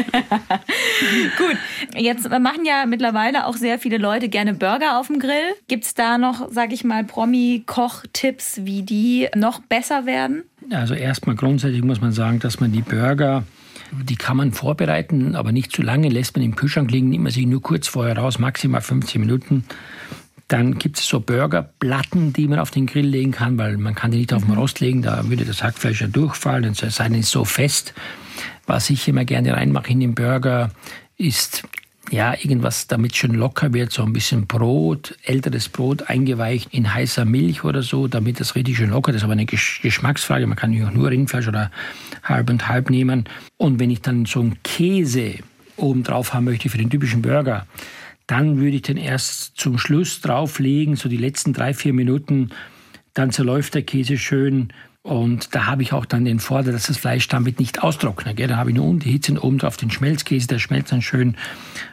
Gut, 1.38 1.56
jetzt 1.96 2.28
machen 2.30 2.64
ja 2.64 2.86
mittlerweile 2.86 3.46
auch 3.46 3.54
sehr 3.54 3.78
viele 3.78 3.98
Leute 3.98 4.28
gerne 4.28 4.43
gerne 4.44 4.58
Burger 4.58 4.98
auf 4.98 5.06
dem 5.06 5.18
Grill. 5.20 5.54
Gibt 5.68 5.84
es 5.84 5.94
da 5.94 6.18
noch, 6.18 6.48
sag 6.50 6.72
ich 6.72 6.84
mal, 6.84 7.04
Promi-Koch-Tipps, 7.04 8.60
wie 8.64 8.82
die 8.82 9.28
noch 9.34 9.60
besser 9.60 10.04
werden? 10.04 10.42
Also 10.70 10.94
erstmal 10.94 11.34
grundsätzlich 11.34 11.82
muss 11.82 12.00
man 12.00 12.12
sagen, 12.12 12.40
dass 12.40 12.60
man 12.60 12.72
die 12.72 12.82
Burger 12.82 13.44
die 13.92 14.16
kann 14.16 14.36
man 14.36 14.52
vorbereiten, 14.52 15.36
aber 15.36 15.52
nicht 15.52 15.70
zu 15.70 15.80
lange. 15.82 16.08
Lässt 16.08 16.34
man 16.34 16.44
im 16.44 16.56
Kühlschrank 16.56 16.90
liegen, 16.90 17.10
nimmt 17.10 17.24
man 17.24 17.32
sich 17.32 17.46
nur 17.46 17.62
kurz 17.62 17.86
vorher 17.86 18.18
raus, 18.18 18.40
maximal 18.40 18.80
15 18.80 19.20
Minuten. 19.20 19.64
Dann 20.48 20.78
gibt 20.78 20.98
es 20.98 21.06
so 21.06 21.20
Burgerplatten, 21.20 22.32
die 22.32 22.48
man 22.48 22.58
auf 22.58 22.72
den 22.72 22.86
Grill 22.86 23.06
legen 23.06 23.30
kann, 23.30 23.56
weil 23.56 23.76
man 23.76 23.94
kann 23.94 24.10
die 24.10 24.18
nicht 24.18 24.32
auf 24.32 24.42
den 24.42 24.52
mhm. 24.52 24.58
Rost 24.58 24.80
legen, 24.80 25.02
da 25.02 25.28
würde 25.28 25.44
das 25.44 25.62
Hackfleisch 25.62 26.00
ja 26.00 26.08
durchfallen, 26.08 26.64
es 26.64 26.96
sei 26.96 27.08
denn, 27.08 27.22
so 27.22 27.44
fest. 27.44 27.94
Was 28.66 28.90
ich 28.90 29.06
immer 29.06 29.24
gerne 29.24 29.54
reinmache 29.54 29.92
in 29.92 30.00
den 30.00 30.14
Burger, 30.14 30.70
ist 31.16 31.62
ja, 32.10 32.34
irgendwas, 32.34 32.86
damit 32.86 33.16
schön 33.16 33.34
locker 33.34 33.72
wird, 33.72 33.92
so 33.92 34.02
ein 34.02 34.12
bisschen 34.12 34.46
Brot, 34.46 35.16
älteres 35.22 35.68
Brot 35.68 36.08
eingeweicht 36.08 36.72
in 36.72 36.92
heißer 36.92 37.24
Milch 37.24 37.64
oder 37.64 37.82
so, 37.82 38.08
damit 38.08 38.40
das 38.40 38.54
richtig 38.54 38.76
schön 38.76 38.90
locker 38.90 39.10
ist. 39.10 39.16
Das 39.16 39.22
ist 39.22 39.24
aber 39.24 39.32
eine 39.32 39.46
Geschmacksfrage. 39.46 40.46
Man 40.46 40.56
kann 40.56 40.84
auch 40.84 40.92
nur 40.92 41.10
Rindfleisch 41.10 41.48
oder 41.48 41.70
halb 42.22 42.50
und 42.50 42.68
halb 42.68 42.90
nehmen. 42.90 43.24
Und 43.56 43.80
wenn 43.80 43.90
ich 43.90 44.02
dann 44.02 44.26
so 44.26 44.40
einen 44.40 44.62
Käse 44.62 45.36
oben 45.76 46.02
drauf 46.02 46.34
haben 46.34 46.44
möchte 46.44 46.68
für 46.68 46.78
den 46.78 46.90
typischen 46.90 47.22
Burger, 47.22 47.66
dann 48.26 48.58
würde 48.58 48.76
ich 48.76 48.82
den 48.82 48.96
erst 48.96 49.56
zum 49.56 49.78
Schluss 49.78 50.20
drauflegen, 50.20 50.96
so 50.96 51.08
die 51.08 51.16
letzten 51.16 51.52
drei, 51.52 51.74
vier 51.74 51.92
Minuten. 51.92 52.50
Dann 53.12 53.30
zerläuft 53.30 53.74
der 53.74 53.82
Käse 53.82 54.18
schön 54.18 54.72
und 55.04 55.54
da 55.54 55.66
habe 55.66 55.82
ich 55.82 55.92
auch 55.92 56.06
dann 56.06 56.24
den 56.24 56.40
Vorteil, 56.40 56.72
dass 56.72 56.86
das 56.86 56.96
Fleisch 56.96 57.28
damit 57.28 57.60
nicht 57.60 57.82
austrocknet. 57.82 58.38
Gell? 58.38 58.48
Da 58.48 58.56
habe 58.56 58.70
ich 58.70 58.76
nur 58.76 58.98
die 58.98 59.10
Hitze 59.10 59.38
oben 59.38 59.58
drauf 59.58 59.76
den 59.76 59.90
Schmelzkäse, 59.90 60.46
der 60.46 60.58
schmelzt 60.58 60.92
dann 60.92 61.02
schön. 61.02 61.36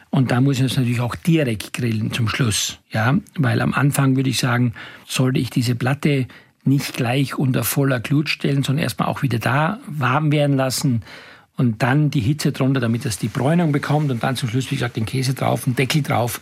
Und 0.08 0.30
da 0.30 0.40
muss 0.40 0.56
ich 0.56 0.62
das 0.62 0.78
natürlich 0.78 1.00
auch 1.00 1.14
direkt 1.14 1.74
grillen 1.74 2.10
zum 2.14 2.26
Schluss. 2.26 2.78
Ja? 2.90 3.18
Weil 3.36 3.60
am 3.60 3.74
Anfang 3.74 4.16
würde 4.16 4.30
ich 4.30 4.38
sagen, 4.38 4.72
sollte 5.06 5.40
ich 5.40 5.50
diese 5.50 5.74
Platte 5.74 6.26
nicht 6.64 6.94
gleich 6.94 7.38
unter 7.38 7.64
voller 7.64 8.00
Glut 8.00 8.30
stellen, 8.30 8.62
sondern 8.62 8.84
erstmal 8.84 9.08
auch 9.08 9.20
wieder 9.20 9.38
da 9.38 9.78
warm 9.86 10.32
werden 10.32 10.56
lassen 10.56 11.02
und 11.58 11.82
dann 11.82 12.10
die 12.10 12.20
Hitze 12.20 12.50
drunter, 12.50 12.80
damit 12.80 13.04
das 13.04 13.18
die 13.18 13.28
Bräunung 13.28 13.72
bekommt 13.72 14.10
und 14.10 14.22
dann 14.22 14.36
zum 14.36 14.48
Schluss, 14.48 14.70
wie 14.70 14.76
gesagt, 14.76 14.96
den 14.96 15.04
Käse 15.04 15.34
drauf, 15.34 15.66
einen 15.66 15.76
Deckel 15.76 16.02
drauf 16.02 16.40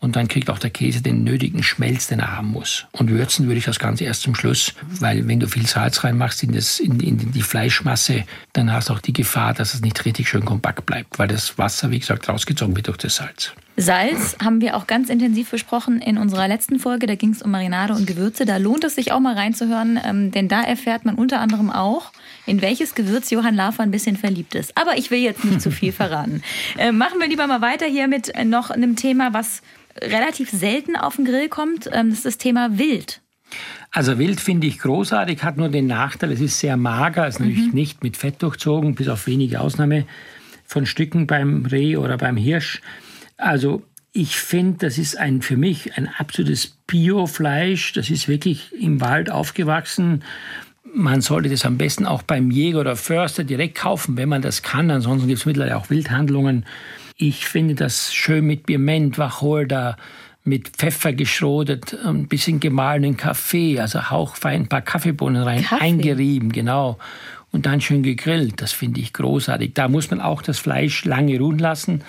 und 0.00 0.16
dann 0.16 0.28
kriegt 0.28 0.50
auch 0.50 0.58
der 0.58 0.70
Käse 0.70 1.02
den 1.02 1.24
nötigen 1.24 1.62
Schmelz, 1.62 2.06
den 2.06 2.20
er 2.20 2.36
haben 2.36 2.48
muss. 2.48 2.86
Und 2.92 3.10
würzen 3.10 3.46
würde 3.46 3.58
ich 3.58 3.64
das 3.64 3.78
Ganze 3.78 4.04
erst 4.04 4.22
zum 4.22 4.34
Schluss, 4.34 4.72
weil 5.00 5.26
wenn 5.26 5.40
du 5.40 5.48
viel 5.48 5.66
Salz 5.66 6.04
reinmachst 6.04 6.42
in, 6.42 6.52
das, 6.52 6.78
in, 6.78 7.00
in 7.00 7.32
die 7.32 7.42
Fleischmasse, 7.42 8.24
dann 8.52 8.72
hast 8.72 8.88
du 8.88 8.94
auch 8.94 9.00
die 9.00 9.12
Gefahr, 9.12 9.54
dass 9.54 9.74
es 9.74 9.80
nicht 9.80 10.04
richtig 10.04 10.28
schön 10.28 10.44
kompakt 10.44 10.86
bleibt, 10.86 11.18
weil 11.18 11.28
das 11.28 11.58
Wasser, 11.58 11.90
wie 11.90 11.98
gesagt, 11.98 12.28
rausgezogen 12.28 12.76
wird 12.76 12.86
durch 12.86 12.98
das 12.98 13.16
Salz. 13.16 13.52
Salz 13.80 14.36
haben 14.42 14.60
wir 14.60 14.76
auch 14.76 14.88
ganz 14.88 15.08
intensiv 15.08 15.52
besprochen 15.52 16.00
in 16.00 16.18
unserer 16.18 16.48
letzten 16.48 16.80
Folge. 16.80 17.06
Da 17.06 17.14
ging 17.14 17.30
es 17.30 17.42
um 17.42 17.52
Marinade 17.52 17.94
und 17.94 18.08
Gewürze. 18.08 18.44
Da 18.44 18.56
lohnt 18.56 18.82
es 18.82 18.96
sich 18.96 19.12
auch 19.12 19.20
mal 19.20 19.34
reinzuhören, 19.34 20.00
ähm, 20.04 20.32
denn 20.32 20.48
da 20.48 20.62
erfährt 20.62 21.04
man 21.04 21.14
unter 21.14 21.38
anderem 21.38 21.70
auch, 21.70 22.10
in 22.44 22.60
welches 22.60 22.96
Gewürz 22.96 23.30
Johann 23.30 23.54
Lafer 23.54 23.84
ein 23.84 23.92
bisschen 23.92 24.16
verliebt 24.16 24.56
ist. 24.56 24.76
Aber 24.76 24.98
ich 24.98 25.12
will 25.12 25.20
jetzt 25.20 25.44
nicht 25.44 25.62
zu 25.62 25.70
viel 25.70 25.92
verraten. 25.92 26.42
Äh, 26.76 26.92
machen 26.92 27.20
wir 27.20 27.28
lieber 27.28 27.46
mal 27.46 27.60
weiter 27.60 27.86
hier 27.86 28.08
mit 28.08 28.32
noch 28.44 28.70
einem 28.70 28.94
Thema, 28.94 29.32
was 29.32 29.62
relativ 30.00 30.50
selten 30.50 30.96
auf 30.96 31.16
den 31.16 31.24
Grill 31.24 31.48
kommt. 31.48 31.88
Ähm, 31.92 32.10
das 32.10 32.18
ist 32.18 32.26
das 32.26 32.38
Thema 32.38 32.78
Wild. 32.78 33.20
Also 33.90 34.18
Wild 34.18 34.40
finde 34.40 34.66
ich 34.66 34.78
großartig, 34.78 35.42
hat 35.42 35.56
nur 35.56 35.68
den 35.68 35.86
Nachteil, 35.86 36.32
es 36.32 36.40
ist 36.40 36.58
sehr 36.58 36.76
mager, 36.76 37.26
ist 37.26 37.40
natürlich 37.40 37.68
mhm. 37.68 37.74
nicht 37.74 38.02
mit 38.02 38.16
Fett 38.16 38.42
durchzogen, 38.42 38.94
bis 38.94 39.08
auf 39.08 39.26
wenige 39.26 39.60
Ausnahme 39.60 40.04
von 40.66 40.84
Stücken 40.84 41.26
beim 41.26 41.64
Reh 41.66 41.96
oder 41.96 42.18
beim 42.18 42.36
Hirsch. 42.36 42.82
Also 43.38 43.82
ich 44.12 44.36
finde, 44.36 44.78
das 44.86 44.98
ist 44.98 45.16
ein, 45.16 45.42
für 45.42 45.56
mich 45.56 45.96
ein 45.96 46.08
absolutes 46.18 46.66
Biofleisch. 46.86 47.92
Das 47.92 48.10
ist 48.10 48.28
wirklich 48.28 48.72
im 48.78 49.00
Wald 49.00 49.30
aufgewachsen. 49.30 50.24
Man 50.92 51.20
sollte 51.20 51.48
das 51.48 51.64
am 51.64 51.78
besten 51.78 52.04
auch 52.04 52.22
beim 52.22 52.50
Jäger 52.50 52.80
oder 52.80 52.96
Förster 52.96 53.44
direkt 53.44 53.76
kaufen, 53.76 54.16
wenn 54.16 54.28
man 54.28 54.42
das 54.42 54.62
kann. 54.62 54.90
Ansonsten 54.90 55.28
gibt 55.28 55.40
es 55.40 55.46
mittlerweile 55.46 55.76
auch 55.76 55.90
Wildhandlungen. 55.90 56.66
Ich 57.16 57.46
finde 57.46 57.74
das 57.74 58.12
schön 58.12 58.46
mit 58.46 58.66
Piment, 58.66 59.18
Wacholder, 59.18 59.96
mit 60.44 60.68
Pfeffer 60.68 61.12
geschrotet, 61.12 61.96
ein 62.04 62.26
bisschen 62.26 62.58
gemahlenen 62.58 63.16
Kaffee, 63.16 63.78
also 63.78 64.10
hauchfein 64.10 64.62
ein 64.62 64.68
paar 64.68 64.82
Kaffeebohnen 64.82 65.42
rein, 65.42 65.62
Kaffee. 65.62 65.84
eingerieben, 65.84 66.52
genau. 66.52 66.98
Und 67.50 67.66
dann 67.66 67.80
schön 67.80 68.02
gegrillt. 68.02 68.60
Das 68.60 68.72
finde 68.72 69.00
ich 69.00 69.12
großartig. 69.12 69.72
Da 69.74 69.88
muss 69.88 70.10
man 70.10 70.20
auch 70.20 70.42
das 70.42 70.58
Fleisch 70.58 71.04
lange 71.04 71.38
ruhen 71.38 71.58
lassen. 71.58 72.02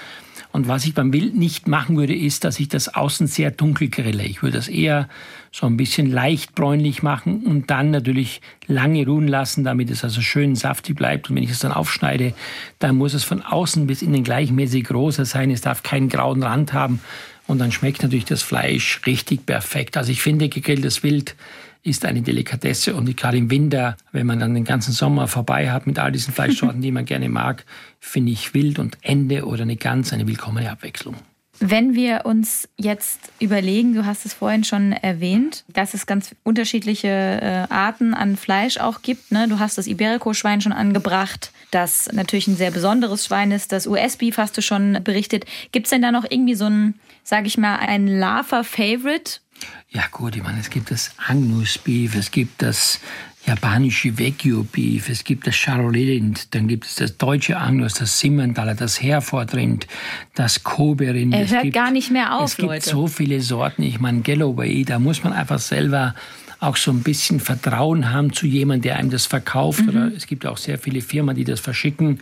Und 0.52 0.68
was 0.68 0.86
ich 0.86 0.96
beim 0.96 1.14
Wild 1.14 1.36
nicht 1.36 1.68
machen 1.68 1.96
würde, 1.96 2.16
ist, 2.16 2.44
dass 2.44 2.60
ich 2.60 2.70
das 2.70 2.94
außen 2.94 3.28
sehr 3.28 3.52
dunkel 3.52 3.90
grille. 3.90 4.24
Ich 4.24 4.42
würde 4.42 4.58
das 4.58 4.68
eher 4.68 5.08
so 5.52 5.68
ein 5.68 5.78
bisschen 5.78 6.12
leicht 6.12 6.56
bräunlich 6.56 7.04
machen 7.04 7.44
und 7.46 7.70
dann 7.70 7.92
natürlich 7.92 8.42
lange 8.66 9.06
ruhen 9.06 9.28
lassen, 9.28 9.64
damit 9.64 9.92
es 9.92 10.04
also 10.04 10.22
schön 10.22 10.56
saftig 10.56 10.96
bleibt. 10.96 11.30
Und 11.30 11.36
wenn 11.36 11.44
ich 11.44 11.52
es 11.52 11.60
dann 11.60 11.72
aufschneide, 11.72 12.34
dann 12.80 12.96
muss 12.98 13.14
es 13.14 13.24
von 13.24 13.44
außen 13.44 13.86
bis 13.86 14.02
innen 14.02 14.24
gleichmäßig 14.24 14.86
großer 14.86 15.26
sein. 15.26 15.52
Es 15.52 15.62
darf 15.62 15.84
keinen 15.84 16.10
grauen 16.10 16.42
Rand 16.42 16.74
haben. 16.74 17.00
Und 17.46 17.60
dann 17.60 17.72
schmeckt 17.72 18.04
natürlich 18.04 18.26
das 18.26 18.44
Fleisch 18.44 19.02
richtig 19.06 19.46
perfekt. 19.46 19.98
Also 19.98 20.12
ich 20.12 20.22
finde, 20.22 20.50
gegrilltes 20.50 21.04
Wild 21.04 21.36
ist 21.84 22.06
eine 22.06 22.22
Delikatesse 22.22 22.96
und 22.96 23.16
gerade 23.16 23.38
im 23.38 23.50
Winter, 23.50 23.96
wenn 24.12 24.28
man 24.28 24.40
dann 24.40 24.54
den 24.54 24.66
ganzen 24.66 24.92
Sommer 24.92 25.28
vorbei 25.28 25.72
hat 25.72 25.88
mit 25.88 25.98
all 26.00 26.12
diesen 26.12 26.34
Fleischsorten, 26.34 26.82
die 26.82 26.92
man 26.92 27.06
gerne 27.06 27.30
mag, 27.30 27.66
finde 28.00 28.32
ich 28.32 28.54
Wild 28.54 28.80
und 28.80 28.98
Ende 29.02 29.46
oder 29.46 29.64
eine 29.64 29.78
Gans 29.78 30.12
eine 30.14 30.28
willkommene 30.28 30.70
Abwechslung. 30.72 31.16
Wenn 31.62 31.94
wir 31.94 32.22
uns 32.24 32.70
jetzt 32.78 33.20
überlegen, 33.40 33.94
du 33.94 34.06
hast 34.06 34.26
es 34.26 34.34
vorhin 34.34 34.64
schon 34.64 34.94
erwähnt, 34.94 35.66
dass 35.68 35.94
es 35.94 36.06
ganz 36.06 36.34
unterschiedliche 36.44 37.08
äh, 37.08 37.74
Arten 37.74 38.14
an 38.14 38.38
Fleisch 38.38 38.78
auch 38.78 39.02
gibt. 39.02 39.34
Ne? 39.34 39.50
Du 39.50 39.60
hast 39.60 39.78
das 39.78 39.88
Iberico-Schwein 39.88 40.62
schon 40.62 40.72
angebracht, 40.72 41.52
das 41.72 42.10
natürlich 42.14 42.48
ein 42.48 42.56
sehr 42.56 42.72
besonderes 42.72 43.26
Schwein 43.26 43.52
ist. 43.52 43.74
Das 43.74 43.88
US-Beef 43.88 44.38
hast 44.38 44.58
du 44.58 44.62
schon 44.62 45.00
berichtet. 45.04 45.46
Gibt 45.74 45.88
es 45.88 45.90
denn 45.90 46.02
da 46.02 46.14
noch 46.14 46.26
irgendwie 46.30 46.56
so 46.56 46.66
ein, 46.66 46.98
sage 47.26 47.48
ich 47.48 47.58
mal, 47.58 47.76
ein 47.76 48.08
Lava-Favorite, 48.08 49.42
ja 49.92 50.04
gut, 50.12 50.36
ich 50.36 50.44
meine, 50.44 50.60
es 50.60 50.70
gibt 50.70 50.92
das 50.92 51.12
Angus 51.28 51.78
Beef, 51.80 52.16
es 52.16 52.30
gibt 52.30 52.62
das 52.62 53.00
japanische 53.46 54.20
Wagyu 54.20 54.64
Beef, 54.64 55.10
es 55.10 55.24
gibt 55.24 55.48
das 55.48 55.56
Charolais 55.56 56.08
Rind, 56.08 56.54
dann 56.54 56.68
gibt 56.68 56.86
es 56.86 56.96
das 56.96 57.18
deutsche 57.18 57.58
Angus, 57.58 57.96
das 57.96 58.20
Simmentaler, 58.20 58.76
das 58.76 59.02
Herford 59.02 59.56
Rind, 59.56 59.88
das 60.36 60.64
Kobe 60.64 61.14
Rind. 61.14 61.34
Er 61.34 61.50
hört 61.50 61.64
gibt, 61.64 61.76
gar 61.76 61.90
nicht 61.90 62.12
mehr 62.12 62.38
auf, 62.38 62.52
es 62.52 62.58
Leute. 62.60 62.76
Es 62.78 62.84
gibt 62.86 62.96
so 62.96 63.08
viele 63.08 63.42
Sorten. 63.42 63.82
Ich 63.84 64.00
meine, 64.00 64.22
Galloway, 64.22 64.84
da 64.86 65.00
muss 65.00 65.24
man 65.24 65.34
einfach 65.34 65.60
selber 65.60 66.14
auch 66.60 66.76
so 66.76 66.92
ein 66.92 67.02
bisschen 67.02 67.40
Vertrauen 67.40 68.12
haben 68.12 68.34
zu 68.34 68.46
jemandem, 68.46 68.84
der 68.84 68.98
einem 68.98 69.10
das 69.10 69.26
verkauft. 69.26 69.84
Mhm. 69.84 69.90
Oder 69.90 70.12
es 70.16 70.28
gibt 70.28 70.46
auch 70.46 70.58
sehr 70.58 70.78
viele 70.78 71.02
Firmen, 71.02 71.36
die 71.36 71.46
das 71.46 71.60
verschicken. 71.60 72.20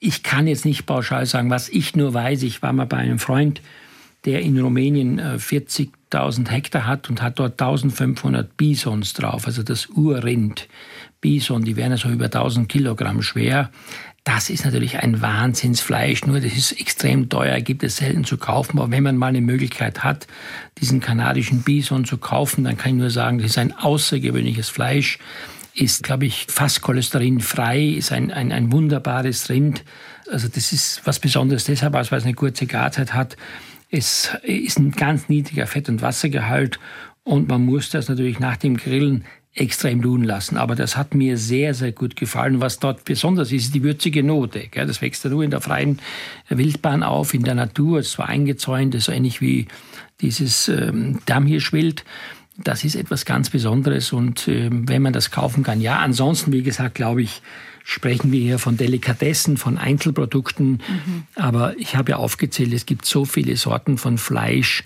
Ich 0.00 0.22
kann 0.22 0.48
jetzt 0.48 0.64
nicht 0.64 0.86
pauschal 0.86 1.26
sagen, 1.26 1.50
was 1.50 1.68
ich 1.68 1.94
nur 1.94 2.14
weiß. 2.14 2.42
Ich 2.42 2.62
war 2.62 2.72
mal 2.72 2.86
bei 2.86 2.96
einem 2.96 3.18
Freund, 3.18 3.60
der 4.24 4.40
in 4.40 4.58
Rumänien 4.58 5.18
äh, 5.18 5.38
40 5.38 5.92
1000 6.14 6.50
Hektar 6.50 6.86
hat 6.86 7.08
und 7.08 7.22
hat 7.22 7.38
dort 7.38 7.60
1500 7.60 8.56
Bisons 8.56 9.14
drauf, 9.14 9.46
also 9.46 9.62
das 9.62 9.86
Urrind. 9.88 10.68
Bison, 11.20 11.64
die 11.64 11.76
werden 11.76 11.96
so 11.96 12.08
also 12.08 12.14
über 12.14 12.26
1000 12.26 12.68
Kilogramm 12.68 13.22
schwer. 13.22 13.70
Das 14.24 14.50
ist 14.50 14.64
natürlich 14.64 14.98
ein 14.98 15.20
Wahnsinnsfleisch, 15.20 16.26
nur 16.26 16.40
das 16.40 16.52
ist 16.52 16.72
extrem 16.80 17.28
teuer, 17.28 17.60
gibt 17.60 17.82
es 17.82 17.96
selten 17.96 18.24
zu 18.24 18.36
kaufen. 18.36 18.78
Aber 18.78 18.90
wenn 18.90 19.02
man 19.02 19.16
mal 19.16 19.28
eine 19.28 19.40
Möglichkeit 19.40 20.04
hat, 20.04 20.26
diesen 20.78 21.00
kanadischen 21.00 21.62
Bison 21.62 22.04
zu 22.04 22.18
kaufen, 22.18 22.64
dann 22.64 22.76
kann 22.76 22.92
ich 22.92 22.98
nur 22.98 23.10
sagen, 23.10 23.38
das 23.38 23.48
ist 23.48 23.58
ein 23.58 23.72
außergewöhnliches 23.72 24.68
Fleisch, 24.68 25.18
ist, 25.74 26.02
glaube 26.02 26.26
ich, 26.26 26.46
fast 26.48 26.82
cholesterinfrei, 26.82 27.82
ist 27.84 28.12
ein, 28.12 28.30
ein, 28.30 28.52
ein 28.52 28.70
wunderbares 28.70 29.48
Rind. 29.48 29.84
Also 30.30 30.48
das 30.48 30.72
ist 30.72 31.02
was 31.04 31.18
Besonderes 31.18 31.64
deshalb, 31.64 31.94
weil 31.94 32.02
es 32.02 32.12
eine 32.12 32.34
kurze 32.34 32.66
Garzeit 32.66 33.14
hat. 33.14 33.36
Es 33.94 34.30
ist 34.42 34.78
ein 34.78 34.92
ganz 34.92 35.28
niedriger 35.28 35.66
Fett- 35.66 35.90
und 35.90 36.00
Wassergehalt 36.00 36.80
und 37.24 37.48
man 37.48 37.62
muss 37.62 37.90
das 37.90 38.08
natürlich 38.08 38.40
nach 38.40 38.56
dem 38.56 38.78
Grillen 38.78 39.24
extrem 39.54 40.00
tun 40.00 40.24
lassen. 40.24 40.56
Aber 40.56 40.74
das 40.74 40.96
hat 40.96 41.14
mir 41.14 41.36
sehr, 41.36 41.74
sehr 41.74 41.92
gut 41.92 42.16
gefallen. 42.16 42.62
Was 42.62 42.78
dort 42.78 43.04
besonders 43.04 43.52
ist, 43.52 43.64
ist 43.66 43.74
die 43.74 43.82
würzige 43.82 44.22
Note. 44.22 44.64
Das 44.74 45.02
wächst 45.02 45.24
ja 45.24 45.30
nur 45.30 45.44
in 45.44 45.50
der 45.50 45.60
freien 45.60 45.98
Wildbahn 46.48 47.02
auf, 47.02 47.34
in 47.34 47.42
der 47.42 47.54
Natur. 47.54 47.98
Es 47.98 48.18
war 48.18 48.30
eingezäunt, 48.30 48.98
so 48.98 49.12
ähnlich 49.12 49.42
wie 49.42 49.66
dieses 50.22 50.68
ähm, 50.68 51.20
Dammhirschwild. 51.26 52.02
Das 52.56 52.84
ist 52.84 52.94
etwas 52.94 53.26
ganz 53.26 53.50
Besonderes 53.50 54.14
und 54.14 54.48
äh, 54.48 54.70
wenn 54.72 55.02
man 55.02 55.12
das 55.12 55.30
kaufen 55.30 55.64
kann, 55.64 55.82
ja. 55.82 55.98
Ansonsten, 55.98 56.50
wie 56.52 56.62
gesagt, 56.62 56.94
glaube 56.94 57.20
ich, 57.20 57.42
sprechen 57.84 58.32
wir 58.32 58.40
hier 58.40 58.58
von 58.58 58.76
Delikatessen, 58.76 59.56
von 59.56 59.78
Einzelprodukten. 59.78 60.70
Mhm. 60.70 61.22
Aber 61.34 61.76
ich 61.78 61.96
habe 61.96 62.12
ja 62.12 62.16
aufgezählt, 62.16 62.72
es 62.72 62.86
gibt 62.86 63.04
so 63.04 63.24
viele 63.24 63.56
Sorten 63.56 63.98
von 63.98 64.18
Fleisch. 64.18 64.84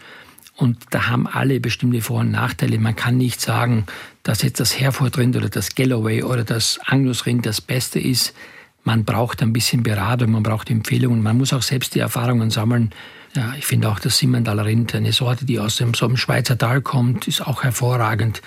Und 0.57 0.79
da 0.91 1.09
haben 1.09 1.27
alle 1.27 1.61
bestimmte 1.61 2.01
Vor- 2.01 2.21
und 2.21 2.31
Nachteile. 2.31 2.79
Man 2.79 2.97
kann 2.97 3.19
nicht 3.19 3.41
sagen, 3.41 3.85
dass 4.23 4.43
jetzt 4.43 4.59
das 4.59 4.79
Herefordrind 4.81 5.37
oder 5.37 5.51
das 5.51 5.75
Galloway 5.75 6.23
oder 6.23 6.45
das 6.45 6.81
Angusrind 6.85 7.45
das 7.45 7.61
Beste 7.61 8.01
ist. 8.01 8.35
Man 8.83 9.05
braucht 9.05 9.43
ein 9.43 9.53
bisschen 9.53 9.83
Beratung, 9.83 10.31
man 10.31 10.43
braucht 10.43 10.71
Empfehlungen, 10.71 11.23
man 11.23 11.37
muss 11.37 11.53
auch 11.53 11.63
selbst 11.63 11.95
die 11.95 11.99
Erfahrungen 11.99 12.51
sammeln. 12.51 12.93
Ja, 13.35 13.55
ich 13.59 13.67
finde 13.67 13.91
auch 13.91 13.99
das 13.99 14.17
Simmendaler 14.17 14.65
Rind, 14.65 14.95
eine 14.95 15.13
Sorte, 15.13 15.45
die 15.45 15.59
aus 15.59 15.77
dem, 15.77 15.93
so 15.93 16.07
einem 16.07 16.17
Schweizer 16.17 16.57
Tal 16.57 16.81
kommt, 16.81 17.29
ist 17.29 17.47
auch 17.47 17.65
hervorragend. 17.65 18.41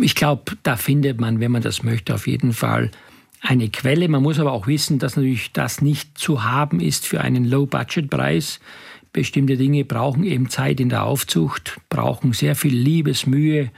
Ich 0.00 0.16
glaube, 0.16 0.56
da 0.64 0.76
findet 0.76 1.20
man, 1.20 1.38
wenn 1.38 1.52
man 1.52 1.62
das 1.62 1.84
möchte, 1.84 2.14
auf 2.14 2.26
jeden 2.26 2.52
Fall 2.52 2.90
eine 3.40 3.68
Quelle. 3.68 4.08
Man 4.08 4.22
muss 4.22 4.38
aber 4.38 4.52
auch 4.52 4.66
wissen, 4.66 4.98
dass 4.98 5.16
natürlich 5.16 5.52
das 5.52 5.80
nicht 5.80 6.18
zu 6.18 6.44
haben 6.44 6.80
ist 6.80 7.06
für 7.06 7.20
einen 7.20 7.44
Low-Budget-Preis. 7.44 8.60
Bestimmte 9.12 9.56
Dinge 9.56 9.84
brauchen 9.84 10.24
eben 10.24 10.50
Zeit 10.50 10.80
in 10.80 10.88
der 10.88 11.04
Aufzucht, 11.04 11.80
brauchen 11.88 12.32
sehr 12.32 12.54
viel 12.54 12.74
Liebesmühe, 12.74 13.70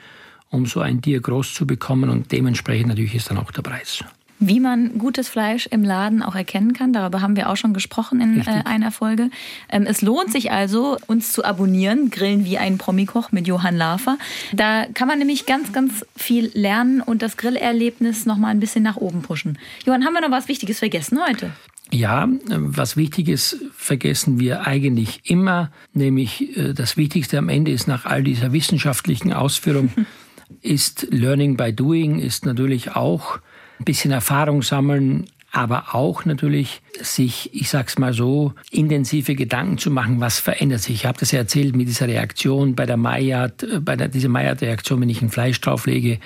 um 0.50 0.66
so 0.66 0.80
ein 0.80 1.00
Tier 1.02 1.20
groß 1.20 1.54
zu 1.54 1.66
bekommen 1.66 2.10
und 2.10 2.32
dementsprechend 2.32 2.88
natürlich 2.88 3.14
ist 3.14 3.30
dann 3.30 3.38
auch 3.38 3.50
der 3.50 3.62
Preis. 3.62 4.04
Wie 4.40 4.60
man 4.60 4.98
gutes 4.98 5.28
Fleisch 5.28 5.66
im 5.66 5.82
Laden 5.82 6.22
auch 6.22 6.36
erkennen 6.36 6.72
kann, 6.72 6.92
darüber 6.92 7.20
haben 7.20 7.34
wir 7.34 7.50
auch 7.50 7.56
schon 7.56 7.74
gesprochen 7.74 8.20
in 8.20 8.40
äh, 8.40 8.62
einer 8.64 8.92
Folge. 8.92 9.30
Ähm, 9.68 9.84
es 9.84 10.00
lohnt 10.00 10.30
sich 10.30 10.52
also, 10.52 10.96
uns 11.08 11.32
zu 11.32 11.44
abonnieren, 11.44 12.10
Grillen 12.10 12.44
wie 12.44 12.56
ein 12.56 12.78
Promikoch 12.78 13.32
mit 13.32 13.48
Johann 13.48 13.76
Lafer. 13.76 14.16
Da 14.52 14.86
kann 14.94 15.08
man 15.08 15.18
nämlich 15.18 15.46
ganz, 15.46 15.72
ganz 15.72 16.06
viel 16.16 16.52
lernen 16.54 17.00
und 17.00 17.20
das 17.22 17.36
Grillerlebnis 17.36 18.26
noch 18.26 18.36
mal 18.36 18.48
ein 18.48 18.60
bisschen 18.60 18.84
nach 18.84 18.96
oben 18.96 19.22
pushen. 19.22 19.58
Johann, 19.84 20.04
haben 20.04 20.14
wir 20.14 20.20
noch 20.20 20.30
was 20.30 20.46
Wichtiges 20.46 20.78
vergessen 20.78 21.18
heute? 21.26 21.50
Ja, 21.90 22.28
was 22.46 22.96
Wichtiges 22.96 23.64
vergessen 23.74 24.38
wir 24.38 24.66
eigentlich 24.66 25.22
immer, 25.24 25.72
nämlich 25.94 26.56
äh, 26.56 26.74
das 26.74 26.96
Wichtigste 26.96 27.38
am 27.38 27.48
Ende 27.48 27.72
ist 27.72 27.88
nach 27.88 28.04
all 28.04 28.22
dieser 28.22 28.52
wissenschaftlichen 28.52 29.32
Ausführung, 29.32 29.90
ist 30.60 31.08
Learning 31.10 31.56
by 31.56 31.72
Doing, 31.72 32.20
ist 32.20 32.44
natürlich 32.44 32.94
auch 32.94 33.40
ein 33.78 33.84
bisschen 33.84 34.10
Erfahrung 34.10 34.62
sammeln, 34.62 35.26
aber 35.50 35.94
auch 35.94 36.24
natürlich 36.24 36.82
sich, 37.00 37.50
ich 37.54 37.70
sag's 37.70 37.98
mal 37.98 38.12
so, 38.12 38.52
intensive 38.70 39.34
Gedanken 39.34 39.78
zu 39.78 39.90
machen, 39.90 40.20
was 40.20 40.38
verändert 40.38 40.80
sich. 40.80 40.96
Ich 40.96 41.06
habe 41.06 41.18
das 41.18 41.32
ja 41.32 41.38
erzählt 41.38 41.74
mit 41.74 41.88
dieser 41.88 42.06
Reaktion 42.06 42.74
bei 42.74 42.86
der 42.86 42.96
Maillard, 42.96 43.62
äh, 43.62 43.80
bei 43.80 43.96
der, 43.96 44.08
dieser 44.08 44.28
Maillard-Reaktion, 44.28 45.00
wenn 45.00 45.08
ich 45.08 45.22
ein 45.22 45.30
Fleisch 45.30 45.60
drauflege, 45.60 46.18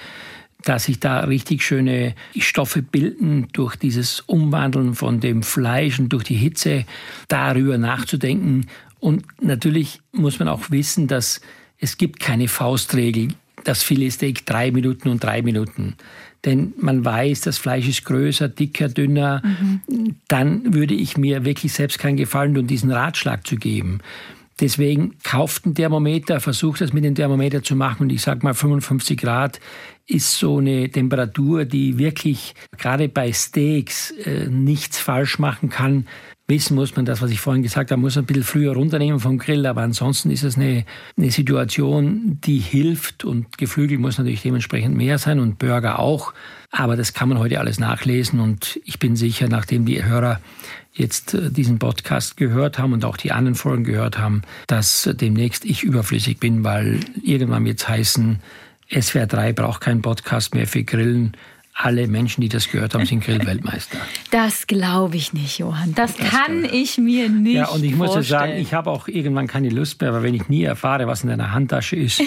dass 0.65 0.85
sich 0.85 1.01
da 1.01 1.21
richtig 1.21 1.63
schöne 1.63 2.15
Stoffe 2.39 2.83
bilden 2.83 3.49
durch 3.53 3.77
dieses 3.77 4.21
Umwandeln 4.21 4.95
von 4.95 5.21
dem 5.21 5.43
Fleisch 5.43 5.99
und 5.99 6.09
durch 6.11 6.25
die 6.25 6.37
Hitze, 6.37 6.85
darüber 7.29 7.79
nachzudenken. 7.79 8.67
Und 9.01 9.25
natürlich 9.41 10.01
muss 10.13 10.39
man 10.39 10.49
auch 10.49 10.71
wissen, 10.71 11.09
dass 11.09 11.41
es 11.79 11.97
gibt 11.97 12.21
keine 12.21 12.47
Faustregel, 12.47 13.29
das 13.65 13.83
Filetsteak 13.83 14.47
drei 14.47 14.71
Minuten 14.71 15.09
und 15.09 15.23
drei 15.23 15.43
Minuten 15.43 15.97
denn 16.45 16.73
man 16.79 17.05
weiß, 17.05 17.43
das 17.43 17.59
Fleisch 17.59 17.89
ist 17.89 18.05
größer, 18.05 18.49
dicker, 18.49 18.89
dünner, 18.89 19.43
mhm. 19.45 20.17
dann 20.29 20.75
würde 20.75 20.95
ich 20.95 21.17
mir 21.17 21.45
wirklich 21.45 21.73
selbst 21.73 21.99
keinen 21.99 22.17
Gefallen 22.17 22.55
tun, 22.55 22.67
diesen 22.67 22.91
Ratschlag 22.91 23.47
zu 23.47 23.57
geben. 23.57 24.01
Deswegen 24.61 25.17
kauft 25.23 25.67
ein 25.67 25.75
Thermometer, 25.75 26.39
versucht 26.41 26.83
das 26.83 26.93
mit 26.93 27.05
dem 27.05 27.15
Thermometer 27.15 27.63
zu 27.63 27.75
machen 27.75 28.03
und 28.03 28.11
ich 28.11 28.23
sage 28.23 28.45
mal 28.45 28.55
55 28.55 29.19
Grad 29.19 29.61
ist 30.07 30.39
so 30.39 30.59
eine 30.59 30.91
Temperatur, 30.91 31.65
die 31.65 31.99
wirklich 31.99 32.55
gerade 32.77 33.09
bei 33.09 33.33
Steaks 33.33 34.11
äh, 34.11 34.47
nichts 34.49 34.99
falsch 34.99 35.39
machen 35.39 35.69
kann 35.69 36.07
wissen 36.53 36.75
muss 36.75 36.95
man 36.95 37.07
das, 37.07 37.23
was 37.23 37.31
ich 37.31 37.41
vorhin 37.41 37.63
gesagt 37.63 37.91
habe, 37.91 38.01
muss 38.01 38.19
ein 38.19 38.27
bisschen 38.27 38.43
früher 38.45 38.75
runternehmen 38.75 39.21
vom 39.21 39.39
Grill, 39.39 39.65
aber 39.65 39.81
ansonsten 39.81 40.31
ist 40.31 40.45
es 40.45 40.57
eine, 40.57 40.85
eine 41.17 41.31
Situation, 41.31 42.39
die 42.45 42.59
hilft 42.59 43.25
und 43.25 43.57
Geflügel 43.57 43.97
muss 43.97 44.19
natürlich 44.19 44.43
dementsprechend 44.43 44.95
mehr 44.95 45.17
sein 45.17 45.41
und 45.41 45.59
Burger 45.59 45.99
auch, 45.99 46.35
aber 46.71 46.97
das 46.97 47.15
kann 47.15 47.31
man 47.31 47.39
heute 47.39 47.59
alles 47.59 47.81
nachlesen 47.81 48.39
und 48.39 48.79
ich 48.85 48.99
bin 48.99 49.17
sicher, 49.17 49.49
nachdem 49.49 49.87
die 49.87 50.05
Hörer 50.05 50.41
jetzt 50.93 51.33
äh, 51.33 51.51
diesen 51.51 51.79
Podcast 51.79 52.37
gehört 52.37 52.79
haben 52.79 52.93
und 52.93 53.07
auch 53.07 53.17
die 53.17 53.33
anderen 53.33 53.55
Folgen 53.55 53.85
gehört 53.85 54.19
haben, 54.19 54.43
dass 54.67 55.09
demnächst 55.11 55.65
ich 55.65 55.83
überflüssig 55.83 56.39
bin, 56.39 56.65
weil 56.65 57.01
irgendwann 57.23 57.65
wird 57.65 57.81
es 57.81 57.89
heißen, 57.89 58.41
SWR 58.91 59.27
3 59.27 59.55
braucht 59.55 59.81
keinen 59.81 60.03
Podcast 60.03 60.55
mehr 60.55 60.67
für 60.67 60.85
Grillen, 60.85 61.33
alle 61.75 62.07
Menschen, 62.07 62.43
die 62.43 62.49
das 62.49 62.71
gehört 62.71 62.95
haben, 62.95 63.07
sind 63.07 63.25
Grillweltmeister. 63.25 63.99
Das 64.31 64.67
glaube 64.67 65.17
ich 65.17 65.33
nicht, 65.33 65.59
Johann. 65.59 65.95
Das, 65.95 66.15
das 66.17 66.29
kann 66.29 66.65
ich 66.65 66.99
mir 66.99 67.29
nicht 67.29 67.57
Ja, 67.57 67.69
und 67.69 67.83
ich 67.83 67.95
muss 67.95 68.15
ja 68.15 68.23
sagen, 68.23 68.53
ich 68.53 68.75
habe 68.75 68.91
auch 68.91 69.09
irgendwann 69.09 69.47
keine 69.47 69.71
Lust 69.71 70.01
mehr, 70.01 70.13
weil 70.13 70.23
wenn 70.23 70.35
ich 70.35 70.49
nie 70.49 70.65
erfahre, 70.65 71.07
was 71.07 71.23
in 71.23 71.31
deiner 71.31 71.53
Handtasche 71.53 71.97
ist, 71.97 72.23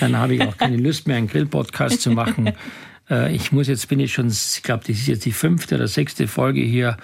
dann 0.00 0.16
habe 0.16 0.34
ich 0.34 0.42
auch 0.42 0.56
keine 0.56 0.78
Lust 0.78 1.06
mehr, 1.06 1.16
einen 1.16 1.28
Grillpodcast 1.28 2.00
zu 2.00 2.10
machen. 2.10 2.52
Äh, 3.08 3.36
ich 3.36 3.52
muss 3.52 3.68
jetzt, 3.68 3.86
bin 3.86 4.00
ich 4.00 4.12
schon, 4.12 4.26
ich 4.26 4.64
glaube, 4.64 4.82
das 4.84 4.96
ist 4.96 5.06
jetzt 5.06 5.24
die 5.24 5.30
fünfte 5.30 5.76
oder 5.76 5.86
sechste 5.86 6.26
Folge 6.26 6.60
hier 6.60 6.96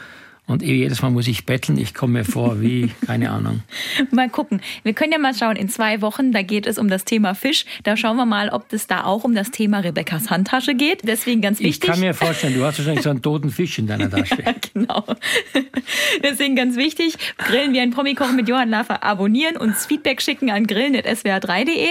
und 0.48 0.62
jedes 0.62 1.00
Mal 1.02 1.10
muss 1.10 1.28
ich 1.28 1.46
betteln. 1.46 1.78
Ich 1.78 1.94
komme 1.94 2.14
mir 2.14 2.24
vor 2.24 2.60
wie, 2.60 2.90
keine 3.06 3.30
Ahnung. 3.30 3.62
mal 4.10 4.28
gucken. 4.28 4.60
Wir 4.82 4.92
können 4.92 5.12
ja 5.12 5.18
mal 5.18 5.34
schauen, 5.34 5.56
in 5.56 5.68
zwei 5.68 6.02
Wochen, 6.02 6.32
da 6.32 6.42
geht 6.42 6.66
es 6.66 6.78
um 6.78 6.88
das 6.88 7.04
Thema 7.04 7.34
Fisch. 7.34 7.64
Da 7.84 7.96
schauen 7.96 8.16
wir 8.16 8.26
mal, 8.26 8.48
ob 8.50 8.72
es 8.72 8.86
da 8.86 9.04
auch 9.04 9.24
um 9.24 9.34
das 9.34 9.50
Thema 9.50 9.78
Rebekkas 9.78 10.30
Handtasche 10.30 10.74
geht. 10.74 11.02
Deswegen 11.04 11.40
ganz 11.40 11.60
wichtig. 11.60 11.84
Ich 11.84 11.90
kann 11.90 12.00
mir 12.00 12.12
vorstellen, 12.12 12.54
du 12.54 12.64
hast 12.64 12.78
wahrscheinlich 12.78 13.04
so 13.04 13.10
einen 13.10 13.22
toten 13.22 13.50
Fisch 13.50 13.78
in 13.78 13.86
deiner 13.86 14.10
Tasche. 14.10 14.42
ja, 14.44 14.54
genau. 14.74 15.04
Deswegen 16.22 16.56
ganz 16.56 16.76
wichtig, 16.76 17.16
Grillen 17.38 17.72
wie 17.72 17.80
ein 17.80 17.90
Promi-Kochen 17.90 18.36
mit 18.36 18.48
Johann 18.48 18.68
Laffer 18.68 19.02
abonnieren, 19.04 19.56
uns 19.56 19.86
Feedback 19.86 20.20
schicken 20.20 20.50
an 20.50 20.66
grillen.swr3.de 20.66 21.88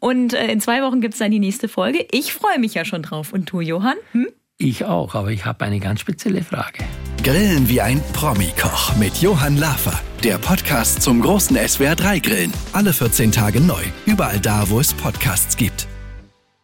und 0.00 0.34
äh, 0.34 0.50
in 0.50 0.60
zwei 0.60 0.82
Wochen 0.82 1.00
gibt 1.00 1.14
es 1.14 1.18
dann 1.18 1.30
die 1.30 1.38
nächste 1.38 1.68
Folge. 1.68 2.04
Ich 2.10 2.32
freue 2.32 2.58
mich 2.58 2.74
ja 2.74 2.84
schon 2.84 3.02
drauf. 3.02 3.32
Und 3.32 3.50
du, 3.50 3.60
Johann? 3.60 3.96
Hm? 4.12 4.28
Ich 4.62 4.84
auch, 4.84 5.16
aber 5.16 5.32
ich 5.32 5.44
habe 5.44 5.64
eine 5.64 5.80
ganz 5.80 6.00
spezielle 6.00 6.44
Frage. 6.44 6.84
Grillen 7.24 7.68
wie 7.68 7.80
ein 7.80 8.00
Promi-Koch 8.12 8.94
mit 8.96 9.16
Johann 9.16 9.56
Lafer. 9.56 10.00
Der 10.22 10.38
Podcast 10.38 11.02
zum 11.02 11.20
großen 11.20 11.56
SWR3 11.56 12.20
Grillen. 12.20 12.52
Alle 12.72 12.92
14 12.92 13.32
Tage 13.32 13.60
neu. 13.60 13.82
Überall 14.06 14.38
da, 14.38 14.70
wo 14.70 14.78
es 14.78 14.94
Podcasts 14.94 15.56
gibt. 15.56 15.88